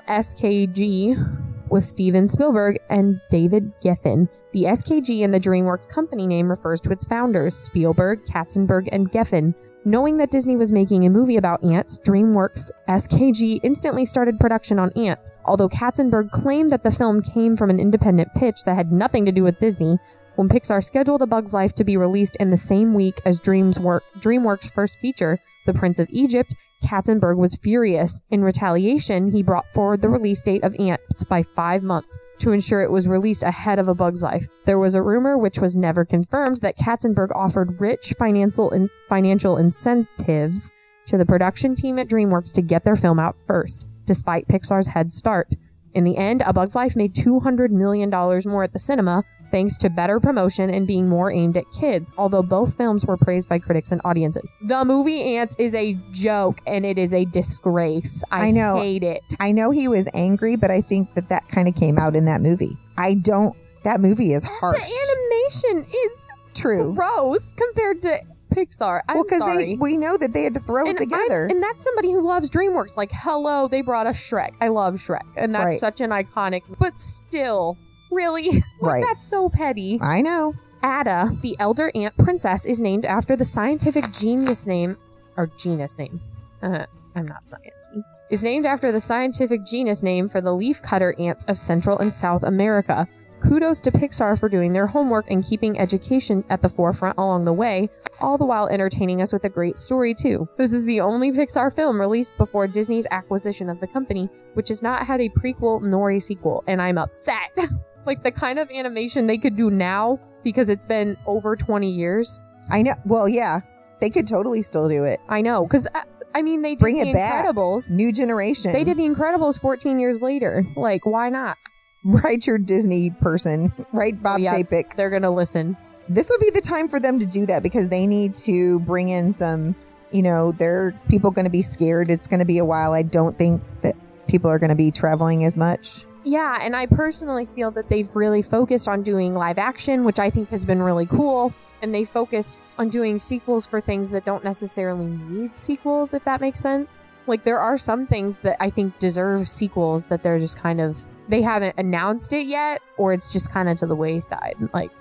SKG 0.08 1.70
with 1.70 1.84
Steven 1.84 2.28
Spielberg 2.28 2.80
and 2.90 3.22
David 3.30 3.72
Geffen. 3.84 4.28
The 4.54 4.64
SKG 4.64 5.22
in 5.22 5.30
the 5.30 5.40
DreamWorks 5.40 5.88
company 5.88 6.26
name 6.26 6.50
refers 6.50 6.82
to 6.82 6.90
its 6.90 7.06
founders, 7.06 7.56
Spielberg, 7.56 8.26
Katzenberg, 8.26 8.90
and 8.92 9.12
Geffen. 9.12 9.54
Knowing 9.88 10.18
that 10.18 10.32
Disney 10.32 10.58
was 10.58 10.70
making 10.70 11.06
a 11.06 11.10
movie 11.10 11.38
about 11.38 11.64
ants, 11.64 11.98
DreamWorks 12.00 12.70
SKG 12.90 13.62
instantly 13.64 14.04
started 14.04 14.38
production 14.38 14.80
on 14.80 14.92
Antz. 14.98 15.32
Although 15.46 15.70
Katzenberg 15.70 16.30
claimed 16.30 16.72
that 16.72 16.84
the 16.84 16.92
film 16.92 17.22
came 17.22 17.56
from 17.56 17.70
an 17.70 17.80
independent 17.80 18.28
pitch 18.36 18.64
that 18.66 18.76
had 18.76 18.92
nothing 18.92 19.24
to 19.24 19.32
do 19.32 19.44
with 19.44 19.62
Disney, 19.62 19.98
when 20.36 20.50
Pixar 20.50 20.84
scheduled 20.84 21.22
A 21.22 21.26
Bug's 21.26 21.54
Life 21.54 21.74
to 21.76 21.86
be 21.86 21.96
released 21.96 22.36
in 22.42 22.50
the 22.50 22.58
same 22.58 22.96
week 22.96 23.22
as 23.26 23.40
DreamWorks' 23.40 24.74
first 24.74 25.00
feature, 25.00 25.40
The 25.66 25.74
Prince 25.74 26.00
of 26.00 26.10
Egypt, 26.12 26.54
Katzenberg 26.84 27.38
was 27.38 27.58
furious. 27.58 28.22
In 28.30 28.44
retaliation, 28.44 29.32
he 29.32 29.44
brought 29.44 29.72
forward 29.74 30.02
the 30.02 30.10
release 30.10 30.42
date 30.42 30.64
of 30.64 30.76
Antz 30.80 31.24
by 31.24 31.44
five 31.44 31.84
months 31.84 32.18
to 32.40 32.52
ensure 32.52 32.82
it 32.82 32.92
was 32.92 33.08
released 33.08 33.44
ahead 33.44 33.80
of 33.80 33.88
A 33.88 33.96
Bug's 33.96 34.22
Life. 34.22 34.48
There 34.66 34.80
was 34.80 34.96
a 34.96 35.02
rumor, 35.02 35.38
which 35.38 35.60
was 35.60 35.76
never 35.76 36.06
confirmed, 36.06 36.58
that 36.58 36.78
Katzenberg 36.78 37.30
offered 37.36 37.82
rich 37.82 38.14
financial 38.20 38.70
in- 38.72 38.90
financial 39.10 39.58
incentives 39.58 40.72
to 41.08 41.18
the 41.18 41.26
production 41.26 41.74
team 41.74 41.98
at 42.00 42.08
DreamWorks 42.08 42.54
to 42.54 42.62
get 42.62 42.84
their 42.84 42.96
film 42.96 43.20
out 43.20 43.38
first, 43.48 43.88
despite 44.06 44.48
Pixar's 44.48 44.88
head 44.88 45.12
start. 45.12 45.54
In 45.94 46.04
the 46.04 46.18
end, 46.18 46.44
A 46.46 46.54
Bug's 46.54 46.76
Life 46.76 46.96
made 46.96 47.16
$200 47.16 47.72
million 47.72 48.10
more 48.10 48.64
at 48.64 48.74
the 48.74 48.80
cinema, 48.80 49.24
thanks 49.52 49.78
to 49.80 49.90
better 49.90 50.20
promotion 50.20 50.70
and 50.70 50.86
being 50.88 51.08
more 51.10 51.32
aimed 51.32 51.58
at 51.58 51.66
kids, 51.72 52.14
although 52.18 52.44
both 52.44 52.76
films 52.76 53.06
were 53.06 53.18
praised 53.18 53.50
by 53.50 53.60
critics 53.60 53.92
and 53.92 54.02
audiences. 54.06 54.54
The 54.62 54.84
movie 54.86 55.36
Antz 55.38 55.56
is 55.58 55.74
a 55.74 55.94
joke 56.12 56.60
and 56.68 56.86
it 56.86 56.98
is 56.98 57.14
a 57.14 57.26
disgrace. 57.26 58.24
I, 58.32 58.48
I 58.48 58.52
know. 58.52 58.78
hate 58.78 59.04
it. 59.04 59.24
I 59.40 59.52
know 59.52 59.72
he 59.72 59.88
was 59.88 60.08
angry, 60.14 60.56
but 60.56 60.72
I 60.72 60.82
think 60.82 61.14
that 61.16 61.30
that 61.30 61.48
kind 61.50 61.68
of 61.68 61.76
came 61.76 61.98
out 61.98 62.16
in 62.16 62.26
that 62.26 62.42
movie. 62.42 62.78
I 62.98 63.14
don't. 63.16 63.56
That 63.84 64.00
movie 64.02 64.34
is 64.34 64.44
harsh. 64.44 64.80
The 64.80 65.72
animation 65.72 65.90
is 66.06 66.28
True. 66.54 66.94
gross 66.94 67.54
compared 67.56 68.02
to 68.04 68.22
Pixar. 68.54 69.02
I'm 69.08 69.16
well, 69.18 69.24
because 69.24 69.78
we 69.80 69.98
know 69.98 70.18
that 70.18 70.34
they 70.34 70.44
had 70.44 70.54
to 70.56 70.60
throw 70.60 70.88
it 70.88 70.98
together. 70.98 71.44
I'm- 71.44 71.52
and 71.52 71.64
that's 71.64 71.84
somebody 71.84 72.12
who 72.12 72.22
loves 72.22 72.50
DreamWorks. 72.50 72.98
Like, 72.98 73.12
hello, 73.14 73.68
they 73.68 73.82
brought 73.82 74.08
us 74.08 74.18
Shrek. 74.18 74.56
I 74.62 74.70
love 74.70 74.96
Shrek, 74.96 75.22
and 75.36 75.54
that's 75.54 75.66
Right. 75.66 75.80
such 75.80 76.02
an 76.02 76.10
iconic. 76.10 76.64
But 76.80 77.00
still, 77.00 77.78
really, 78.12 78.50
Like, 78.52 78.64
Right. 78.82 79.04
That's 79.08 79.24
so 79.24 79.50
petty. 79.50 80.00
I 80.02 80.22
know. 80.22 80.54
Atta, 80.84 81.36
the 81.42 81.56
elder 81.60 81.92
ant 81.96 82.16
princess, 82.18 82.66
is 82.66 82.80
named 82.80 83.06
after 83.06 83.36
the 83.36 83.46
scientific 83.46 84.12
genius 84.12 84.68
name, 84.68 84.98
or 85.36 85.48
genus 85.58 85.98
name. 85.98 86.22
Uh, 86.62 86.86
I'm 87.16 87.28
not 87.28 87.46
sciencey. 87.46 88.04
Is 88.30 88.44
named 88.44 88.66
after 88.66 88.92
the 88.92 89.02
scientific 89.02 89.66
genus 89.66 90.04
name 90.04 90.28
for 90.28 90.42
the 90.42 90.52
leafcutter 90.52 91.20
ants 91.20 91.46
of 91.46 91.58
Central 91.58 91.98
and 92.00 92.14
South 92.14 92.44
America. 92.44 93.08
Kudos 93.40 93.80
to 93.82 93.92
Pixar 93.92 94.40
for 94.40 94.50
doing 94.50 94.74
their 94.74 94.88
homework 94.88 95.30
and 95.30 95.44
keeping 95.44 95.80
education 95.80 96.44
at 96.50 96.62
the 96.62 96.70
forefront 96.70 97.18
along 97.18 97.46
the 97.46 97.54
way, 97.54 97.88
all 98.20 98.38
the 98.38 98.46
while 98.46 98.68
entertaining 98.68 99.22
us 99.22 99.32
with 99.32 99.46
a 99.46 99.50
great 99.50 99.78
story 99.78 100.14
too. 100.14 100.48
This 100.58 100.74
is 100.74 100.86
the 100.86 101.02
only 101.02 101.32
Pixar 101.32 101.74
film 101.74 102.00
released 102.00 102.36
before 102.38 102.68
Disney's 102.68 103.08
acquisition 103.12 103.70
of 103.70 103.80
the 103.80 103.88
company, 103.88 104.28
which 104.56 104.70
has 104.70 104.82
not 104.82 105.06
had 105.06 105.22
a 105.22 105.30
prequel 105.30 105.82
nor 105.82 106.12
a 106.12 106.20
sequel, 106.20 106.64
and 106.68 106.82
I'm 106.82 106.98
upset. 106.98 107.58
like 108.08 108.24
the 108.24 108.32
kind 108.32 108.58
of 108.58 108.72
animation 108.72 109.28
they 109.28 109.38
could 109.38 109.56
do 109.56 109.70
now 109.70 110.20
because 110.44 110.70
it's 110.70 110.86
been 110.86 111.18
over 111.28 111.56
20 111.56 111.90
years. 111.92 112.40
I 112.72 112.82
know. 112.82 112.96
Well, 113.06 113.30
yeah, 113.30 113.60
they 114.02 114.10
could 114.10 114.28
totally 114.28 114.64
still 114.64 114.90
do 114.90 115.04
it. 115.04 115.20
I 115.30 115.42
know 115.42 115.66
because 115.66 115.88
uh, 115.94 116.02
I 116.34 116.42
mean 116.42 116.62
they 116.62 116.72
did 116.72 116.80
Bring 116.80 116.96
the 116.96 117.10
it 117.10 117.14
back. 117.14 117.46
Incredibles. 117.46 117.92
New 117.92 118.12
generation. 118.12 118.72
They 118.74 118.84
did 118.84 118.98
the 118.98 119.04
Incredibles 119.08 119.60
14 119.62 120.00
years 120.00 120.22
later. 120.22 120.64
Like 120.76 121.06
why 121.06 121.30
not? 121.30 121.58
Write 122.04 122.48
your 122.48 122.58
Disney 122.58 123.10
person. 123.10 123.74
Write 123.94 124.24
Bob 124.24 124.40
Oh, 124.40 124.44
yeah. 124.44 124.54
Chapek. 124.56 124.96
They're 124.96 125.10
gonna 125.10 125.34
listen. 125.34 125.76
This 126.10 126.30
would 126.30 126.40
be 126.40 126.50
the 126.50 126.62
time 126.62 126.88
for 126.88 127.00
them 127.02 127.20
to 127.20 127.26
do 127.26 127.46
that 127.48 127.64
because 127.64 127.90
they 127.90 128.08
need 128.08 128.34
to 128.36 128.80
bring 128.82 129.10
in 129.10 129.32
some. 129.34 129.76
You 130.12 130.22
know, 130.24 130.54
they're 130.54 130.94
people 131.10 131.32
going 131.32 131.44
to 131.44 131.52
be 131.52 131.62
scared. 131.62 132.10
It's 132.10 132.30
going 132.30 132.40
to 132.40 132.46
be 132.46 132.60
a 132.60 132.64
while. 132.64 132.94
I 132.94 133.02
don't 133.02 133.38
think 133.38 133.62
that 133.82 133.94
people 134.30 134.50
are 134.50 134.58
going 134.58 134.70
to 134.70 134.76
be 134.76 134.90
traveling 134.90 135.44
as 135.44 135.58
much. 135.58 136.06
Yeah, 136.28 136.60
and 136.62 136.76
I 136.76 136.88
personally 136.88 137.46
feel 137.46 137.72
that 137.72 137.88
they've 137.88 138.14
really 138.14 138.42
focused 138.42 138.90
on 138.90 139.02
doing 139.02 139.34
live 139.34 139.58
action, 139.58 140.04
which 140.04 140.20
I 140.20 140.30
think 140.30 140.50
has 140.50 140.66
been 140.66 140.84
really 140.84 141.06
cool. 141.06 141.54
And 141.82 141.96
they 141.96 142.04
focused 142.04 142.58
on 142.78 142.90
doing 142.90 143.18
sequels 143.18 143.66
for 143.66 143.80
things 143.80 144.10
that 144.10 144.26
don't 144.26 144.44
necessarily 144.44 145.06
need 145.06 145.56
sequels, 145.56 146.14
if 146.14 146.26
that 146.26 146.42
makes 146.42 146.60
sense. 146.60 147.00
Like, 147.28 147.46
there 147.46 147.62
are 147.62 147.78
some 147.78 148.06
things 148.06 148.40
that 148.40 148.58
I 148.60 148.70
think 148.70 149.00
deserve 149.00 149.48
sequels 149.48 150.06
that 150.08 150.22
they're 150.22 150.38
just 150.38 150.60
kind 150.62 150.82
of, 150.82 150.98
they 151.30 151.42
haven't 151.42 151.76
announced 151.78 152.34
it 152.34 152.46
yet, 152.46 152.82
or 152.98 153.14
it's 153.14 153.32
just 153.32 153.50
kind 153.50 153.70
of 153.70 153.78
to 153.78 153.86
the 153.86 153.96
wayside. 153.96 154.58
Like, 154.74 154.92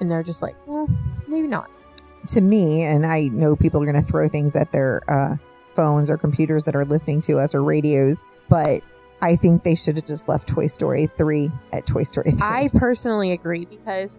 and 0.00 0.10
they're 0.10 0.22
just 0.22 0.40
like, 0.40 0.56
well, 0.66 0.88
maybe 1.28 1.46
not. 1.46 1.68
to 2.28 2.40
me, 2.40 2.84
and 2.84 3.04
I 3.04 3.28
know 3.28 3.56
people 3.56 3.82
are 3.82 3.86
going 3.86 4.02
to 4.02 4.08
throw 4.08 4.28
things 4.28 4.56
at 4.56 4.72
their 4.72 5.02
uh, 5.08 5.36
phones 5.74 6.10
or 6.10 6.16
computers 6.16 6.64
that 6.64 6.74
are 6.74 6.84
listening 6.84 7.20
to 7.22 7.38
us 7.38 7.54
or 7.54 7.62
radios, 7.62 8.18
but 8.48 8.82
I 9.22 9.36
think 9.36 9.62
they 9.62 9.74
should 9.74 9.96
have 9.96 10.06
just 10.06 10.28
left 10.28 10.48
Toy 10.48 10.66
Story 10.66 11.08
3 11.18 11.50
at 11.72 11.86
Toy 11.86 12.02
Story 12.04 12.30
3. 12.30 12.40
I 12.42 12.70
personally 12.74 13.32
agree 13.32 13.64
because 13.66 14.18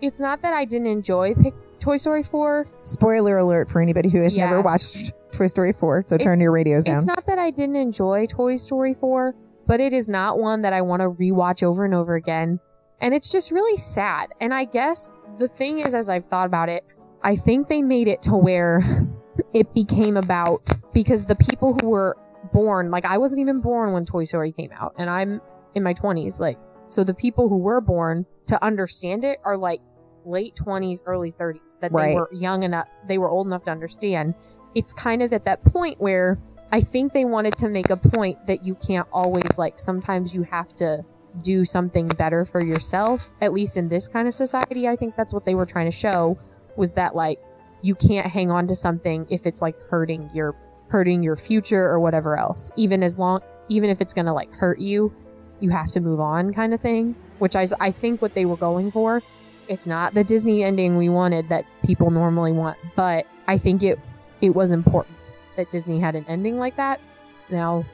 it's 0.00 0.20
not 0.20 0.42
that 0.42 0.52
I 0.52 0.64
didn't 0.64 0.86
enjoy 0.88 1.34
Toy 1.80 1.96
Story 1.96 2.22
4. 2.22 2.66
Spoiler 2.84 3.38
alert 3.38 3.68
for 3.70 3.80
anybody 3.80 4.08
who 4.08 4.22
has 4.22 4.34
Yeah. 4.36 4.46
never 4.50 4.62
watched 4.62 5.12
Toy 5.32 5.46
Story 5.48 5.72
4, 5.72 6.04
so 6.06 6.16
turn 6.16 6.34
It's- 6.34 6.40
your 6.40 6.52
radios 6.52 6.84
down. 6.84 6.98
It's 6.98 7.06
not 7.06 7.26
that 7.26 7.38
I 7.38 7.50
didn't 7.50 7.76
enjoy 7.76 8.26
Toy 8.26 8.56
Story 8.56 8.94
4, 8.94 9.34
but 9.66 9.80
it 9.80 9.92
is 9.92 10.08
not 10.08 10.38
one 10.38 10.62
that 10.62 10.72
I 10.72 10.80
want 10.82 11.02
to 11.02 11.10
rewatch 11.10 11.62
over 11.62 11.84
and 11.84 11.92
over 11.94 12.14
again. 12.14 12.60
And 13.00 13.12
it's 13.14 13.28
just 13.30 13.50
really 13.50 13.76
sad. 13.76 14.28
And 14.40 14.54
I 14.54 14.64
guess 14.64 15.10
the 15.38 15.48
thing 15.48 15.80
is, 15.80 15.94
as 15.94 16.08
I've 16.08 16.24
thought 16.24 16.46
about 16.46 16.68
it, 16.68 16.84
I 17.22 17.34
think 17.36 17.68
they 17.68 17.82
made 17.82 18.08
it 18.08 18.22
to 18.22 18.36
where 18.36 18.80
it 19.52 19.72
became 19.74 20.16
about 20.16 20.62
because 20.92 21.24
the 21.26 21.34
people 21.36 21.74
who 21.82 21.90
were 21.90 22.16
born, 22.52 22.90
like 22.90 23.04
I 23.04 23.18
wasn't 23.18 23.40
even 23.40 23.60
born 23.60 23.92
when 23.92 24.04
Toy 24.04 24.24
Story 24.24 24.52
came 24.52 24.70
out, 24.72 24.94
and 24.98 25.08
I'm 25.10 25.40
in 25.74 25.82
my 25.82 25.94
20s, 25.94 26.40
like, 26.40 26.58
so 26.88 27.04
the 27.04 27.14
people 27.14 27.48
who 27.48 27.58
were 27.58 27.80
born 27.80 28.24
to 28.46 28.62
understand 28.64 29.24
it 29.24 29.38
are 29.44 29.56
like 29.56 29.80
late 30.24 30.54
20s, 30.56 31.02
early 31.06 31.30
30s, 31.32 31.78
that 31.80 31.92
Right. 31.92 32.08
they 32.08 32.14
were 32.14 32.28
young 32.32 32.62
enough, 32.62 32.88
they 33.06 33.18
were 33.18 33.28
old 33.28 33.46
enough 33.46 33.64
to 33.64 33.70
understand. 33.70 34.34
It's 34.74 34.92
kind 34.92 35.22
of 35.22 35.32
at 35.32 35.44
that 35.44 35.64
point 35.64 36.00
where 36.00 36.38
I 36.72 36.80
think 36.80 37.12
they 37.12 37.24
wanted 37.24 37.56
to 37.58 37.68
make 37.68 37.90
a 37.90 37.96
point 37.96 38.46
that 38.46 38.64
you 38.64 38.74
can't 38.74 39.06
always 39.12 39.56
like 39.56 39.78
sometimes 39.78 40.34
you 40.34 40.42
have 40.42 40.74
to 40.76 41.04
do 41.42 41.64
something 41.64 42.08
better 42.08 42.44
for 42.44 42.62
yourself. 42.64 43.30
At 43.40 43.52
least 43.52 43.76
in 43.76 43.88
this 43.88 44.08
kind 44.08 44.26
of 44.26 44.34
society, 44.34 44.88
I 44.88 44.96
think 44.96 45.16
that's 45.16 45.32
what 45.32 45.44
they 45.44 45.54
were 45.54 45.66
trying 45.66 45.86
to 45.86 45.96
show 45.96 46.38
was 46.76 46.92
that 46.94 47.14
like 47.14 47.40
you 47.82 47.94
can't 47.94 48.26
hang 48.26 48.50
on 48.50 48.66
to 48.66 48.74
something 48.74 49.26
if 49.30 49.46
it's 49.46 49.62
like 49.62 49.80
hurting 49.82 50.28
your 50.34 50.56
hurting 50.88 51.22
your 51.22 51.36
future 51.36 51.84
or 51.84 52.00
whatever 52.00 52.38
else. 52.38 52.70
Even 52.76 53.02
as 53.02 53.18
long 53.18 53.40
even 53.68 53.90
if 53.90 54.00
it's 54.00 54.14
going 54.14 54.26
to 54.26 54.32
like 54.32 54.52
hurt 54.52 54.78
you, 54.78 55.12
you 55.60 55.70
have 55.70 55.88
to 55.88 56.00
move 56.00 56.20
on 56.20 56.52
kind 56.54 56.72
of 56.74 56.80
thing, 56.80 57.14
which 57.38 57.56
I 57.56 57.66
I 57.80 57.90
think 57.90 58.22
what 58.22 58.34
they 58.34 58.44
were 58.44 58.56
going 58.56 58.90
for. 58.90 59.22
It's 59.68 59.86
not 59.86 60.14
the 60.14 60.22
Disney 60.22 60.62
ending 60.62 60.96
we 60.96 61.08
wanted 61.08 61.48
that 61.48 61.64
people 61.84 62.10
normally 62.10 62.52
want, 62.52 62.78
but 62.94 63.26
I 63.48 63.58
think 63.58 63.82
it 63.82 63.98
it 64.40 64.50
was 64.50 64.70
important 64.70 65.32
that 65.56 65.70
Disney 65.70 65.98
had 65.98 66.14
an 66.14 66.24
ending 66.28 66.58
like 66.58 66.76
that. 66.76 67.00
Now, 67.48 67.84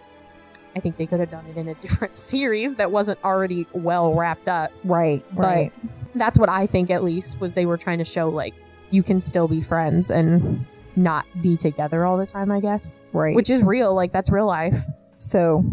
I 0.74 0.80
think 0.80 0.96
they 0.96 1.06
could 1.06 1.20
have 1.20 1.30
done 1.30 1.46
it 1.46 1.56
in 1.56 1.68
a 1.68 1.74
different 1.80 2.16
series 2.16 2.74
that 2.76 2.90
wasn't 2.90 3.18
already 3.24 3.66
well 3.72 4.14
wrapped 4.14 4.48
up. 4.48 4.72
Right, 4.84 5.24
right. 5.34 5.72
But 5.82 5.90
that's 6.14 6.38
what 6.38 6.48
I 6.48 6.66
think 6.66 6.90
at 6.90 7.04
least 7.04 7.40
was 7.40 7.54
they 7.54 7.66
were 7.66 7.78
trying 7.78 7.98
to 7.98 8.04
show 8.04 8.28
like 8.28 8.54
you 8.90 9.02
can 9.02 9.20
still 9.20 9.48
be 9.48 9.60
friends 9.60 10.10
and 10.10 10.66
not 10.96 11.26
be 11.40 11.56
together 11.56 12.04
all 12.04 12.16
the 12.16 12.26
time, 12.26 12.50
I 12.50 12.60
guess. 12.60 12.96
right. 13.12 13.34
Which 13.34 13.50
is 13.50 13.62
real, 13.62 13.94
like 13.94 14.12
that's 14.12 14.30
real 14.30 14.46
life. 14.46 14.76
So, 15.16 15.64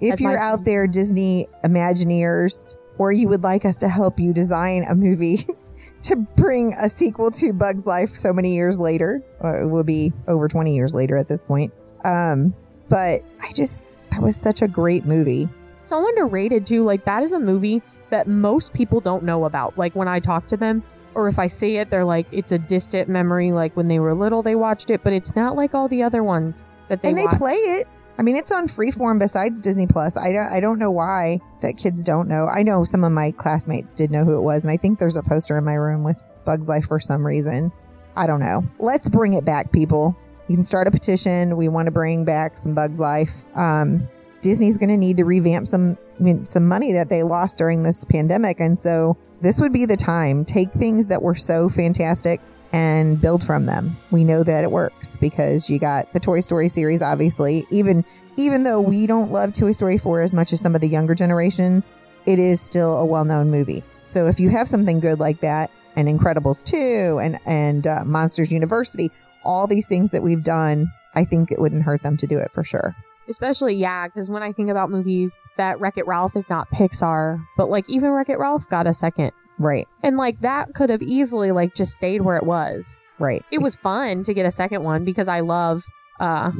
if 0.00 0.10
That's 0.10 0.20
you're 0.20 0.38
out 0.38 0.64
there, 0.64 0.86
Disney 0.86 1.46
Imagineers, 1.64 2.76
or 2.98 3.12
you 3.12 3.28
would 3.28 3.42
like 3.42 3.64
us 3.64 3.78
to 3.78 3.88
help 3.88 4.18
you 4.20 4.32
design 4.32 4.84
a 4.88 4.94
movie 4.94 5.46
to 6.02 6.16
bring 6.16 6.74
a 6.74 6.88
sequel 6.88 7.30
to 7.32 7.52
Bug's 7.52 7.86
Life 7.86 8.16
so 8.16 8.32
many 8.32 8.54
years 8.54 8.78
later, 8.78 9.22
it 9.42 9.68
will 9.68 9.84
be 9.84 10.12
over 10.28 10.48
20 10.48 10.74
years 10.74 10.94
later 10.94 11.16
at 11.16 11.28
this 11.28 11.42
point. 11.42 11.72
Um, 12.04 12.54
but 12.88 13.22
I 13.40 13.52
just, 13.52 13.84
that 14.10 14.22
was 14.22 14.36
such 14.36 14.62
a 14.62 14.68
great 14.68 15.04
movie. 15.04 15.48
So 15.82 16.06
underrated 16.06 16.66
too. 16.66 16.84
Like 16.84 17.04
that 17.04 17.22
is 17.22 17.32
a 17.32 17.40
movie 17.40 17.82
that 18.10 18.26
most 18.26 18.72
people 18.72 19.00
don't 19.00 19.22
know 19.22 19.44
about. 19.44 19.78
Like 19.78 19.94
when 19.94 20.08
I 20.08 20.20
talk 20.20 20.46
to 20.48 20.56
them, 20.56 20.82
or 21.20 21.28
if 21.28 21.38
I 21.38 21.46
say 21.46 21.76
it, 21.76 21.90
they're 21.90 22.04
like, 22.04 22.26
it's 22.32 22.52
a 22.52 22.58
distant 22.58 23.08
memory. 23.08 23.52
Like 23.52 23.76
when 23.76 23.88
they 23.88 23.98
were 23.98 24.14
little, 24.14 24.42
they 24.42 24.54
watched 24.54 24.90
it, 24.90 25.02
but 25.04 25.12
it's 25.12 25.36
not 25.36 25.54
like 25.54 25.74
all 25.74 25.88
the 25.88 26.02
other 26.02 26.22
ones 26.22 26.66
that 26.88 27.02
they 27.02 27.10
and 27.10 27.18
they 27.18 27.26
watch. 27.26 27.36
play 27.38 27.54
it. 27.54 27.86
I 28.18 28.22
mean, 28.22 28.36
it's 28.36 28.52
on 28.52 28.66
Freeform 28.66 29.18
besides 29.18 29.62
Disney 29.62 29.86
Plus. 29.86 30.16
I 30.16 30.32
don't, 30.32 30.52
I 30.52 30.60
don't 30.60 30.78
know 30.78 30.90
why 30.90 31.40
that 31.60 31.76
kids 31.76 32.02
don't 32.02 32.28
know. 32.28 32.46
I 32.46 32.62
know 32.62 32.84
some 32.84 33.04
of 33.04 33.12
my 33.12 33.30
classmates 33.30 33.94
did 33.94 34.10
know 34.10 34.24
who 34.24 34.36
it 34.36 34.42
was, 34.42 34.64
and 34.64 34.72
I 34.72 34.76
think 34.76 34.98
there's 34.98 35.16
a 35.16 35.22
poster 35.22 35.56
in 35.56 35.64
my 35.64 35.74
room 35.74 36.04
with 36.04 36.22
Bugs 36.44 36.68
Life 36.68 36.86
for 36.86 37.00
some 37.00 37.26
reason. 37.26 37.72
I 38.16 38.26
don't 38.26 38.40
know. 38.40 38.62
Let's 38.78 39.08
bring 39.08 39.34
it 39.34 39.44
back, 39.44 39.72
people. 39.72 40.16
You 40.48 40.56
can 40.56 40.64
start 40.64 40.88
a 40.88 40.90
petition. 40.90 41.56
We 41.56 41.68
want 41.68 41.86
to 41.86 41.92
bring 41.92 42.24
back 42.24 42.58
some 42.58 42.74
Bugs 42.74 42.98
Life. 42.98 43.44
Um, 43.54 44.08
Disney's 44.42 44.76
going 44.76 44.90
to 44.90 44.96
need 44.96 45.16
to 45.18 45.24
revamp 45.24 45.66
some 45.66 45.96
I 46.20 46.22
mean, 46.22 46.44
some 46.44 46.68
money 46.68 46.92
that 46.92 47.08
they 47.08 47.22
lost 47.22 47.56
during 47.58 47.82
this 47.82 48.04
pandemic, 48.04 48.60
and 48.60 48.78
so 48.78 49.16
this 49.40 49.60
would 49.60 49.72
be 49.72 49.84
the 49.84 49.96
time. 49.96 50.44
Take 50.44 50.70
things 50.72 51.06
that 51.08 51.22
were 51.22 51.34
so 51.34 51.68
fantastic 51.68 52.40
and 52.72 53.20
build 53.20 53.42
from 53.44 53.66
them. 53.66 53.96
We 54.10 54.24
know 54.24 54.44
that 54.44 54.64
it 54.64 54.70
works 54.70 55.16
because 55.16 55.68
you 55.68 55.78
got 55.78 56.12
the 56.12 56.20
Toy 56.20 56.40
Story 56.40 56.68
series 56.68 57.02
obviously. 57.02 57.66
Even 57.70 58.04
even 58.36 58.64
though 58.64 58.80
we 58.80 59.06
don't 59.06 59.32
love 59.32 59.52
Toy 59.52 59.72
Story 59.72 59.98
4 59.98 60.22
as 60.22 60.34
much 60.34 60.52
as 60.52 60.60
some 60.60 60.74
of 60.74 60.80
the 60.80 60.88
younger 60.88 61.14
generations, 61.14 61.96
it 62.26 62.38
is 62.38 62.60
still 62.60 62.98
a 62.98 63.06
well-known 63.06 63.50
movie. 63.50 63.82
So 64.02 64.26
if 64.26 64.38
you 64.38 64.50
have 64.50 64.68
something 64.68 65.00
good 65.00 65.18
like 65.18 65.40
that 65.40 65.70
and 65.96 66.08
Incredibles 66.08 66.62
2 66.62 67.18
and 67.18 67.38
and 67.46 67.86
uh, 67.86 68.04
Monsters 68.04 68.52
University, 68.52 69.10
all 69.44 69.66
these 69.66 69.86
things 69.86 70.10
that 70.12 70.22
we've 70.22 70.42
done, 70.42 70.90
I 71.14 71.24
think 71.24 71.50
it 71.50 71.60
wouldn't 71.60 71.82
hurt 71.82 72.02
them 72.02 72.16
to 72.18 72.26
do 72.26 72.38
it 72.38 72.52
for 72.52 72.62
sure. 72.62 72.94
Especially, 73.30 73.74
yeah, 73.74 74.08
because 74.08 74.28
when 74.28 74.42
I 74.42 74.52
think 74.52 74.68
about 74.68 74.90
movies, 74.90 75.38
that 75.56 75.80
Wreck 75.80 75.96
It 75.96 76.06
Ralph 76.06 76.36
is 76.36 76.50
not 76.50 76.70
Pixar, 76.70 77.42
but 77.56 77.70
like 77.70 77.88
even 77.88 78.10
Wreck 78.10 78.28
It 78.28 78.38
Ralph 78.38 78.68
got 78.68 78.86
a 78.86 78.92
second. 78.92 79.32
Right. 79.58 79.86
And 80.02 80.16
like 80.16 80.40
that 80.40 80.74
could 80.74 80.90
have 80.90 81.02
easily 81.02 81.52
like 81.52 81.74
just 81.74 81.94
stayed 81.94 82.22
where 82.22 82.36
it 82.36 82.44
was. 82.44 82.96
Right. 83.18 83.44
It 83.50 83.58
was 83.58 83.76
fun 83.76 84.24
to 84.24 84.34
get 84.34 84.46
a 84.46 84.50
second 84.50 84.82
one 84.82 85.04
because 85.04 85.28
I 85.28 85.40
love 85.40 85.84
uh 86.18 86.50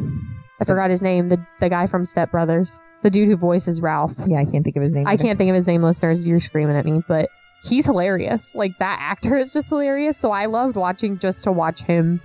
I 0.61 0.65
forgot 0.65 0.91
his 0.91 1.03
name, 1.03 1.29
the 1.29 1.45
the 1.61 1.69
guy 1.69 1.87
from 1.87 2.05
Step 2.05 2.31
Brothers. 2.31 2.79
The 3.03 3.11
dude 3.11 3.29
who 3.29 3.37
voices 3.37 3.81
Ralph. 3.81 4.15
Yeah, 4.27 4.39
I 4.41 4.45
can't 4.45 4.63
think 4.63 4.77
of 4.77 4.83
his 4.83 4.95
name. 4.95 5.07
I 5.07 5.15
either. 5.15 5.23
can't 5.25 5.39
think 5.39 5.49
of 5.49 5.55
his 5.55 5.67
name, 5.67 5.83
listeners. 5.83 6.27
You're 6.27 6.39
screaming 6.39 6.77
at 6.77 6.85
me, 6.85 7.03
but 7.09 7.31
he's 7.65 7.87
hilarious. 7.87 8.55
Like 8.55 8.79
that 8.79 8.99
actor 9.01 9.37
is 9.37 9.55
just 9.55 9.71
hilarious. 9.71 10.19
So 10.19 10.33
I 10.33 10.47
loved 10.47 10.77
watching 10.77 11.19
just 11.19 11.43
to 11.45 11.53
watch 11.53 11.83
him 11.83 12.21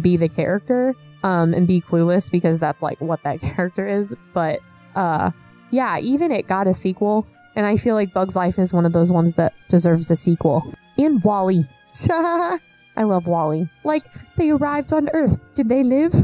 be 0.00 0.16
the 0.16 0.28
character, 0.28 0.94
um, 1.22 1.54
and 1.54 1.66
be 1.66 1.80
clueless 1.80 2.30
because 2.30 2.58
that's 2.58 2.82
like 2.82 3.00
what 3.00 3.22
that 3.22 3.40
character 3.40 3.86
is. 3.86 4.14
But 4.32 4.60
uh, 4.94 5.30
yeah, 5.70 5.98
even 5.98 6.32
it 6.32 6.46
got 6.46 6.66
a 6.66 6.74
sequel, 6.74 7.26
and 7.56 7.66
I 7.66 7.76
feel 7.76 7.94
like 7.94 8.12
Bug's 8.12 8.36
Life 8.36 8.58
is 8.58 8.72
one 8.72 8.86
of 8.86 8.92
those 8.92 9.12
ones 9.12 9.34
that 9.34 9.54
deserves 9.68 10.10
a 10.10 10.16
sequel. 10.16 10.72
And 10.98 11.22
WALL-E. 11.22 11.64
I 12.10 12.58
love 13.04 13.26
WALL-E. 13.26 13.68
Like 13.84 14.02
they 14.36 14.50
arrived 14.50 14.92
on 14.92 15.08
Earth. 15.10 15.38
Did 15.54 15.68
they 15.68 15.82
live? 15.82 16.14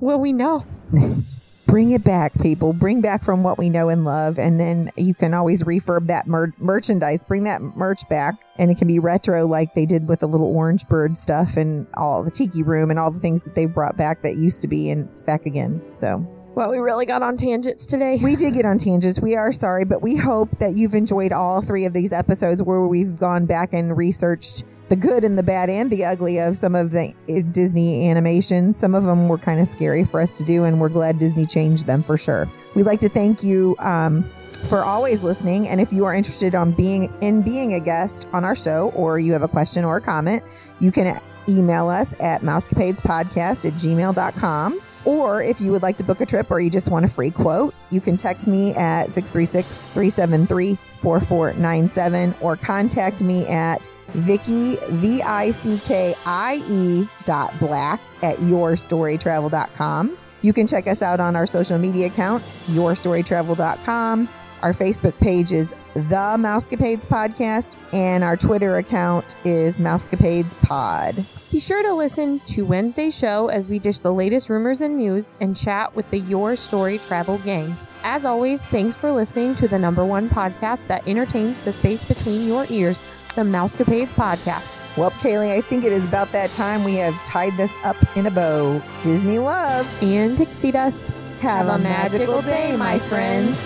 Well, 0.00 0.20
we 0.20 0.32
know. 0.32 0.64
bring 1.66 1.90
it 1.92 2.04
back, 2.04 2.32
people. 2.40 2.72
Bring 2.72 3.00
back 3.00 3.22
from 3.24 3.42
what 3.42 3.58
we 3.58 3.70
know 3.70 3.88
and 3.88 4.04
love, 4.04 4.38
and 4.38 4.58
then 4.58 4.90
you 4.96 5.14
can 5.14 5.34
always 5.34 5.62
refurb 5.62 6.06
that 6.06 6.26
mer- 6.26 6.54
merchandise. 6.58 7.24
Bring 7.24 7.44
that 7.44 7.60
merch 7.60 8.08
back, 8.08 8.36
and 8.58 8.70
it 8.70 8.78
can 8.78 8.88
be 8.88 8.98
retro, 8.98 9.46
like 9.46 9.74
they 9.74 9.86
did 9.86 10.08
with 10.08 10.20
the 10.20 10.26
little 10.28 10.54
orange 10.54 10.86
bird 10.88 11.18
stuff 11.18 11.56
and 11.56 11.86
all 11.94 12.22
the 12.24 12.30
tiki 12.30 12.62
room 12.62 12.90
and 12.90 12.98
all 12.98 13.10
the 13.10 13.20
things 13.20 13.42
that 13.42 13.54
they 13.54 13.66
brought 13.66 13.96
back 13.96 14.22
that 14.22 14.36
used 14.36 14.62
to 14.62 14.68
be, 14.68 14.90
and 14.90 15.08
it's 15.10 15.22
back 15.22 15.46
again. 15.46 15.82
So 15.90 16.18
Well, 16.54 16.70
we 16.70 16.78
really 16.78 17.04
got 17.06 17.22
on 17.22 17.36
tangents 17.36 17.84
today. 17.84 18.18
we 18.22 18.36
did 18.36 18.54
get 18.54 18.64
on 18.64 18.78
tangents. 18.78 19.20
We 19.20 19.34
are 19.36 19.52
sorry, 19.52 19.84
but 19.84 20.00
we 20.02 20.16
hope 20.16 20.58
that 20.60 20.74
you've 20.74 20.94
enjoyed 20.94 21.32
all 21.32 21.60
three 21.62 21.84
of 21.84 21.92
these 21.92 22.12
episodes 22.12 22.62
where 22.62 22.86
we've 22.86 23.16
gone 23.18 23.46
back 23.46 23.72
and 23.72 23.96
researched 23.96 24.64
the 24.88 24.96
good 24.96 25.24
and 25.24 25.36
the 25.36 25.42
bad 25.42 25.68
and 25.68 25.90
the 25.90 26.04
ugly 26.04 26.38
of 26.38 26.56
some 26.56 26.74
of 26.74 26.90
the 26.90 27.12
uh, 27.28 27.42
Disney 27.52 28.08
animations. 28.08 28.76
Some 28.76 28.94
of 28.94 29.04
them 29.04 29.28
were 29.28 29.38
kind 29.38 29.60
of 29.60 29.66
scary 29.66 30.04
for 30.04 30.20
us 30.20 30.36
to 30.36 30.44
do, 30.44 30.64
and 30.64 30.80
we're 30.80 30.88
glad 30.88 31.18
Disney 31.18 31.46
changed 31.46 31.86
them 31.86 32.02
for 32.02 32.16
sure. 32.16 32.48
We'd 32.74 32.86
like 32.86 33.00
to 33.00 33.08
thank 33.08 33.42
you 33.42 33.76
um, 33.78 34.24
for 34.64 34.84
always 34.84 35.22
listening. 35.22 35.68
And 35.68 35.80
if 35.80 35.92
you 35.92 36.04
are 36.04 36.14
interested 36.14 36.54
on 36.54 36.72
being 36.72 37.12
in 37.20 37.42
being 37.42 37.74
a 37.74 37.80
guest 37.80 38.28
on 38.32 38.44
our 38.44 38.56
show, 38.56 38.90
or 38.94 39.18
you 39.18 39.32
have 39.32 39.42
a 39.42 39.48
question 39.48 39.84
or 39.84 39.96
a 39.96 40.00
comment, 40.00 40.42
you 40.80 40.92
can 40.92 41.20
email 41.48 41.88
us 41.88 42.14
at 42.20 42.42
mousecapadespodcast 42.42 43.64
at 43.64 43.72
gmail.com. 43.74 44.80
Or 45.04 45.40
if 45.40 45.60
you 45.60 45.70
would 45.70 45.82
like 45.82 45.96
to 45.98 46.04
book 46.04 46.20
a 46.20 46.26
trip 46.26 46.50
or 46.50 46.58
you 46.58 46.68
just 46.68 46.90
want 46.90 47.04
a 47.04 47.08
free 47.08 47.30
quote, 47.30 47.74
you 47.90 48.00
can 48.00 48.16
text 48.16 48.48
me 48.48 48.74
at 48.74 49.12
636 49.12 49.82
373 49.94 50.76
4497 51.00 52.34
or 52.40 52.56
contact 52.56 53.22
me 53.22 53.46
at 53.46 53.88
Vicky, 54.08 54.76
V 54.90 55.22
I 55.22 55.50
C 55.50 55.78
K 55.84 56.14
I 56.24 56.62
E 56.68 57.08
dot 57.24 57.58
black 57.58 58.00
at 58.22 58.36
yourstorytravel.com. 58.38 60.18
You 60.42 60.52
can 60.52 60.66
check 60.66 60.86
us 60.86 61.02
out 61.02 61.18
on 61.20 61.34
our 61.34 61.46
social 61.46 61.78
media 61.78 62.06
accounts, 62.06 62.54
yourstorytravel.com. 62.68 64.28
Our 64.62 64.72
Facebook 64.72 65.18
page 65.20 65.52
is 65.52 65.74
The 65.94 66.36
Mousecapades 66.38 67.06
Podcast, 67.06 67.74
and 67.92 68.24
our 68.24 68.36
Twitter 68.36 68.76
account 68.76 69.34
is 69.44 69.76
Mousecapades 69.76 70.54
Pod. 70.62 71.24
Be 71.56 71.60
sure 71.60 71.82
to 71.82 71.94
listen 71.94 72.40
to 72.40 72.66
Wednesday's 72.66 73.16
show 73.16 73.48
as 73.48 73.70
we 73.70 73.78
dish 73.78 74.00
the 74.00 74.12
latest 74.12 74.50
rumors 74.50 74.82
and 74.82 74.94
news 74.94 75.30
and 75.40 75.56
chat 75.56 75.96
with 75.96 76.04
the 76.10 76.18
Your 76.18 76.54
Story 76.54 76.98
Travel 76.98 77.38
gang. 77.38 77.74
As 78.02 78.26
always, 78.26 78.66
thanks 78.66 78.98
for 78.98 79.10
listening 79.10 79.54
to 79.54 79.66
the 79.66 79.78
number 79.78 80.04
one 80.04 80.28
podcast 80.28 80.86
that 80.88 81.08
entertains 81.08 81.58
the 81.64 81.72
space 81.72 82.04
between 82.04 82.46
your 82.46 82.66
ears, 82.68 83.00
the 83.36 83.40
Mousecapades 83.40 84.08
Podcast. 84.08 84.98
Well, 84.98 85.12
Kaylee, 85.12 85.56
I 85.56 85.62
think 85.62 85.84
it 85.84 85.94
is 85.94 86.04
about 86.04 86.30
that 86.32 86.52
time 86.52 86.84
we 86.84 86.96
have 86.96 87.14
tied 87.24 87.56
this 87.56 87.72
up 87.84 87.96
in 88.18 88.26
a 88.26 88.30
bow. 88.30 88.82
Disney 89.02 89.38
love. 89.38 89.90
And 90.02 90.36
Pixie 90.36 90.72
Dust. 90.72 91.08
Have, 91.40 91.68
a 91.68 91.78
magical 91.78 92.42
day, 92.42 92.76
my 92.76 92.98
friends. 92.98 93.58